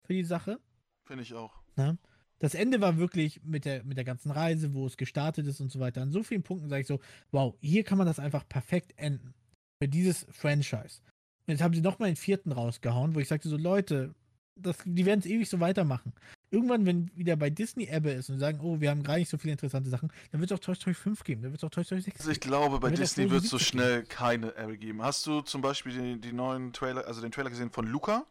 für 0.07 0.15
die 0.15 0.25
Sache. 0.25 0.61
Finde 1.07 1.23
ich 1.23 1.35
auch. 1.35 1.63
Na? 1.77 1.93
Ne? 1.93 1.99
Das 2.41 2.55
Ende 2.55 2.81
war 2.81 2.99
wirklich 2.99 3.43
mit 3.45 3.65
der, 3.65 3.85
mit 3.85 3.97
der 3.97 4.05
ganzen 4.05 4.31
Reise, 4.31 4.75
wo 4.75 4.87
es 4.87 4.97
gestartet 4.97 5.47
ist 5.47 5.61
und 5.61 5.71
so 5.71 5.81
weiter. 5.81 6.03
An 6.03 6.11
so 6.11 6.23
vielen 6.23 6.43
Punkten 6.43 6.69
sage 6.69 6.83
ich 6.83 6.87
so, 6.87 7.01
wow, 7.31 7.57
hier 7.61 7.85
kann 7.85 7.97
man 7.97 8.07
das 8.07 8.19
einfach 8.19 8.47
perfekt 8.47 8.93
enden. 8.97 9.35
Für 9.81 9.89
dieses 9.89 10.27
Franchise. 10.31 11.01
Und 11.47 11.53
jetzt 11.53 11.63
haben 11.63 11.75
sie 11.75 11.81
nochmal 11.81 12.11
den 12.11 12.17
vierten 12.17 12.53
rausgehauen, 12.53 13.15
wo 13.15 13.21
ich 13.21 13.29
sagte 13.29 13.49
so, 13.49 13.57
Leute, 13.57 14.15
das, 14.57 14.79
die 14.85 15.07
werden 15.07 15.21
es 15.21 15.27
ewig 15.27 15.49
so 15.49 15.61
weitermachen. 15.61 16.13
Irgendwann, 16.55 16.87
wenn 16.87 17.11
wieder 17.17 17.35
bei 17.35 17.51
Disney 17.51 17.89
Ebbe 17.91 18.11
ist 18.13 18.31
und 18.31 18.39
sagen, 18.39 18.61
oh, 18.63 18.81
wir 18.81 18.91
haben 18.91 19.03
gar 19.03 19.17
nicht 19.17 19.29
so 19.29 19.37
viele 19.39 19.53
interessante 19.53 19.91
Sachen, 19.91 20.13
dann 20.31 20.41
wird 20.41 20.53
es 20.53 20.57
auch 20.57 20.61
Toy 20.63 20.77
Story 20.77 20.95
5 20.95 21.25
geben, 21.25 21.43
dann 21.43 21.51
wird 21.51 21.61
es 21.61 21.67
auch 21.67 21.71
Toy 21.71 21.83
Story 21.83 22.01
6 22.01 22.21
Also 22.21 22.31
ich 22.31 22.39
glaube, 22.41 22.79
bei 22.79 22.91
Disney 22.91 23.29
wird 23.29 23.43
es 23.43 23.51
so 23.51 23.59
schnell 23.59 24.03
geben. 24.03 24.09
keine 24.09 24.57
Ebbe 24.57 24.79
geben. 24.79 25.03
Hast 25.03 25.27
du 25.27 25.41
zum 25.41 25.63
Beispiel 25.63 25.93
die, 25.93 26.21
die 26.21 26.33
neuen 26.33 26.73
Trailer, 26.73 27.07
also 27.07 27.21
den 27.21 27.33
Trailer 27.33 27.51
gesehen 27.51 27.71
von 27.71 27.87
Luca, 27.87 28.25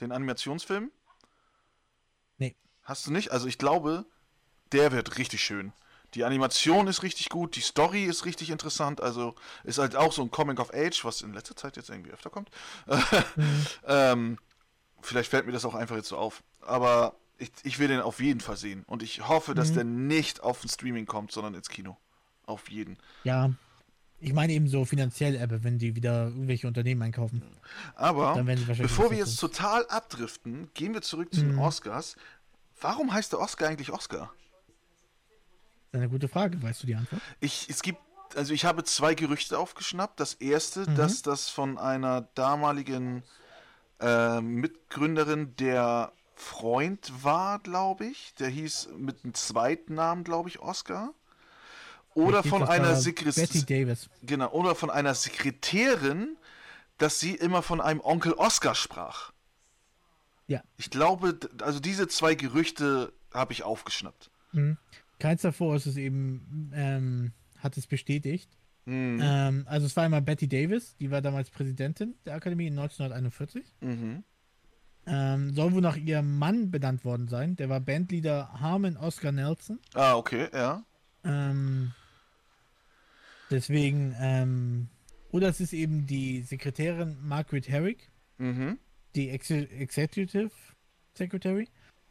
den 0.00 0.12
Animationsfilm? 0.12 0.90
Nee. 2.36 2.54
Hast 2.82 3.06
du 3.06 3.12
nicht? 3.12 3.32
Also 3.32 3.46
ich 3.46 3.56
glaube, 3.56 4.04
der 4.72 4.92
wird 4.92 5.16
richtig 5.16 5.42
schön. 5.42 5.72
Die 6.14 6.24
Animation 6.24 6.88
ist 6.88 7.02
richtig 7.02 7.30
gut, 7.30 7.56
die 7.56 7.62
Story 7.62 8.04
ist 8.04 8.26
richtig 8.26 8.50
interessant, 8.50 9.00
also 9.00 9.34
ist 9.64 9.78
halt 9.78 9.96
auch 9.96 10.12
so 10.12 10.20
ein 10.20 10.30
Comic 10.30 10.60
of 10.60 10.74
Age, 10.74 11.06
was 11.06 11.22
in 11.22 11.32
letzter 11.32 11.56
Zeit 11.56 11.78
jetzt 11.78 11.88
irgendwie 11.88 12.10
öfter 12.10 12.28
kommt. 12.28 12.50
Mhm. 13.36 13.66
ähm, 13.86 14.38
Vielleicht 15.02 15.30
fällt 15.30 15.46
mir 15.46 15.52
das 15.52 15.64
auch 15.64 15.74
einfach 15.74 15.96
jetzt 15.96 16.08
so 16.08 16.16
auf. 16.16 16.42
Aber 16.60 17.16
ich, 17.42 17.50
ich 17.64 17.78
will 17.78 17.88
den 17.88 18.00
auf 18.00 18.20
jeden 18.20 18.40
Fall 18.40 18.56
sehen. 18.56 18.84
Und 18.86 19.02
ich 19.02 19.28
hoffe, 19.28 19.54
dass 19.54 19.70
mhm. 19.70 19.74
der 19.74 19.84
nicht 19.84 20.42
auf 20.42 20.64
ein 20.64 20.68
Streaming 20.68 21.06
kommt, 21.06 21.32
sondern 21.32 21.54
ins 21.54 21.68
Kino. 21.68 21.96
Auf 22.46 22.70
jeden. 22.70 22.96
Ja. 23.24 23.52
Ich 24.20 24.32
meine 24.32 24.52
eben 24.52 24.68
so 24.68 24.84
finanziell, 24.84 25.34
Ebbe, 25.34 25.64
wenn 25.64 25.78
die 25.78 25.96
wieder 25.96 26.26
irgendwelche 26.26 26.68
Unternehmen 26.68 27.02
einkaufen. 27.02 27.42
Aber 27.96 28.40
bevor 28.78 29.10
wir 29.10 29.18
jetzt 29.18 29.40
total 29.40 29.84
abdriften, 29.88 30.70
gehen 30.74 30.94
wir 30.94 31.02
zurück 31.02 31.34
zu 31.34 31.40
den 31.40 31.54
mhm. 31.54 31.58
Oscars. 31.58 32.14
Warum 32.80 33.12
heißt 33.12 33.32
der 33.32 33.40
Oscar 33.40 33.68
eigentlich 33.68 33.90
Oscar? 33.90 34.32
Eine 35.92 36.08
gute 36.08 36.28
Frage, 36.28 36.62
weißt 36.62 36.84
du 36.84 36.86
die 36.86 36.94
Antwort? 36.94 37.20
Ich, 37.40 37.66
es 37.68 37.82
gibt, 37.82 37.98
also 38.36 38.54
ich 38.54 38.64
habe 38.64 38.84
zwei 38.84 39.14
Gerüchte 39.14 39.58
aufgeschnappt. 39.58 40.20
Das 40.20 40.34
erste, 40.34 40.88
mhm. 40.88 40.94
dass 40.94 41.22
das 41.22 41.48
von 41.48 41.76
einer 41.76 42.22
damaligen 42.36 43.24
äh, 44.00 44.40
Mitgründerin 44.40 45.56
der 45.56 46.12
Freund 46.42 47.12
war, 47.22 47.58
glaube 47.60 48.06
ich. 48.06 48.34
Der 48.34 48.48
hieß 48.48 48.90
mit 48.98 49.24
einem 49.24 49.34
zweiten 49.34 49.94
Namen, 49.94 50.24
glaube 50.24 50.48
ich, 50.48 50.60
Oscar. 50.60 51.14
Oder 52.14 52.42
von 52.42 52.62
einer 52.62 52.96
Sekretärin. 52.96 53.96
Genau, 54.22 54.50
oder 54.50 54.74
von 54.74 54.90
einer 54.90 55.14
Sekretärin, 55.14 56.36
dass 56.98 57.20
sie 57.20 57.34
immer 57.34 57.62
von 57.62 57.80
einem 57.80 58.00
Onkel 58.00 58.34
Oscar 58.34 58.74
sprach. 58.74 59.32
Ja. 60.46 60.62
Ich 60.76 60.90
glaube, 60.90 61.38
also 61.62 61.80
diese 61.80 62.08
zwei 62.08 62.34
Gerüchte 62.34 63.12
habe 63.32 63.52
ich 63.52 63.62
aufgeschnappt. 63.62 64.30
Mhm. 64.52 64.76
Keins 65.18 65.42
davor 65.42 65.76
ist 65.76 65.86
es 65.86 65.96
eben, 65.96 66.70
ähm, 66.74 67.32
hat 67.58 67.76
es 67.76 67.86
bestätigt. 67.86 68.50
Mhm. 68.84 69.20
Ähm, 69.22 69.66
also 69.68 69.86
es 69.86 69.96
war 69.96 70.04
einmal 70.04 70.20
Betty 70.22 70.48
Davis, 70.48 70.96
die 70.96 71.10
war 71.10 71.22
damals 71.22 71.50
Präsidentin 71.50 72.16
der 72.26 72.34
Akademie 72.34 72.66
in 72.66 72.78
1941. 72.78 73.64
Mhm. 73.80 74.24
Ähm, 75.06 75.52
soll 75.54 75.72
wohl 75.72 75.80
nach 75.80 75.96
ihrem 75.96 76.38
Mann 76.38 76.70
benannt 76.70 77.04
worden 77.04 77.28
sein. 77.28 77.56
Der 77.56 77.68
war 77.68 77.80
Bandleader 77.80 78.60
Harmon 78.60 78.96
Oscar 78.96 79.32
Nelson. 79.32 79.80
Ah, 79.94 80.14
okay, 80.14 80.48
ja. 80.52 80.84
Ähm, 81.24 81.92
deswegen, 83.50 84.14
ähm, 84.20 84.88
oder 85.30 85.48
es 85.48 85.60
ist 85.60 85.72
eben 85.72 86.06
die 86.06 86.42
Sekretärin 86.42 87.16
Margaret 87.20 87.68
Herrick, 87.68 88.10
mhm. 88.38 88.78
die 89.16 89.30
Ex 89.30 89.50
Executive 89.50 90.50
Secretary. 91.14 91.68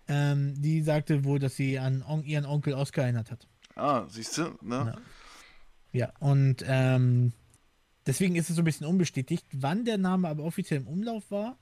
Ähm, 0.08 0.62
die 0.62 0.82
sagte 0.82 1.24
wohl, 1.24 1.39
dass 1.39 1.56
sie 1.56 1.80
an 1.80 2.04
on 2.04 2.24
ihren 2.26 2.46
Onkel 2.46 2.74
Oscar 2.74 3.04
erinnert 3.04 3.32
hat. 3.32 3.48
Ah, 3.76 4.06
siehst 4.10 4.38
du, 4.38 4.58
ne? 4.62 4.94
Ja. 4.94 5.02
Ja, 5.94 6.14
und 6.20 6.64
ähm, 6.68 7.34
deswegen 8.06 8.36
ist 8.36 8.50
es 8.50 8.56
so 8.56 8.62
ein 8.62 8.66
bisschen 8.66 8.88
unbestätigt. 8.88 9.46
Wann 9.52 9.86
der 9.86 9.98
Name 9.98 10.30
aber 10.30 10.44
offiziell 10.44 10.82
im 10.82 10.88
Umlauf 10.88 11.30
war, 11.32 11.58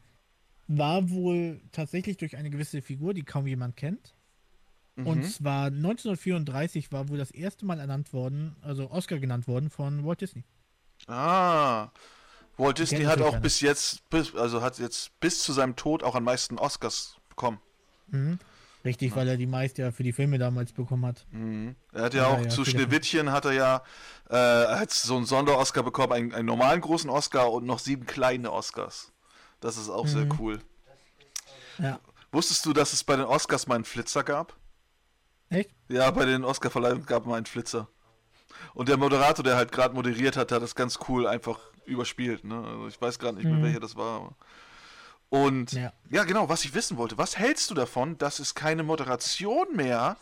war 0.70 1.10
wohl 1.10 1.60
tatsächlich 1.72 2.18
durch 2.18 2.38
eine 2.38 2.50
gewisse 2.50 2.82
Figur, 2.82 3.14
die 3.14 3.24
kaum 3.24 3.48
jemand 3.48 3.76
kennt. 3.76 4.14
Mhm. 4.96 5.08
Und 5.08 5.24
zwar 5.24 5.66
1934 5.66 6.92
war 6.92 7.10
wohl 7.10 7.18
das 7.18 7.32
erste 7.32 7.66
Mal 7.66 7.80
ernannt 7.80 8.14
worden, 8.14 8.56
also 8.62 8.90
Oscar 8.92 9.18
genannt 9.18 9.48
worden 9.48 9.70
von 9.70 10.06
Walt 10.06 10.22
Disney. 10.22 10.44
Ah. 11.08 11.90
Walt 12.58 12.78
Disney 12.78 13.04
hat 13.04 13.22
auch 13.22 13.40
bis 13.40 13.62
jetzt, 13.62 14.08
bis, 14.10 14.36
also 14.36 14.62
hat 14.62 14.78
jetzt 14.80 15.18
bis 15.20 15.42
zu 15.42 15.54
seinem 15.54 15.76
Tod 15.76 16.04
auch 16.04 16.16
am 16.16 16.26
meisten 16.26 16.60
Oscars 16.60 17.18
bekommen. 17.30 17.60
Mhm. 18.08 18.38
Richtig, 18.86 19.12
ja. 19.12 19.16
weil 19.18 19.28
er 19.28 19.38
die 19.38 19.48
meiste 19.48 19.82
ja 19.82 19.92
für 19.92 20.04
die 20.04 20.14
Filme 20.14 20.38
damals 20.38 20.72
bekommen 20.72 21.06
hat. 21.06 21.26
Mhm. 21.32 21.76
Er 21.94 22.04
hat 22.04 22.14
ja, 22.14 22.24
ja 22.24 22.28
auch 22.28 22.42
ja, 22.42 22.50
zu 22.50 22.64
Schneewittchen 22.64 23.32
hat 23.32 23.46
er 23.46 23.54
ja 23.54 23.84
äh, 24.30 24.36
hat 24.36 24.92
so 24.92 25.18
einen 25.18 25.26
Sonder-Oscar 25.26 25.84
bekommen, 25.84 26.14
einen, 26.14 26.34
einen, 26.34 26.46
normalen 26.46 26.80
großen 26.80 27.10
Oscar 27.10 27.52
und 27.52 27.66
noch 27.66 27.80
sieben 27.80 28.06
kleine 28.06 28.52
Oscars. 28.52 29.12
Das 29.60 29.78
ist 29.78 29.90
auch 29.90 30.06
mhm. 30.06 30.10
sehr 30.10 30.28
cool. 30.40 30.60
Ja. 31.78 32.00
Wusstest 32.32 32.66
du, 32.66 32.74
dass 32.74 32.94
es 32.94 33.04
bei 33.04 33.16
den 33.16 33.26
Oscars 33.26 33.68
mal 33.68 33.76
einen 33.76 33.86
Flitzer 33.86 34.24
gab? 34.24 34.56
Echt? 35.50 35.72
Ja, 35.88 36.12
bei 36.12 36.26
den 36.26 36.44
Oscar-Verleihungen 36.44 37.06
gab 37.06 37.24
es 37.24 37.28
mal 37.28 37.38
einen 37.38 37.46
Flitzer. 37.46 37.88
Und 38.74 38.90
der 38.90 38.98
Moderator, 38.98 39.44
der 39.44 39.56
halt 39.56 39.72
gerade 39.72 39.96
moderiert 39.96 40.38
hat, 40.38 40.52
hat 40.52 40.62
das 40.62 40.76
ganz 40.76 41.00
cool 41.08 41.26
einfach 41.26 41.60
überspielt. 41.86 42.44
Ne? 42.44 42.56
Also 42.56 42.88
ich 42.88 43.02
weiß 43.02 43.18
gerade 43.18 43.38
nicht 43.38 43.46
mehr, 43.46 43.56
mhm. 43.56 43.64
welcher 43.64 43.80
das 43.80 43.96
war. 43.96 44.36
Und 45.30 45.74
ja. 45.74 45.92
ja. 46.10 46.24
genau, 46.24 46.50
was 46.50 46.66
ich 46.66 46.74
wissen 46.74 46.98
wollte, 46.98 47.18
was 47.18 47.38
hältst 47.38 47.70
du 47.70 47.76
davon, 47.76 48.18
dass 48.18 48.40
es 48.40 48.56
keine 48.56 48.84
Moderation 48.84 49.76
mehr 49.76 50.18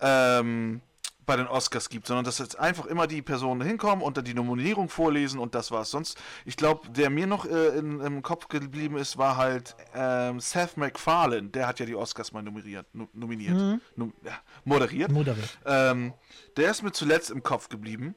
ähm, 0.00 0.80
bei 1.28 1.36
den 1.36 1.46
Oscars 1.46 1.90
gibt, 1.90 2.06
sondern 2.06 2.24
dass 2.24 2.38
jetzt 2.38 2.58
einfach 2.58 2.86
immer 2.86 3.06
die 3.06 3.22
Personen 3.22 3.60
hinkommen 3.60 4.02
und 4.02 4.16
dann 4.16 4.24
die 4.24 4.34
Nominierung 4.34 4.88
vorlesen 4.88 5.38
und 5.38 5.54
das 5.54 5.70
war's. 5.70 5.90
Sonst, 5.90 6.18
ich 6.46 6.56
glaube, 6.56 6.88
der 6.88 7.10
mir 7.10 7.26
noch 7.26 7.44
äh, 7.44 7.78
in, 7.78 8.00
im 8.00 8.22
Kopf 8.22 8.48
geblieben 8.48 8.96
ist, 8.96 9.18
war 9.18 9.36
halt 9.36 9.76
ähm, 9.94 10.40
Seth 10.40 10.78
MacFarlane, 10.78 11.50
der 11.50 11.68
hat 11.68 11.80
ja 11.80 11.86
die 11.86 11.94
Oscars 11.94 12.32
mal 12.32 12.42
nominiert, 12.42 12.86
nominiert, 13.12 13.54
mhm. 13.54 13.80
nom, 13.94 14.14
ja, 14.24 14.32
moderiert. 14.64 15.12
Moderiert. 15.12 15.58
Ähm, 15.66 16.14
der 16.56 16.70
ist 16.70 16.82
mir 16.82 16.92
zuletzt 16.92 17.30
im 17.30 17.42
Kopf 17.42 17.68
geblieben. 17.68 18.14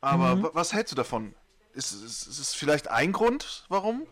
Aber 0.00 0.36
mhm. 0.36 0.48
was 0.52 0.72
hältst 0.72 0.92
du 0.92 0.96
davon? 0.96 1.34
Ist, 1.74 1.92
ist, 1.92 2.28
ist 2.28 2.38
es 2.38 2.54
vielleicht 2.54 2.88
ein 2.88 3.12
Grund, 3.12 3.66
warum? 3.68 4.06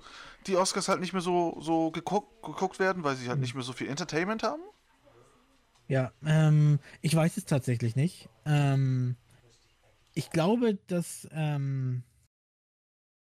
die 0.47 0.57
Oscars 0.57 0.89
halt 0.89 1.01
nicht 1.01 1.13
mehr 1.13 1.23
so, 1.23 1.57
so 1.61 1.91
geguckt, 1.91 2.43
geguckt 2.43 2.79
werden, 2.79 3.05
weil 3.05 3.17
sie 3.17 3.29
halt 3.29 3.37
hm. 3.37 3.41
nicht 3.41 3.55
mehr 3.55 3.65
so 3.65 3.73
viel 3.73 3.89
Entertainment 3.89 4.43
haben? 4.43 4.63
Ja, 5.89 6.13
ähm, 6.25 6.79
ich 7.03 7.15
weiß 7.15 7.37
es 7.37 7.45
tatsächlich 7.45 7.95
nicht. 7.97 8.29
Ähm, 8.47 9.17
ich 10.15 10.31
glaube, 10.31 10.79
dass, 10.87 11.29
ähm, 11.33 12.05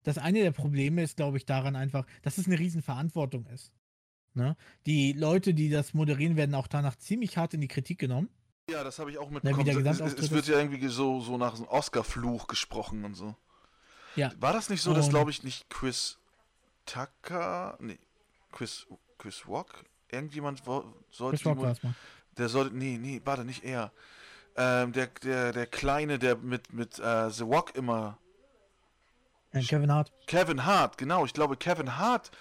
dass 0.04 0.18
eine 0.18 0.42
der 0.42 0.52
Probleme 0.52 1.04
ist, 1.04 1.18
glaube 1.18 1.38
ich, 1.38 1.46
daran 1.46 1.76
einfach, 1.76 2.06
dass 2.22 2.38
es 2.38 2.48
eine 2.48 2.60
Riesenverantwortung 2.60 3.46
ist. 3.48 3.74
Ne? 4.34 4.56
Die 4.86 5.14
Leute, 5.14 5.54
die 5.54 5.70
das 5.70 5.94
moderieren, 5.94 6.36
werden 6.36 6.56
auch 6.56 6.68
danach 6.68 6.96
ziemlich 6.98 7.38
hart 7.38 7.54
in 7.54 7.62
die 7.62 7.68
Kritik 7.68 8.00
genommen. 8.00 8.30
Ja, 8.70 8.84
das 8.84 9.00
habe 9.00 9.12
ich 9.12 9.18
auch 9.18 9.30
mitbekommen. 9.30 9.86
Ja, 9.86 9.92
es, 9.92 10.00
es, 10.00 10.32
wird 10.32 10.48
ja 10.48 10.58
irgendwie 10.58 10.88
so, 10.88 11.22
so 11.22 11.38
nach 11.38 11.56
einem 11.56 11.66
Oscar-Fluch 11.66 12.48
gesprochen 12.48 13.06
und 13.06 13.16
so. 13.16 13.36
Ja. 14.16 14.32
War 14.40 14.54
das 14.54 14.70
nicht 14.70 14.82
so, 14.82 14.94
dass, 14.94 15.10
glaube 15.10 15.32
ich, 15.32 15.44
nicht 15.44 15.70
Chris 15.70 16.18
Tucker, 16.86 17.78
nee, 17.80 18.00
Chris, 18.52 18.88
Chris 19.18 19.48
Rock, 19.48 19.86
irgendjemand 20.10 20.64
sollte 21.12 21.38
Chris 21.38 21.46
Rock 21.46 21.76
die, 21.82 21.90
der 22.38 22.50
sollte, 22.50 22.76
nee, 22.76 22.98
nee, 22.98 23.22
warte, 23.24 23.46
nicht 23.46 23.64
er. 23.64 23.92
Ähm, 24.58 24.94
der, 24.94 25.08
der, 25.24 25.52
der 25.52 25.68
Kleine, 25.68 26.18
der 26.20 26.38
mit, 26.38 26.74
mit 26.74 27.00
äh, 27.00 27.30
The 27.30 27.44
Rock 27.44 27.76
immer 27.76 28.18
Äh, 29.52 29.62
Kevin 29.62 29.92
Hart. 29.92 30.12
Kevin 30.28 30.66
Hart, 30.66 30.98
genau. 30.98 31.26
Ich 31.26 31.34
glaube, 31.34 31.58
Kevin 31.58 31.98
Hart 31.98 32.32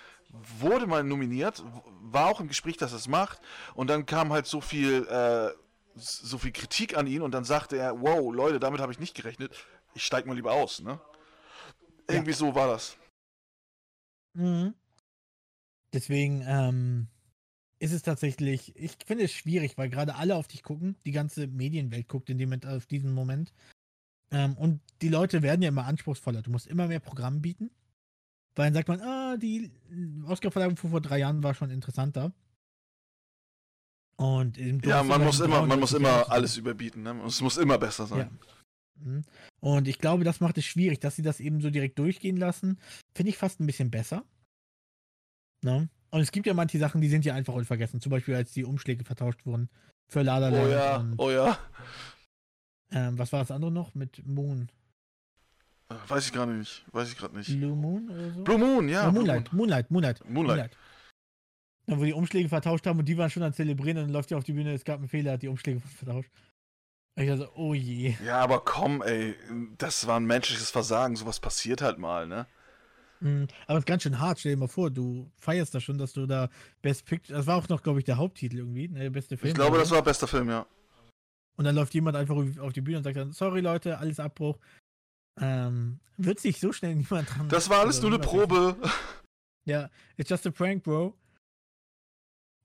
wurde 0.59 0.87
mal 0.87 1.05
nominiert, 1.05 1.63
war 2.03 2.27
auch 2.29 2.41
im 2.41 2.49
Gespräch, 2.49 2.77
dass 2.77 2.93
er 2.93 2.99
es 2.99 3.09
macht. 3.09 3.41
Und 3.75 3.89
dann 3.89 4.07
kam 4.07 4.33
halt 4.33 4.47
so 4.47 4.61
viel, 4.61 5.07
äh, 5.07 5.51
so 5.97 6.39
viel 6.39 6.53
Kritik 6.53 6.97
an 6.97 7.07
ihn 7.07 7.23
und 7.23 7.33
dann 7.33 7.45
sagte 7.45 7.77
er, 7.77 8.01
wow, 8.01 8.33
Leute, 8.35 8.59
damit 8.59 8.81
habe 8.81 8.93
ich 8.93 8.99
nicht 8.99 9.15
gerechnet. 9.15 9.53
Ich 9.95 10.05
steig 10.05 10.27
mal 10.27 10.35
lieber 10.35 10.53
aus, 10.53 10.81
ne? 10.83 11.01
Irgendwie 12.09 12.33
ja. 12.33 12.37
so 12.37 12.55
war 12.55 12.67
das. 12.69 12.97
Mhm. 14.35 14.75
Deswegen 15.93 16.43
ähm, 16.47 17.09
ist 17.79 17.93
es 17.93 18.03
tatsächlich, 18.03 18.75
ich 18.77 18.97
finde 19.05 19.25
es 19.25 19.33
schwierig, 19.33 19.77
weil 19.77 19.91
gerade 19.91 20.15
alle 20.15 20.37
auf 20.37 20.49
dich 20.49 20.63
gucken, 20.63 20.97
die 21.05 21.13
ganze 21.13 21.47
Medienwelt 21.47 22.09
guckt 22.09 22.31
in 22.31 22.39
dem 22.39 22.49
Moment, 22.49 22.67
auf 22.67 22.87
diesen 22.87 23.13
Moment. 23.13 23.53
Ähm, 24.31 24.57
und 24.57 24.81
die 25.03 25.09
Leute 25.09 25.43
werden 25.43 25.63
ja 25.63 25.69
immer 25.69 25.87
anspruchsvoller. 25.87 26.43
Du 26.43 26.51
musst 26.51 26.67
immer 26.67 26.89
mehr 26.89 27.01
Programm 27.01 27.41
bieten. 27.41 27.71
Weil 28.55 28.67
dann 28.67 28.75
sagt 28.75 28.89
man, 28.89 29.01
ah, 29.01 29.37
die 29.37 29.71
Oscar-Verleihung 30.27 30.77
vor, 30.77 30.91
vor 30.91 31.01
drei 31.01 31.19
Jahren 31.19 31.43
war 31.43 31.55
schon 31.55 31.71
interessanter. 31.71 32.33
Und 34.17 34.57
ja, 34.85 35.03
man 35.03 35.25
muss 35.25 35.41
immer, 35.41 35.67
man 35.67 35.81
muss 35.81 35.93
immer 35.93 36.31
alles 36.31 36.57
überbieten. 36.57 37.03
Ne? 37.03 37.21
Es 37.27 37.41
muss 37.41 37.57
immer 37.57 37.79
besser 37.79 38.07
sein. 38.07 38.39
Ja. 38.41 39.05
Mhm. 39.05 39.25
Und 39.59 39.89
ich 39.89 39.99
glaube, 39.99 40.23
das 40.23 40.41
macht 40.41 40.57
es 40.59 40.65
schwierig, 40.65 41.01
dass 41.01 41.17
sie 41.17 41.23
das 41.23 41.41
eben 41.41 41.61
so 41.61 41.71
direkt 41.71 41.99
durchgehen 41.99 42.37
lassen. 42.37 42.79
Finde 43.15 43.31
ich 43.31 43.39
fast 43.39 43.61
ein 43.61 43.67
bisschen 43.67 43.91
besser. 43.91 44.25
Ne? 45.63 45.89
Und 46.15 46.21
es 46.21 46.31
gibt 46.31 46.47
ja 46.47 46.55
manche 46.55 46.79
Sachen, 46.79 47.01
die 47.01 47.09
sind 47.09 47.25
ja 47.25 47.35
einfach 47.35 47.55
unvergessen. 47.55 48.01
Zum 48.01 48.11
Beispiel, 48.11 48.37
als 48.37 48.53
die 48.53 48.65
Umschläge 48.65 49.05
vertauscht 49.05 49.45
wurden 49.47 49.69
für 50.07 50.23
Lala 50.23 50.49
Oh 50.51 50.69
ja, 50.69 50.97
und, 50.99 51.19
oh 51.19 51.29
ja. 51.29 51.59
Ähm, 52.93 53.19
was 53.19 53.33
war 53.33 53.41
das 53.41 53.51
andere 53.51 53.73
noch 53.73 53.97
mit 53.97 54.25
Moon? 54.25 54.71
Weiß 56.07 56.27
ich 56.27 56.33
gerade 56.33 56.53
nicht. 56.53 56.85
Weiß 56.93 57.11
ich 57.11 57.19
gerade 57.19 57.37
nicht. 57.37 57.49
Blue 57.59 57.75
Moon 57.75 58.09
oder 58.09 58.31
so? 58.31 58.45
Blue 58.45 58.59
Moon, 58.59 58.89
ja. 58.89 59.11
Moonlight, 59.11 59.53
Moonlight, 59.53 59.91
Moonlight, 59.91 60.21
Moonlight. 60.31 60.31
Moonlight. 60.31 60.77
Dann, 61.87 61.99
wo 61.99 62.05
die 62.05 62.13
Umschläge 62.13 62.49
vertauscht 62.49 62.87
haben 62.87 63.01
und 63.01 63.07
die 63.07 63.19
waren 63.19 63.31
schon 63.31 63.43
am 63.43 63.53
Zelebrieren 63.53 63.99
und 63.99 64.05
dann 64.05 64.13
läuft 64.13 64.31
ja 64.31 64.37
auf 64.39 64.45
die 64.45 64.53
Bühne, 64.53 64.73
es 64.73 64.85
gab 64.85 65.01
einen 65.01 65.09
Fehler, 65.09 65.33
hat 65.33 65.43
die 65.43 65.49
Umschläge 65.49 65.81
vertauscht. 65.97 66.31
Ich 67.17 67.27
dachte, 67.27 67.51
oh 67.57 67.75
je. 67.75 68.15
Ja, 68.25 68.39
aber 68.39 68.61
komm, 68.61 69.03
ey, 69.03 69.35
das 69.79 70.07
war 70.07 70.21
ein 70.21 70.27
menschliches 70.27 70.71
Versagen, 70.71 71.17
sowas 71.17 71.41
passiert 71.41 71.83
halt 71.83 71.99
mal, 71.99 72.29
ne? 72.29 72.47
Mhm, 73.21 73.47
aber 73.67 73.79
es 73.79 73.83
ist 73.83 73.87
ganz 73.87 74.03
schön 74.03 74.19
hart, 74.19 74.41
stell 74.41 74.53
dir 74.53 74.59
mal 74.59 74.69
vor, 74.69 74.91
du 74.91 75.31
feierst 75.39 75.75
das 75.75 75.83
schon, 75.83 75.99
dass 75.99 76.13
du 76.13 76.27
da 76.27 76.49
Best 76.83 77.07
Picture, 77.07 77.37
das 77.37 77.47
war 77.47 77.57
auch 77.57 77.69
noch, 77.69 77.83
glaube 77.83 77.99
ich, 77.99 78.05
der 78.05 78.17
Haupttitel 78.17 78.59
irgendwie, 78.59 78.89
ne, 78.89 79.11
beste 79.11 79.37
Film. 79.37 79.49
Ich 79.49 79.55
glaube, 79.55 79.79
das 79.79 79.91
war 79.91 80.03
bester 80.03 80.27
Film, 80.27 80.49
ja. 80.49 80.67
Und 81.57 81.65
dann 81.65 81.75
läuft 81.75 81.95
jemand 81.95 82.17
einfach 82.17 82.37
auf 82.61 82.73
die 82.73 82.81
Bühne 82.81 82.99
und 82.99 83.05
sagt 83.05 83.17
dann, 83.17 83.33
sorry 83.33 83.61
Leute, 83.61 83.99
alles 83.99 84.19
Abbruch. 84.19 84.59
Ähm, 85.41 86.01
wird 86.17 86.41
sich 86.41 86.61
so 86.61 86.73
schnell 86.73 86.95
niemand 86.97 87.35
dran. 87.35 87.49
Das 87.49 87.71
war 87.71 87.81
alles 87.81 88.01
nur 88.01 88.11
eine 88.11 88.21
Probe. 88.21 88.77
Ja, 89.67 89.89
it's 90.19 90.29
just 90.29 90.47
a 90.47 90.51
prank, 90.51 90.83
bro. 90.83 91.17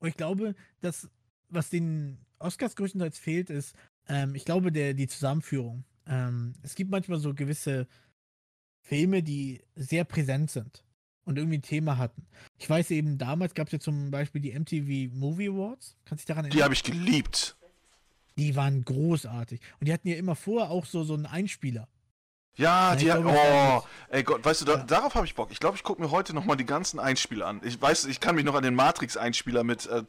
Und 0.00 0.08
ich 0.10 0.18
glaube, 0.18 0.54
dass, 0.82 1.08
was 1.48 1.70
den 1.70 2.18
Oscars 2.38 2.76
größtenteils 2.76 3.18
fehlt, 3.18 3.48
ist, 3.48 3.74
ähm, 4.06 4.34
ich 4.34 4.44
glaube, 4.44 4.70
der, 4.70 4.92
die 4.92 5.08
Zusammenführung. 5.08 5.84
Ähm, 6.06 6.52
es 6.62 6.74
gibt 6.74 6.90
manchmal 6.90 7.18
so 7.18 7.32
gewisse 7.32 7.86
Filme, 8.90 9.22
die 9.22 9.60
sehr 9.76 10.02
präsent 10.02 10.50
sind 10.50 10.82
und 11.24 11.38
irgendwie 11.38 11.58
ein 11.58 11.62
Thema 11.62 11.96
hatten. 11.96 12.26
Ich 12.58 12.68
weiß 12.68 12.90
eben, 12.90 13.18
damals 13.18 13.54
gab 13.54 13.68
es 13.68 13.72
ja 13.72 13.78
zum 13.78 14.10
Beispiel 14.10 14.40
die 14.40 14.50
MTV 14.50 15.14
Movie 15.14 15.48
Awards. 15.48 15.96
Kannst 16.04 16.24
du 16.24 16.26
dich 16.26 16.26
daran 16.26 16.46
erinnern? 16.46 16.58
Die 16.58 16.64
habe 16.64 16.74
ich 16.74 16.82
geliebt. 16.82 17.56
Die 18.36 18.56
waren 18.56 18.84
großartig. 18.84 19.60
Und 19.78 19.86
die 19.86 19.92
hatten 19.92 20.08
ja 20.08 20.16
immer 20.16 20.34
vorher 20.34 20.70
auch 20.70 20.86
so, 20.86 21.04
so 21.04 21.14
einen 21.14 21.26
Einspieler. 21.26 21.86
Ja, 22.56 22.94
die 22.94 23.10
hat, 23.10 23.24
oh, 23.24 23.82
ey 24.10 24.22
Gott, 24.22 24.44
weißt 24.44 24.60
du, 24.62 24.64
da, 24.66 24.72
ja. 24.74 24.84
darauf 24.84 25.14
habe 25.14 25.24
ich 25.24 25.34
Bock. 25.34 25.50
Ich 25.50 25.60
glaube, 25.60 25.76
ich 25.76 25.82
gucke 25.82 26.02
mir 26.02 26.10
heute 26.10 26.34
nochmal 26.34 26.56
die 26.56 26.66
ganzen 26.66 26.98
Einspieler 26.98 27.46
an. 27.46 27.60
Ich 27.64 27.80
weiß, 27.80 28.04
ich 28.06 28.20
kann 28.20 28.34
mich 28.34 28.44
noch 28.44 28.54
an 28.54 28.62
den 28.62 28.74
Matrix-Einspieler 28.74 29.64
mit, 29.64 29.86
äh, 29.86 30.02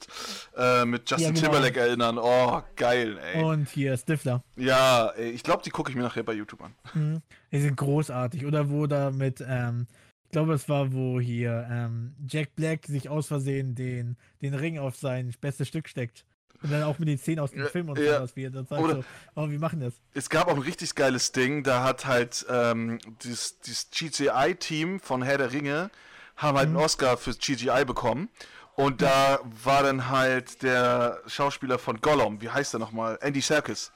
äh 0.57 0.85
mit 0.85 1.09
Justin 1.09 1.27
ja, 1.27 1.29
genau. 1.29 1.41
Timberlake 1.41 1.79
erinnern. 1.79 2.17
Oh, 2.17 2.61
geil, 2.75 3.17
ey. 3.33 3.43
Und 3.43 3.69
hier 3.69 3.95
Stifler. 3.95 4.43
Ja, 4.57 5.09
ey, 5.15 5.29
ich 5.29 5.43
glaube, 5.43 5.63
die 5.63 5.69
gucke 5.69 5.91
ich 5.91 5.95
mir 5.95 6.03
nachher 6.03 6.23
bei 6.23 6.33
YouTube 6.33 6.61
an. 6.61 6.73
Mhm. 6.93 7.21
Die 7.51 7.61
sind 7.61 7.77
großartig. 7.77 8.45
Oder 8.45 8.69
wo 8.69 8.87
da 8.87 9.11
mit, 9.11 9.43
ähm, 9.47 9.87
ich 10.25 10.31
glaube, 10.31 10.53
es 10.53 10.67
war, 10.67 10.91
wo 10.93 11.19
hier 11.19 11.67
ähm, 11.71 12.15
Jack 12.27 12.55
Black 12.55 12.85
sich 12.85 13.07
aus 13.07 13.27
Versehen 13.27 13.75
den, 13.75 14.17
den 14.41 14.53
Ring 14.55 14.79
auf 14.79 14.95
sein 14.97 15.33
bestes 15.39 15.67
Stück 15.67 15.87
steckt. 15.87 16.25
Und 16.63 16.71
dann 16.71 16.83
auch 16.83 16.99
mit 16.99 17.07
den 17.07 17.17
Szenen 17.17 17.39
aus 17.39 17.51
dem 17.51 17.65
Film 17.67 17.89
und 17.89 17.97
ja. 17.97 18.17
sowas, 18.17 18.35
wie 18.35 18.49
dann 18.49 18.65
sagt, 18.67 18.81
so, 18.81 19.03
oh, 19.35 19.49
wie 19.49 19.57
machen 19.57 19.79
das? 19.79 19.93
Es 20.13 20.29
gab 20.29 20.47
auch 20.47 20.55
ein 20.55 20.61
richtig 20.61 20.93
geiles 20.95 21.31
Ding, 21.31 21.63
da 21.63 21.83
hat 21.83 22.05
halt 22.05 22.45
ähm, 22.49 22.99
dieses, 23.23 23.59
dieses 23.61 23.89
GCI-Team 23.89 24.99
von 24.99 25.23
Herr 25.23 25.39
der 25.39 25.51
Ringe 25.51 25.89
haben 26.37 26.57
halt 26.57 26.69
mhm. 26.69 26.77
einen 26.77 26.85
Oscar 26.85 27.17
fürs 27.17 27.39
GGI 27.39 27.85
bekommen. 27.85 28.29
Und 28.75 29.01
da 29.01 29.39
war 29.63 29.83
dann 29.83 30.09
halt 30.09 30.63
der 30.63 31.21
Schauspieler 31.27 31.77
von 31.77 31.99
Gollum, 31.99 32.41
wie 32.41 32.49
heißt 32.49 32.73
er 32.73 32.79
nochmal? 32.79 33.17
Andy 33.21 33.41
Serkis. 33.41 33.91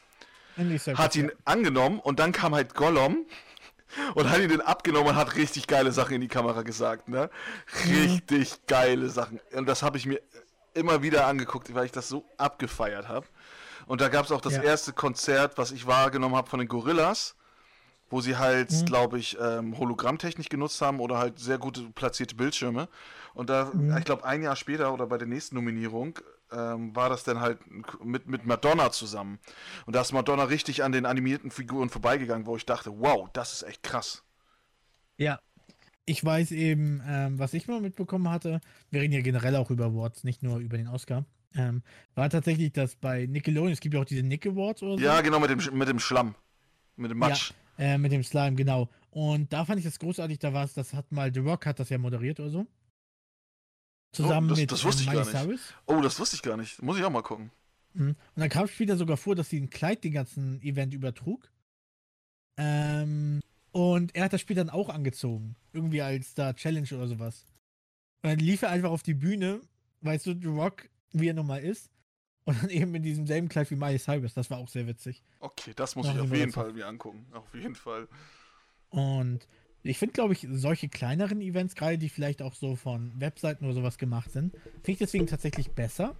Andy 0.57 0.78
Serkis. 0.78 1.03
Hat 1.03 1.16
ihn 1.16 1.28
ja. 1.28 1.34
angenommen 1.45 1.99
und 1.99 2.20
dann 2.20 2.32
kam 2.32 2.53
halt 2.53 2.76
Gollum 2.76 3.26
und 4.16 4.30
hat 4.30 4.39
ihn 4.39 4.49
den 4.49 4.61
abgenommen 4.61 5.09
und 5.09 5.16
hat 5.16 5.36
richtig 5.36 5.68
geile 5.68 5.91
Sachen 5.91 6.16
in 6.16 6.22
die 6.22 6.28
Kamera 6.28 6.61
gesagt, 6.63 7.07
ne? 7.07 7.30
Mhm. 7.86 7.91
Richtig 7.95 8.51
mhm. 8.51 8.61
geile 8.68 9.09
Sachen. 9.09 9.39
Und 9.53 9.68
das 9.68 9.82
habe 9.82 9.97
ich 9.97 10.05
mir 10.05 10.22
immer 10.76 11.01
wieder 11.01 11.26
angeguckt, 11.26 11.73
weil 11.73 11.86
ich 11.86 11.91
das 11.91 12.07
so 12.07 12.26
abgefeiert 12.38 13.07
habe. 13.07 13.26
Und 13.88 14.01
da 14.01 14.09
gab 14.09 14.26
es 14.26 14.32
auch 14.32 14.41
das 14.41 14.53
ja. 14.53 14.63
erste 14.63 14.93
Konzert, 14.93 15.57
was 15.57 15.71
ich 15.71 15.88
wahrgenommen 15.88 16.36
habe 16.36 16.49
von 16.49 16.59
den 16.59 16.67
Gorillas, 16.67 17.36
wo 18.09 18.21
sie 18.21 18.38
halt, 18.38 18.71
mhm. 18.71 18.86
glaube 18.86 19.19
ich, 19.19 19.38
ähm, 19.39 19.78
Hologrammtechnik 19.78 20.49
genutzt 20.49 20.82
haben 20.82 20.99
oder 20.99 21.17
halt 21.17 21.39
sehr 21.39 21.57
gute 21.57 21.82
platzierte 21.91 22.36
Bildschirme. 22.36 22.88
Und 23.34 23.49
da, 23.49 23.71
mhm. 23.73 23.95
ich 23.97 24.05
glaube, 24.05 24.26
ein 24.26 24.43
Jahr 24.43 24.55
später 24.55 24.93
oder 24.93 25.07
bei 25.07 25.17
der 25.17 25.28
nächsten 25.28 25.55
Nominierung 25.55 26.19
ähm, 26.51 26.95
war 26.95 27.09
das 27.09 27.23
dann 27.23 27.39
halt 27.39 27.59
mit, 28.03 28.28
mit 28.28 28.45
Madonna 28.45 28.91
zusammen. 28.91 29.39
Und 29.86 29.95
da 29.95 30.01
ist 30.01 30.13
Madonna 30.13 30.43
richtig 30.45 30.84
an 30.84 30.91
den 30.91 31.05
animierten 31.05 31.51
Figuren 31.51 31.89
vorbeigegangen, 31.89 32.45
wo 32.45 32.55
ich 32.55 32.65
dachte, 32.65 32.99
wow, 32.99 33.30
das 33.34 33.53
ist 33.53 33.63
echt 33.63 33.84
krass. 33.84 34.23
Ja, 35.17 35.39
ich 36.06 36.24
weiß 36.24 36.51
eben, 36.51 37.01
ähm, 37.08 37.39
was 37.39 37.53
ich 37.53 37.68
mal 37.68 37.82
mitbekommen 37.82 38.30
hatte, 38.30 38.62
wir 38.91 39.01
reden 39.01 39.14
ja 39.14 39.22
generell 39.22 39.56
auch 39.56 39.72
über 39.72 39.86
Awards, 39.86 40.24
nicht 40.24 40.43
nur 40.43 40.60
über 40.60 40.78
den 40.78 40.88
Oscar, 40.88 41.26
ähm, 41.56 41.84
war 42.14 42.30
tatsächlich, 42.30 42.74
dass 42.74 42.95
bei 42.95 43.26
Nickelodeon, 43.26 43.72
es 43.72 43.80
gibt 43.80 43.95
ja 43.95 44.01
auch 44.01 44.06
diese 44.06 44.24
Nick 44.24 44.45
Awards 44.45 44.84
oder 44.84 44.97
so. 44.97 45.03
Ja, 45.03 45.22
genau, 45.22 45.39
mit 45.39 45.49
dem, 45.49 45.78
mit 45.78 45.88
dem 45.88 45.99
Schlamm. 45.99 46.36
Mit 46.95 47.12
dem 47.12 47.18
Matsch. 47.18 47.51
Ja, 47.78 47.86
äh, 47.86 47.97
mit 47.97 48.12
dem 48.12 48.24
Slime, 48.24 48.56
genau. 48.56 48.89
Und 49.10 49.51
da 49.51 49.66
fand 49.66 49.80
ich 49.80 49.86
das 49.86 49.99
großartig, 49.99 50.39
da 50.39 50.53
war 50.53 50.66
es, 50.66 50.74
das 50.74 50.93
hat 50.93 51.12
mal 51.12 51.34
The 51.34 51.39
Rock 51.39 51.66
hat 51.66 51.80
das 51.80 51.89
ja 51.89 51.97
moderiert 51.97 52.39
oder 52.39 52.49
so. 52.49 52.68
Zusammen 54.12 54.47
oh, 54.47 54.49
das, 54.51 54.60
mit 54.60 54.72
das 54.72 54.84
wusste 54.86 55.03
ähm, 55.03 55.10
ich 55.10 55.32
gar 55.32 55.45
nicht. 55.45 55.60
Oh, 55.86 56.01
das 56.01 56.20
wusste 56.20 56.36
ich 56.36 56.41
gar 56.41 56.58
nicht. 56.58 56.82
Muss 56.82 56.97
ich 56.97 57.03
auch 57.03 57.10
mal 57.10 57.22
gucken. 57.22 57.51
Mhm. 57.93 58.10
Und 58.10 58.18
dann 58.36 58.49
kam 58.49 58.68
später 58.68 58.95
sogar 58.95 59.18
vor, 59.18 59.36
dass 59.36 59.49
sie 59.49 59.60
ein 59.60 59.70
Kleid 59.70 60.03
den 60.03 60.14
ganzen 60.14 60.62
Event 60.62 60.93
übertrug. 60.93 61.49
Ähm, 62.58 63.41
und 63.76 64.15
er 64.15 64.23
hat 64.23 64.32
das 64.32 64.39
Spiel 64.39 64.55
dann 64.55 64.69
auch 64.69 64.88
angezogen. 64.88 65.57
Irgendwie 65.73 66.01
als 66.01 66.34
da 66.34 66.53
Challenge 66.53 66.88
oder 66.93 67.07
sowas. 67.09 67.45
Und 68.23 68.30
dann 68.30 68.39
lief 68.39 68.61
er 68.61 68.69
einfach 68.69 68.89
auf 68.89 69.03
die 69.03 69.13
Bühne, 69.13 69.59
weißt 69.99 70.28
du, 70.28 70.39
The 70.39 70.47
Rock, 70.47 70.88
wie 71.11 71.28
er 71.28 71.34
nochmal 71.34 71.61
ist. 71.61 71.91
Und 72.45 72.63
dann 72.63 72.69
eben 72.69 72.95
in 72.95 73.03
diesem 73.03 73.28
selben 73.28 73.49
Kleid 73.49 73.69
wie 73.71 73.76
Miley 73.76 73.99
Cyrus. 73.99 74.34
Das 74.34 74.49
war 74.49 74.59
auch 74.59 74.69
sehr 74.69 74.88
witzig. 74.88 75.23
Okay, 75.41 75.73
das 75.76 75.97
muss 75.97 76.07
Noch 76.07 76.15
ich 76.15 76.21
auf 76.21 76.34
jeden 76.34 76.53
Fall 76.53 76.71
mir 76.71 76.88
angucken. 76.88 77.26
Auf 77.34 77.53
jeden 77.53 77.76
Fall. 77.76 78.07
Und 78.91 79.45
ich 79.84 79.97
finde, 79.97 80.13
glaube 80.13 80.32
ich, 80.32 80.47
solche 80.49 80.88
kleineren 80.88 81.41
Events, 81.41 81.76
gerade 81.76 81.97
die 81.97 82.07
vielleicht 82.07 82.41
auch 82.41 82.53
so 82.53 82.78
von 82.78 83.11
Webseiten 83.19 83.65
oder 83.65 83.73
sowas 83.73 83.97
gemacht 83.97 84.32
sind, 84.32 84.53
finde 84.53 84.91
ich 84.91 84.99
deswegen 84.99 85.28
tatsächlich 85.28 85.71
besser. 85.71 86.15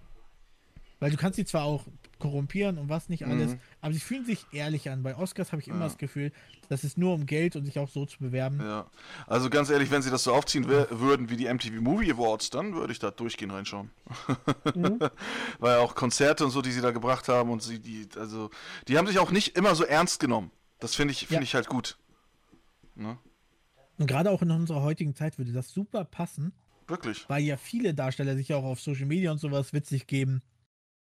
Weil 0.98 1.10
du 1.10 1.16
kannst 1.16 1.36
sie 1.36 1.44
zwar 1.44 1.64
auch 1.64 1.84
korrumpieren 2.18 2.78
und 2.78 2.88
was 2.88 3.10
nicht 3.10 3.26
alles, 3.26 3.52
mhm. 3.52 3.60
aber 3.82 3.92
sie 3.92 4.00
fühlen 4.00 4.24
sich 4.24 4.46
ehrlich 4.52 4.88
an. 4.88 5.02
Bei 5.02 5.14
Oscars 5.16 5.52
habe 5.52 5.60
ich 5.60 5.68
immer 5.68 5.80
ja. 5.80 5.84
das 5.84 5.98
Gefühl, 5.98 6.32
das 6.70 6.82
ist 6.84 6.96
nur 6.96 7.12
um 7.12 7.26
Geld 7.26 7.56
und 7.56 7.66
sich 7.66 7.78
auch 7.78 7.90
so 7.90 8.06
zu 8.06 8.18
bewerben. 8.18 8.60
Ja, 8.60 8.86
also 9.26 9.50
ganz 9.50 9.68
ehrlich, 9.68 9.90
wenn 9.90 10.00
sie 10.00 10.10
das 10.10 10.24
so 10.24 10.32
aufziehen 10.32 10.66
würden 10.66 11.28
wie 11.28 11.36
die 11.36 11.52
MTV 11.52 11.82
Movie 11.82 12.10
Awards, 12.12 12.48
dann 12.48 12.74
würde 12.74 12.92
ich 12.94 12.98
da 12.98 13.10
durchgehend 13.10 13.52
reinschauen. 13.52 13.90
Mhm. 14.74 14.98
Weil 15.58 15.76
auch 15.76 15.94
Konzerte 15.94 16.44
und 16.44 16.50
so, 16.50 16.62
die 16.62 16.72
sie 16.72 16.80
da 16.80 16.92
gebracht 16.92 17.28
haben 17.28 17.50
und 17.50 17.62
sie, 17.62 17.78
die, 17.78 18.08
also, 18.16 18.50
die 18.88 18.96
haben 18.96 19.06
sich 19.06 19.18
auch 19.18 19.30
nicht 19.30 19.56
immer 19.56 19.74
so 19.74 19.84
ernst 19.84 20.18
genommen. 20.18 20.50
Das 20.78 20.94
finde 20.94 21.12
ich, 21.12 21.20
finde 21.26 21.34
ja. 21.34 21.42
ich 21.42 21.54
halt 21.54 21.68
gut. 21.68 21.98
Ne? 22.94 23.18
Und 23.98 24.06
gerade 24.06 24.30
auch 24.30 24.40
in 24.40 24.50
unserer 24.50 24.82
heutigen 24.82 25.14
Zeit 25.14 25.36
würde 25.36 25.52
das 25.52 25.70
super 25.70 26.04
passen. 26.04 26.52
Wirklich. 26.88 27.28
Weil 27.28 27.42
ja 27.42 27.56
viele 27.56 27.94
Darsteller 27.94 28.36
sich 28.36 28.54
auch 28.54 28.64
auf 28.64 28.80
Social 28.80 29.06
Media 29.06 29.32
und 29.32 29.38
sowas 29.38 29.72
witzig 29.72 30.06
geben. 30.06 30.42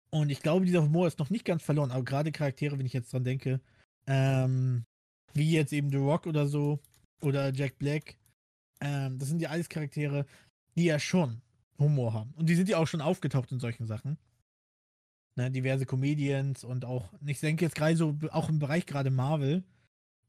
Und 0.09 0.29
ich 0.29 0.41
glaube, 0.41 0.65
dieser 0.65 0.83
Humor 0.83 1.07
ist 1.07 1.19
noch 1.19 1.29
nicht 1.29 1.45
ganz 1.45 1.63
verloren, 1.63 1.91
aber 1.91 2.03
gerade 2.03 2.31
Charaktere, 2.31 2.77
wenn 2.77 2.85
ich 2.85 2.93
jetzt 2.93 3.11
dran 3.11 3.23
denke, 3.23 3.59
ähm, 4.07 4.85
wie 5.33 5.51
jetzt 5.51 5.73
eben 5.73 5.89
The 5.89 5.97
Rock 5.97 6.27
oder 6.27 6.47
so, 6.47 6.79
oder 7.21 7.53
Jack 7.53 7.77
Black, 7.77 8.17
ähm, 8.81 9.17
das 9.17 9.27
sind 9.29 9.41
ja 9.41 9.49
alles 9.49 9.69
Charaktere, 9.69 10.25
die 10.75 10.85
ja 10.85 10.99
schon 10.99 11.41
Humor 11.79 12.13
haben. 12.13 12.33
Und 12.35 12.47
die 12.47 12.55
sind 12.55 12.69
ja 12.69 12.77
auch 12.77 12.87
schon 12.87 13.01
aufgetaucht 13.01 13.51
in 13.51 13.59
solchen 13.59 13.87
Sachen. 13.87 14.17
Ne, 15.37 15.51
diverse 15.51 15.85
Comedians 15.85 16.63
und 16.63 16.85
auch, 16.85 17.11
ich 17.25 17.41
denke 17.41 17.65
jetzt 17.65 17.75
gerade 17.75 17.97
so, 17.97 18.17
auch 18.31 18.47
im 18.47 18.59
Bereich 18.59 18.85
gerade 18.85 19.09
Marvel, 19.09 19.63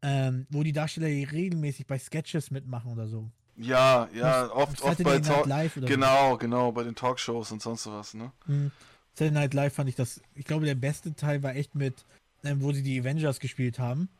ähm, 0.02 0.46
wo 0.50 0.64
die 0.64 0.72
Darsteller 0.72 1.06
regelmäßig 1.06 1.86
bei 1.86 1.98
Sketches 1.98 2.50
mitmachen 2.50 2.90
oder 2.90 3.06
so. 3.06 3.30
Ja, 3.56 4.08
ja, 4.12 4.50
oft, 4.50 4.82
oft 4.82 5.02
bei 5.02 5.20
Talk 5.20 5.46
Live 5.46 5.76
oder 5.76 5.86
Genau, 5.86 6.32
so. 6.32 6.38
genau, 6.38 6.72
bei 6.72 6.82
den 6.82 6.94
Talkshows 6.94 7.52
und 7.52 7.62
sonst 7.62 7.86
was, 7.86 8.14
ne? 8.14 8.32
Mhm. 8.46 8.72
Saturday 9.16 9.32
Night 9.32 9.54
Live 9.54 9.74
fand 9.74 9.88
ich 9.88 9.94
das, 9.94 10.20
ich 10.34 10.44
glaube, 10.44 10.66
der 10.66 10.74
beste 10.74 11.14
Teil 11.14 11.42
war 11.42 11.54
echt 11.54 11.74
mit, 11.74 12.04
ähm, 12.44 12.60
wo 12.60 12.72
sie 12.72 12.82
die 12.82 13.00
Avengers 13.00 13.40
gespielt 13.40 13.78
haben. 13.78 14.10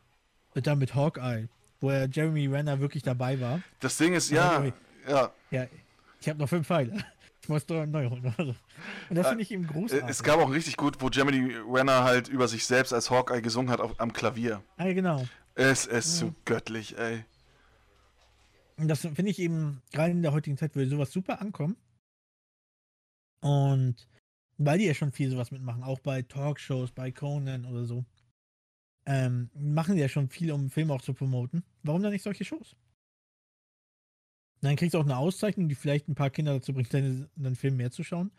Und 0.55 0.65
dann 0.65 0.79
mit 0.79 0.95
Hawkeye, 0.95 1.49
wo 1.79 1.91
er 1.91 2.09
Jeremy 2.09 2.47
Renner 2.47 2.79
wirklich 2.79 3.03
dabei 3.03 3.39
war. 3.39 3.61
Das 3.79 3.97
Ding 3.97 4.13
ist, 4.13 4.31
ja, 4.31 4.65
ja. 5.07 5.31
Ja, 5.51 5.67
ich 6.19 6.27
habe 6.27 6.39
noch 6.39 6.49
fünf 6.49 6.67
Pfeile. 6.67 6.93
Ich 7.39 7.49
muss 7.49 7.65
neu 7.69 8.09
holen. 8.09 8.57
Und 9.09 9.15
das 9.15 9.29
finde 9.29 9.41
ich 9.41 9.51
eben 9.51 9.67
großartig. 9.67 10.09
Es 10.09 10.21
gab 10.21 10.37
auch 10.37 10.51
richtig 10.51 10.75
gut, 10.75 10.97
wo 10.99 11.07
Jeremy 11.07 11.55
Renner 11.71 12.03
halt 12.03 12.27
über 12.27 12.49
sich 12.49 12.65
selbst 12.65 12.91
als 12.91 13.09
Hawkeye 13.09 13.41
gesungen 13.41 13.71
hat 13.71 13.79
auf, 13.79 13.97
am 14.01 14.11
Klavier. 14.11 14.61
Ah, 14.75 14.91
genau. 14.91 15.25
Es 15.55 15.85
ist 15.85 16.19
ja. 16.19 16.27
so 16.27 16.35
göttlich, 16.43 16.97
ey. 16.97 17.23
Und 18.75 18.89
das 18.89 18.99
finde 18.99 19.29
ich 19.29 19.39
eben, 19.39 19.81
gerade 19.93 20.11
in 20.11 20.23
der 20.23 20.33
heutigen 20.33 20.57
Zeit, 20.57 20.75
würde 20.75 20.89
sowas 20.89 21.09
super 21.09 21.39
ankommen. 21.39 21.77
Und 23.39 23.95
weil 24.57 24.79
die 24.79 24.85
ja 24.85 24.93
schon 24.93 25.11
viel 25.11 25.29
sowas 25.29 25.51
mitmachen, 25.51 25.83
auch 25.83 25.99
bei 25.99 26.21
Talkshows, 26.21 26.91
bei 26.91 27.11
Conan 27.11 27.65
oder 27.65 27.85
so, 27.85 28.05
ähm, 29.05 29.49
machen 29.53 29.95
die 29.95 30.01
ja 30.01 30.09
schon 30.09 30.29
viel, 30.29 30.51
um 30.51 30.69
Filme 30.69 30.93
auch 30.93 31.01
zu 31.01 31.13
promoten. 31.13 31.63
Warum 31.83 32.03
dann 32.03 32.11
nicht 32.11 32.23
solche 32.23 32.43
Shows? 32.43 32.75
Dann 34.61 34.75
kriegst 34.75 34.95
du 34.95 34.99
auch 34.99 35.05
eine 35.05 35.17
Auszeichnung, 35.17 35.69
die 35.69 35.75
vielleicht 35.75 36.07
ein 36.07 36.15
paar 36.15 36.29
Kinder 36.29 36.53
dazu 36.53 36.73
bringt, 36.73 36.93
deinen, 36.93 37.29
deinen 37.35 37.55
Film 37.55 37.77
mehr 37.77 37.91
zu 37.91 38.03
schauen. 38.03 38.31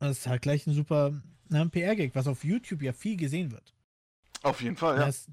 Das 0.00 0.18
ist 0.18 0.26
halt 0.26 0.42
gleich 0.42 0.66
ein 0.66 0.74
super 0.74 1.22
ne, 1.48 1.68
PR-Gag, 1.68 2.14
was 2.14 2.26
auf 2.26 2.42
YouTube 2.42 2.82
ja 2.82 2.92
viel 2.92 3.16
gesehen 3.16 3.52
wird. 3.52 3.74
Auf 4.42 4.62
jeden 4.62 4.76
Fall, 4.76 4.98
ja. 4.98 5.06
Das, 5.06 5.28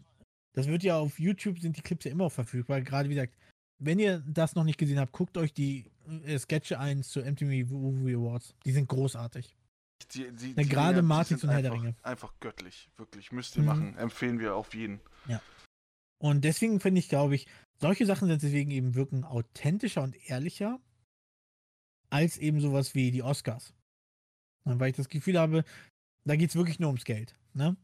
das 0.53 0.67
wird 0.67 0.83
ja 0.83 0.97
auf 0.97 1.19
YouTube, 1.19 1.59
sind 1.59 1.77
die 1.77 1.81
Clips 1.81 2.05
ja 2.05 2.11
immer 2.11 2.25
auch 2.25 2.31
verfügbar. 2.31 2.81
Gerade 2.81 3.09
wie 3.09 3.15
gesagt, 3.15 3.33
wenn 3.79 3.99
ihr 3.99 4.19
das 4.27 4.55
noch 4.55 4.65
nicht 4.65 4.77
gesehen 4.77 4.99
habt, 4.99 5.13
guckt 5.13 5.37
euch 5.37 5.53
die 5.53 5.89
äh, 6.25 6.37
Sketche 6.37 6.79
1 6.79 7.07
zu 7.07 7.21
MTV 7.21 7.71
Movie 7.71 8.15
Awards. 8.15 8.53
Die 8.65 8.71
sind 8.71 8.89
großartig. 8.89 9.56
Die, 10.13 10.31
die, 10.31 10.53
die 10.53 10.69
gerade 10.69 11.01
Matrix 11.01 11.43
und 11.43 11.49
Herr 11.49 11.61
der 11.61 11.73
Ringe. 11.73 11.95
Einfach 12.03 12.33
göttlich, 12.39 12.89
wirklich. 12.97 13.31
Müsst 13.31 13.55
ihr 13.55 13.61
mhm. 13.61 13.67
machen. 13.67 13.97
Empfehlen 13.97 14.39
wir 14.39 14.55
auf 14.55 14.73
jeden. 14.73 15.01
Ja. 15.27 15.41
Und 16.19 16.43
deswegen 16.43 16.79
finde 16.79 16.99
ich, 16.99 17.09
glaube 17.09 17.35
ich, 17.35 17.47
solche 17.79 18.05
Sachen 18.05 18.27
sind 18.27 18.41
deswegen 18.41 18.71
eben 18.71 18.95
wirken 18.95 19.23
authentischer 19.23 20.01
und 20.01 20.15
ehrlicher 20.29 20.79
als 22.09 22.37
eben 22.37 22.59
sowas 22.59 22.95
wie 22.95 23.11
die 23.11 23.23
Oscars. 23.23 23.73
Weil 24.63 24.89
ich 24.89 24.95
das 24.95 25.09
Gefühl 25.09 25.39
habe, 25.39 25.63
da 26.25 26.35
geht 26.35 26.49
es 26.49 26.55
wirklich 26.55 26.79
nur 26.79 26.89
ums 26.89 27.05
Geld. 27.05 27.35
Ne? 27.53 27.77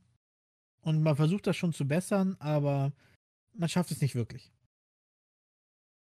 Und 0.81 1.01
man 1.01 1.15
versucht 1.15 1.47
das 1.47 1.55
schon 1.55 1.73
zu 1.73 1.87
bessern, 1.87 2.35
aber 2.39 2.91
man 3.53 3.69
schafft 3.69 3.91
es 3.91 4.01
nicht 4.01 4.15
wirklich. 4.15 4.51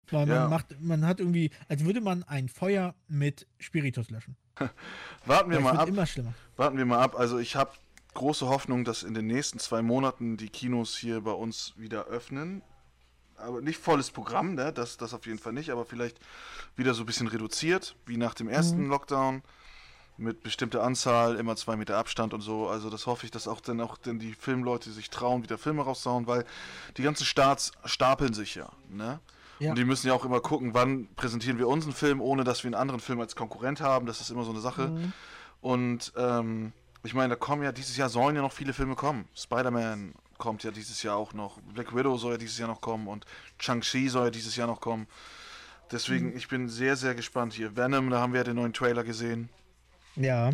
Weil 0.09 0.25
man 0.25 0.35
ja. 0.35 0.47
macht, 0.47 0.79
man 0.81 1.05
hat 1.05 1.19
irgendwie, 1.19 1.51
als 1.67 1.83
würde 1.83 2.01
man 2.01 2.23
ein 2.23 2.49
Feuer 2.49 2.95
mit 3.07 3.47
Spiritus 3.59 4.09
löschen. 4.09 4.37
Warten 5.25 5.51
wir 5.51 5.59
mal 5.59 5.77
ab. 5.77 5.87
Immer 5.87 6.05
schlimmer. 6.05 6.33
Warten 6.57 6.77
wir 6.77 6.85
mal 6.85 6.99
ab. 6.99 7.17
Also 7.17 7.39
ich 7.39 7.55
habe 7.55 7.71
große 8.13 8.47
Hoffnung, 8.47 8.83
dass 8.83 9.03
in 9.03 9.13
den 9.13 9.27
nächsten 9.27 9.59
zwei 9.59 9.81
Monaten 9.81 10.37
die 10.37 10.49
Kinos 10.49 10.95
hier 10.95 11.21
bei 11.21 11.31
uns 11.31 11.73
wieder 11.77 12.05
öffnen. 12.05 12.61
Aber 13.35 13.61
nicht 13.61 13.79
volles 13.79 14.11
Programm, 14.11 14.55
ne? 14.55 14.71
das, 14.71 14.97
das 14.97 15.13
auf 15.13 15.25
jeden 15.25 15.39
Fall 15.39 15.53
nicht, 15.53 15.71
aber 15.71 15.85
vielleicht 15.85 16.19
wieder 16.75 16.93
so 16.93 17.03
ein 17.03 17.05
bisschen 17.05 17.27
reduziert, 17.27 17.95
wie 18.05 18.15
nach 18.15 18.35
dem 18.35 18.47
ersten 18.47 18.83
mhm. 18.83 18.89
Lockdown 18.89 19.41
mit 20.17 20.43
bestimmter 20.43 20.83
Anzahl, 20.83 21.35
immer 21.37 21.55
zwei 21.55 21.75
Meter 21.75 21.97
Abstand 21.97 22.33
und 22.33 22.41
so. 22.41 22.67
Also 22.67 22.89
das 22.89 23.07
hoffe 23.07 23.25
ich, 23.25 23.31
dass 23.31 23.47
auch 23.47 23.59
dann 23.59 23.81
auch 23.81 23.97
denn 23.97 24.19
die 24.19 24.33
Filmleute 24.33 24.91
sich 24.91 25.09
trauen, 25.09 25.43
wieder 25.43 25.57
Filme 25.57 25.81
rauszuhauen, 25.81 26.27
weil 26.27 26.45
die 26.97 27.03
ganzen 27.03 27.25
Starts 27.25 27.71
stapeln 27.85 28.33
sich 28.33 28.55
ja. 28.55 28.69
Ne? 28.89 29.19
Ja. 29.63 29.69
Und 29.69 29.77
die 29.77 29.85
müssen 29.85 30.07
ja 30.07 30.13
auch 30.13 30.25
immer 30.25 30.41
gucken, 30.41 30.73
wann 30.73 31.07
präsentieren 31.15 31.57
wir 31.57 31.67
unseren 31.69 31.93
Film, 31.93 32.19
ohne 32.19 32.43
dass 32.43 32.63
wir 32.63 32.67
einen 32.67 32.75
anderen 32.75 32.99
Film 32.99 33.21
als 33.21 33.35
Konkurrent 33.35 33.79
haben. 33.79 34.05
Das 34.05 34.19
ist 34.19 34.29
immer 34.29 34.43
so 34.43 34.51
eine 34.51 34.59
Sache. 34.59 34.89
Mhm. 34.89 35.13
Und 35.61 36.13
ähm, 36.17 36.73
ich 37.03 37.13
meine, 37.13 37.29
da 37.29 37.35
kommen 37.37 37.63
ja 37.63 37.71
dieses 37.71 37.95
Jahr 37.95 38.09
sollen 38.09 38.35
ja 38.35 38.41
noch 38.41 38.51
viele 38.51 38.73
Filme 38.73 38.95
kommen. 38.95 39.25
Spider-Man 39.35 40.13
kommt 40.37 40.63
ja 40.63 40.71
dieses 40.71 41.01
Jahr 41.01 41.15
auch 41.15 41.33
noch. 41.33 41.61
Black 41.73 41.95
Widow 41.95 42.17
soll 42.17 42.33
ja 42.33 42.37
dieses 42.37 42.57
Jahr 42.57 42.67
noch 42.67 42.81
kommen 42.81 43.07
und 43.07 43.25
Shang-Chi 43.59 44.09
soll 44.09 44.25
ja 44.25 44.31
dieses 44.31 44.57
Jahr 44.57 44.67
noch 44.67 44.81
kommen. 44.81 45.07
Deswegen, 45.91 46.31
mhm. 46.31 46.37
ich 46.37 46.49
bin 46.49 46.67
sehr, 46.67 46.97
sehr 46.97 47.15
gespannt 47.15 47.53
hier. 47.53 47.77
Venom, 47.77 48.09
da 48.09 48.19
haben 48.19 48.33
wir 48.33 48.41
ja 48.41 48.43
den 48.43 48.57
neuen 48.57 48.73
Trailer 48.73 49.05
gesehen. 49.05 49.47
Ja, 50.17 50.51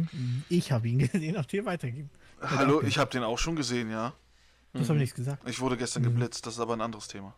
ich 0.49 0.71
habe 0.71 0.87
ihn 0.87 0.99
gesehen, 1.11 1.35
auf 1.35 1.47
dir 1.47 1.65
weitergeben. 1.65 2.11
Hallo, 2.41 2.81
ich 2.83 2.99
habe 2.99 3.09
den 3.09 3.23
auch 3.23 3.39
schon 3.39 3.55
gesehen, 3.55 3.89
ja. 3.89 4.13
Das 4.73 4.83
mhm. 4.83 4.85
habe 4.85 4.93
ich 4.95 5.01
nichts 5.01 5.15
gesagt. 5.15 5.49
Ich 5.49 5.59
wurde 5.59 5.77
gestern 5.77 6.03
mhm. 6.03 6.07
geblitzt, 6.07 6.45
das 6.45 6.55
ist 6.55 6.59
aber 6.59 6.73
ein 6.73 6.81
anderes 6.81 7.07
Thema. 7.07 7.33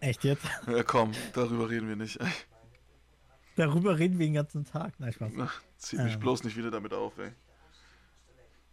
Echt 0.00 0.24
jetzt? 0.24 0.44
Ja, 0.66 0.82
komm, 0.82 1.12
darüber 1.32 1.68
reden 1.68 1.88
wir 1.88 1.96
nicht. 1.96 2.18
Darüber 3.56 3.98
reden 3.98 4.18
wir 4.18 4.26
den 4.26 4.34
ganzen 4.34 4.64
Tag. 4.64 4.98
Nein, 4.98 5.12
Spaß. 5.12 5.32
Ach, 5.38 5.60
zieh 5.76 5.98
mich 5.98 6.14
ähm. 6.14 6.20
bloß 6.20 6.44
nicht 6.44 6.56
wieder 6.56 6.70
damit 6.70 6.94
auf, 6.94 7.18
ey. 7.18 7.30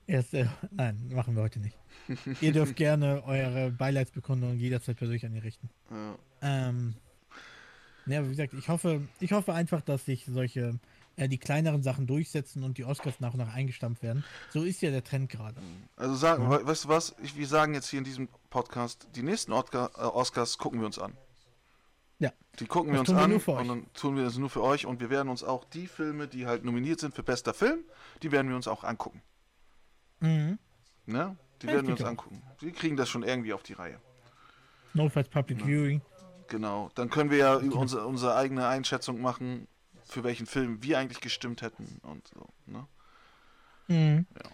Erst, 0.05 0.33
äh, 0.33 0.45
nein, 0.71 1.11
machen 1.13 1.35
wir 1.35 1.43
heute 1.43 1.59
nicht. 1.59 1.77
Ihr 2.39 2.53
dürft 2.53 2.75
gerne 2.77 3.23
eure 3.25 3.71
Beileidsbekundung 3.71 4.57
jederzeit 4.57 4.95
persönlich 4.95 5.25
an 5.25 5.33
ihr 5.33 5.43
richten. 5.43 5.69
Ja. 5.91 6.17
Ähm, 6.41 6.95
ja, 8.05 8.23
wie 8.23 8.29
gesagt, 8.29 8.53
ich 8.53 8.69
hoffe, 8.69 9.01
ich 9.19 9.33
hoffe 9.33 9.53
einfach, 9.53 9.81
dass 9.81 10.05
sich 10.05 10.25
solche, 10.25 10.79
äh, 11.17 11.27
die 11.27 11.37
kleineren 11.37 11.83
Sachen 11.83 12.07
durchsetzen 12.07 12.63
und 12.63 12.77
die 12.77 12.85
Oscars 12.85 13.19
nach 13.19 13.33
und 13.33 13.39
nach 13.39 13.53
eingestampft 13.53 14.03
werden. 14.03 14.23
So 14.51 14.63
ist 14.63 14.81
ja 14.81 14.91
der 14.91 15.03
Trend 15.03 15.29
gerade. 15.29 15.59
Also 15.95 16.15
sagen, 16.15 16.43
ja. 16.43 16.65
weißt 16.65 16.85
du 16.85 16.89
was? 16.89 17.15
Ich, 17.21 17.35
wir 17.35 17.47
sagen 17.47 17.73
jetzt 17.73 17.89
hier 17.89 17.99
in 17.99 18.05
diesem 18.05 18.29
Podcast, 18.49 19.07
die 19.15 19.23
nächsten 19.23 19.51
Oscar, 19.51 19.91
äh, 19.97 20.01
Oscars 20.01 20.57
gucken 20.57 20.79
wir 20.79 20.85
uns 20.85 20.99
an. 20.99 21.17
Ja. 22.19 22.31
Die 22.59 22.65
gucken 22.65 22.93
wir 22.93 22.99
uns 22.99 23.09
an 23.09 23.29
wir 23.31 23.47
und 23.49 23.67
dann 23.67 23.93
tun 23.93 24.15
wir 24.15 24.23
das 24.23 24.37
nur 24.37 24.49
für 24.49 24.63
euch 24.63 24.85
und 24.85 24.99
wir 24.99 25.09
werden 25.09 25.29
uns 25.29 25.43
auch 25.43 25.65
die 25.65 25.87
Filme, 25.87 26.27
die 26.27 26.47
halt 26.47 26.63
nominiert 26.63 26.99
sind 26.99 27.13
für 27.13 27.23
bester 27.23 27.53
Film, 27.53 27.79
die 28.23 28.31
werden 28.31 28.49
wir 28.49 28.55
uns 28.55 28.67
auch 28.67 28.83
angucken. 28.83 29.21
Mhm. 30.19 30.57
Ne? 31.05 31.35
Die 31.61 31.67
werden 31.67 31.87
wir 31.87 31.93
uns 31.93 32.03
angucken. 32.03 32.41
Wir 32.59 32.71
kriegen 32.71 32.95
das 32.95 33.09
schon 33.09 33.23
irgendwie 33.23 33.53
auf 33.53 33.63
die 33.63 33.73
Reihe. 33.73 33.99
Notfalls 34.93 35.29
Public 35.29 35.59
ja. 35.61 35.65
Viewing. 35.65 36.01
Genau. 36.47 36.89
Dann 36.95 37.09
können 37.09 37.29
wir 37.29 37.37
ja 37.37 37.55
okay. 37.57 37.69
unsere, 37.69 38.05
unsere 38.05 38.35
eigene 38.35 38.67
Einschätzung 38.67 39.21
machen, 39.21 39.67
für 40.07 40.23
welchen 40.23 40.45
Film 40.45 40.81
wir 40.83 40.97
eigentlich 40.97 41.21
gestimmt 41.21 41.61
hätten 41.61 41.99
und 42.03 42.27
so. 42.27 42.47
Ne? 42.65 42.87
Mhm. 43.87 44.25
Ja. 44.35 44.49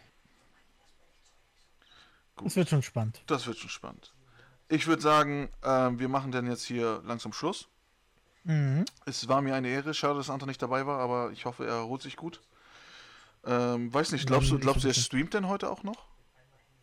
Gut. 2.35 2.47
Das 2.47 2.55
wird 2.55 2.69
schon 2.69 2.81
spannend. 2.81 3.21
Das 3.27 3.45
wird 3.45 3.57
schon 3.57 3.69
spannend. 3.69 4.13
Ich 4.69 4.87
würde 4.87 5.01
sagen, 5.01 5.49
äh, 5.61 5.67
wir 5.67 6.09
machen 6.09 6.31
dann 6.31 6.47
jetzt 6.47 6.63
hier 6.63 7.01
langsam 7.05 7.33
Schluss. 7.33 7.67
Mhm. 8.43 8.85
Es 9.05 9.27
war 9.27 9.41
mir 9.41 9.55
eine 9.55 9.67
Ehre. 9.67 9.93
Schade, 9.93 10.15
dass 10.15 10.29
Anton 10.29 10.49
nicht 10.49 10.61
dabei 10.61 10.85
war, 10.85 10.99
aber 10.99 11.31
ich 11.31 11.45
hoffe, 11.45 11.65
er 11.65 11.75
erholt 11.75 12.01
sich 12.01 12.15
gut. 12.15 12.41
Ähm, 13.45 13.93
weiß 13.93 14.11
nicht, 14.13 14.25
glaubst 14.25 14.51
du, 14.51 14.57
glaubst 14.57 14.83
du, 14.83 14.87
er 14.87 14.93
streamt 14.93 15.33
denn 15.33 15.47
heute 15.47 15.69
auch 15.69 15.83
noch? 15.83 16.05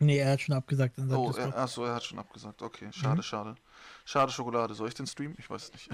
Nee, 0.01 0.17
er 0.17 0.31
hat 0.31 0.41
schon 0.41 0.55
abgesagt. 0.55 0.97
In 0.97 1.13
oh, 1.13 1.31
er, 1.31 1.55
achso, 1.55 1.85
er 1.85 1.93
hat 1.93 2.03
schon 2.03 2.17
abgesagt. 2.17 2.61
Okay, 2.63 2.89
schade, 2.91 3.17
mhm. 3.17 3.23
schade. 3.23 3.55
Schade 4.03 4.31
Schokolade. 4.31 4.73
Soll 4.73 4.87
ich 4.87 4.95
den 4.95 5.05
streamen? 5.05 5.35
Ich 5.37 5.47
weiß 5.47 5.71
nicht. 5.73 5.89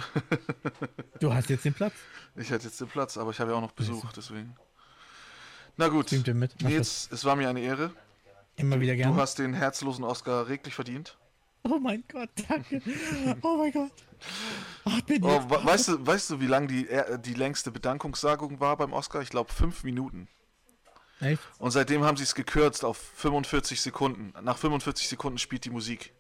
du 1.20 1.34
hast 1.34 1.50
jetzt 1.50 1.66
den 1.66 1.74
Platz. 1.74 1.94
Ich 2.38 2.50
hatte 2.52 2.66
jetzt 2.66 2.80
den 2.80 2.88
Platz, 2.88 3.18
aber 3.18 3.32
ich 3.32 3.40
habe 3.42 3.52
ja 3.52 3.58
auch 3.58 3.62
noch 3.62 3.74
Besuch, 3.74 4.10
deswegen. 4.14 4.56
Na 5.76 5.90
gut. 5.90 6.08
Streamt 6.08 6.34
mit. 6.36 6.62
Nils, 6.62 7.10
es 7.12 7.26
war 7.26 7.36
mir 7.36 7.50
eine 7.50 7.60
Ehre. 7.60 7.92
Immer 8.56 8.80
wieder 8.80 8.96
gerne. 8.96 9.14
Du 9.14 9.20
hast 9.20 9.40
den 9.40 9.54
herzlosen 9.54 10.06
Oscar 10.06 10.48
reglich 10.48 10.74
verdient. 10.74 11.18
Oh 11.64 11.78
mein 11.78 12.04
Gott, 12.10 12.30
danke. 12.48 12.82
Oh 13.42 13.58
mein 13.58 13.74
Gott. 13.74 13.92
Ach, 14.86 15.02
bin 15.02 15.22
oh, 15.22 15.42
weißt, 15.50 15.90
du, 15.90 16.08
weißt 16.08 16.30
du, 16.30 16.40
wie 16.40 16.48
lang 16.48 16.70
die, 16.70 16.88
die 17.26 17.34
längste 17.34 17.72
Bedankungssagung 17.72 18.62
war 18.62 18.78
beim 18.78 18.94
Oscar? 18.94 19.22
Ich 19.22 19.30
glaube 19.30 19.52
fünf 19.52 19.84
Minuten. 19.84 20.30
Echt? 21.20 21.42
Und 21.60 21.72
seitdem 21.72 22.04
haben 22.04 22.18
sie 22.18 22.24
es 22.24 22.36
gekürzt 22.36 22.86
auf 22.86 22.98
45 22.98 23.82
Sekunden. 23.82 24.34
Nach 24.44 24.58
45 24.58 25.08
Sekunden 25.08 25.38
spielt 25.38 25.66
die 25.66 25.70
Musik. 25.70 26.14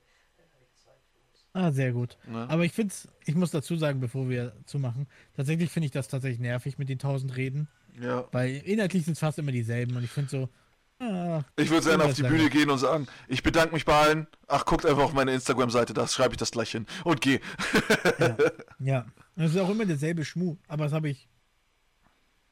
Ah, 1.53 1.71
sehr 1.71 1.91
gut. 1.91 2.17
Ne? 2.27 2.45
Aber 2.49 2.65
ich 2.65 2.71
finde 2.71 2.93
ich 3.25 3.35
muss 3.35 3.51
dazu 3.51 3.77
sagen, 3.77 3.99
bevor 3.99 4.29
wir 4.29 4.53
zumachen, 4.65 5.07
tatsächlich 5.35 5.71
finde 5.71 5.87
ich 5.87 5.91
das 5.91 6.07
tatsächlich 6.07 6.39
nervig 6.39 6.77
mit 6.77 6.87
den 6.89 6.99
tausend 6.99 7.35
Reden. 7.35 7.67
Ja. 7.99 8.27
Weil 8.31 8.57
inhaltlich 8.57 9.05
sind 9.05 9.13
es 9.13 9.19
fast 9.19 9.39
immer 9.39 9.51
dieselben 9.51 9.95
und 9.95 10.03
ich 10.03 10.11
finde 10.11 10.29
so, 10.29 10.49
Ah, 10.99 11.43
ich 11.55 11.69
würde 11.69 11.87
gerne 11.87 12.05
auf 12.05 12.13
die 12.15 12.23
Bühne 12.23 12.49
gehen 12.49 12.71
und 12.71 12.79
sagen, 12.79 13.07
ich 13.27 13.43
bedanke 13.43 13.73
mich 13.73 13.85
bei 13.85 13.93
allen. 13.93 14.27
Ach, 14.47 14.65
guckt 14.65 14.83
einfach 14.83 15.03
auf 15.03 15.13
meine 15.13 15.31
Instagram-Seite, 15.31 15.93
da 15.93 16.07
schreibe 16.07 16.33
ich 16.33 16.37
das 16.37 16.49
gleich 16.49 16.71
hin. 16.71 16.87
Und 17.03 17.21
geh. 17.21 17.39
ja. 18.19 18.37
ja. 18.79 19.05
Das 19.35 19.51
ist 19.51 19.59
auch 19.59 19.69
immer 19.69 19.85
derselbe 19.85 20.25
Schmuh, 20.25 20.57
aber 20.67 20.85
das 20.85 20.93
habe 20.93 21.09
ich 21.09 21.27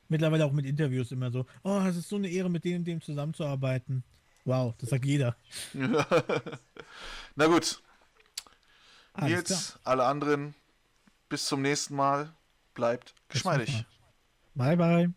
mittlerweile 0.09 0.45
auch 0.45 0.51
mit 0.51 0.65
Interviews 0.65 1.11
immer 1.11 1.31
so. 1.31 1.45
Oh, 1.63 1.79
es 1.87 1.95
ist 1.95 2.09
so 2.09 2.15
eine 2.15 2.29
Ehre, 2.29 2.49
mit 2.49 2.63
dem 2.65 2.77
und 2.77 2.85
dem 2.85 3.01
zusammenzuarbeiten. 3.01 4.03
Wow, 4.45 4.75
das 4.77 4.89
sagt 4.89 5.05
jeder. 5.05 5.35
Na 7.35 7.47
gut. 7.47 7.81
Alles 9.13 9.31
Jetzt 9.31 9.47
klar. 9.47 9.79
alle 9.83 10.05
anderen, 10.05 10.55
bis 11.29 11.45
zum 11.45 11.61
nächsten 11.61 11.95
Mal. 11.95 12.33
Bleibt 12.73 13.15
geschmeidig. 13.29 13.85
Bye, 14.53 14.75
bye. 14.77 15.13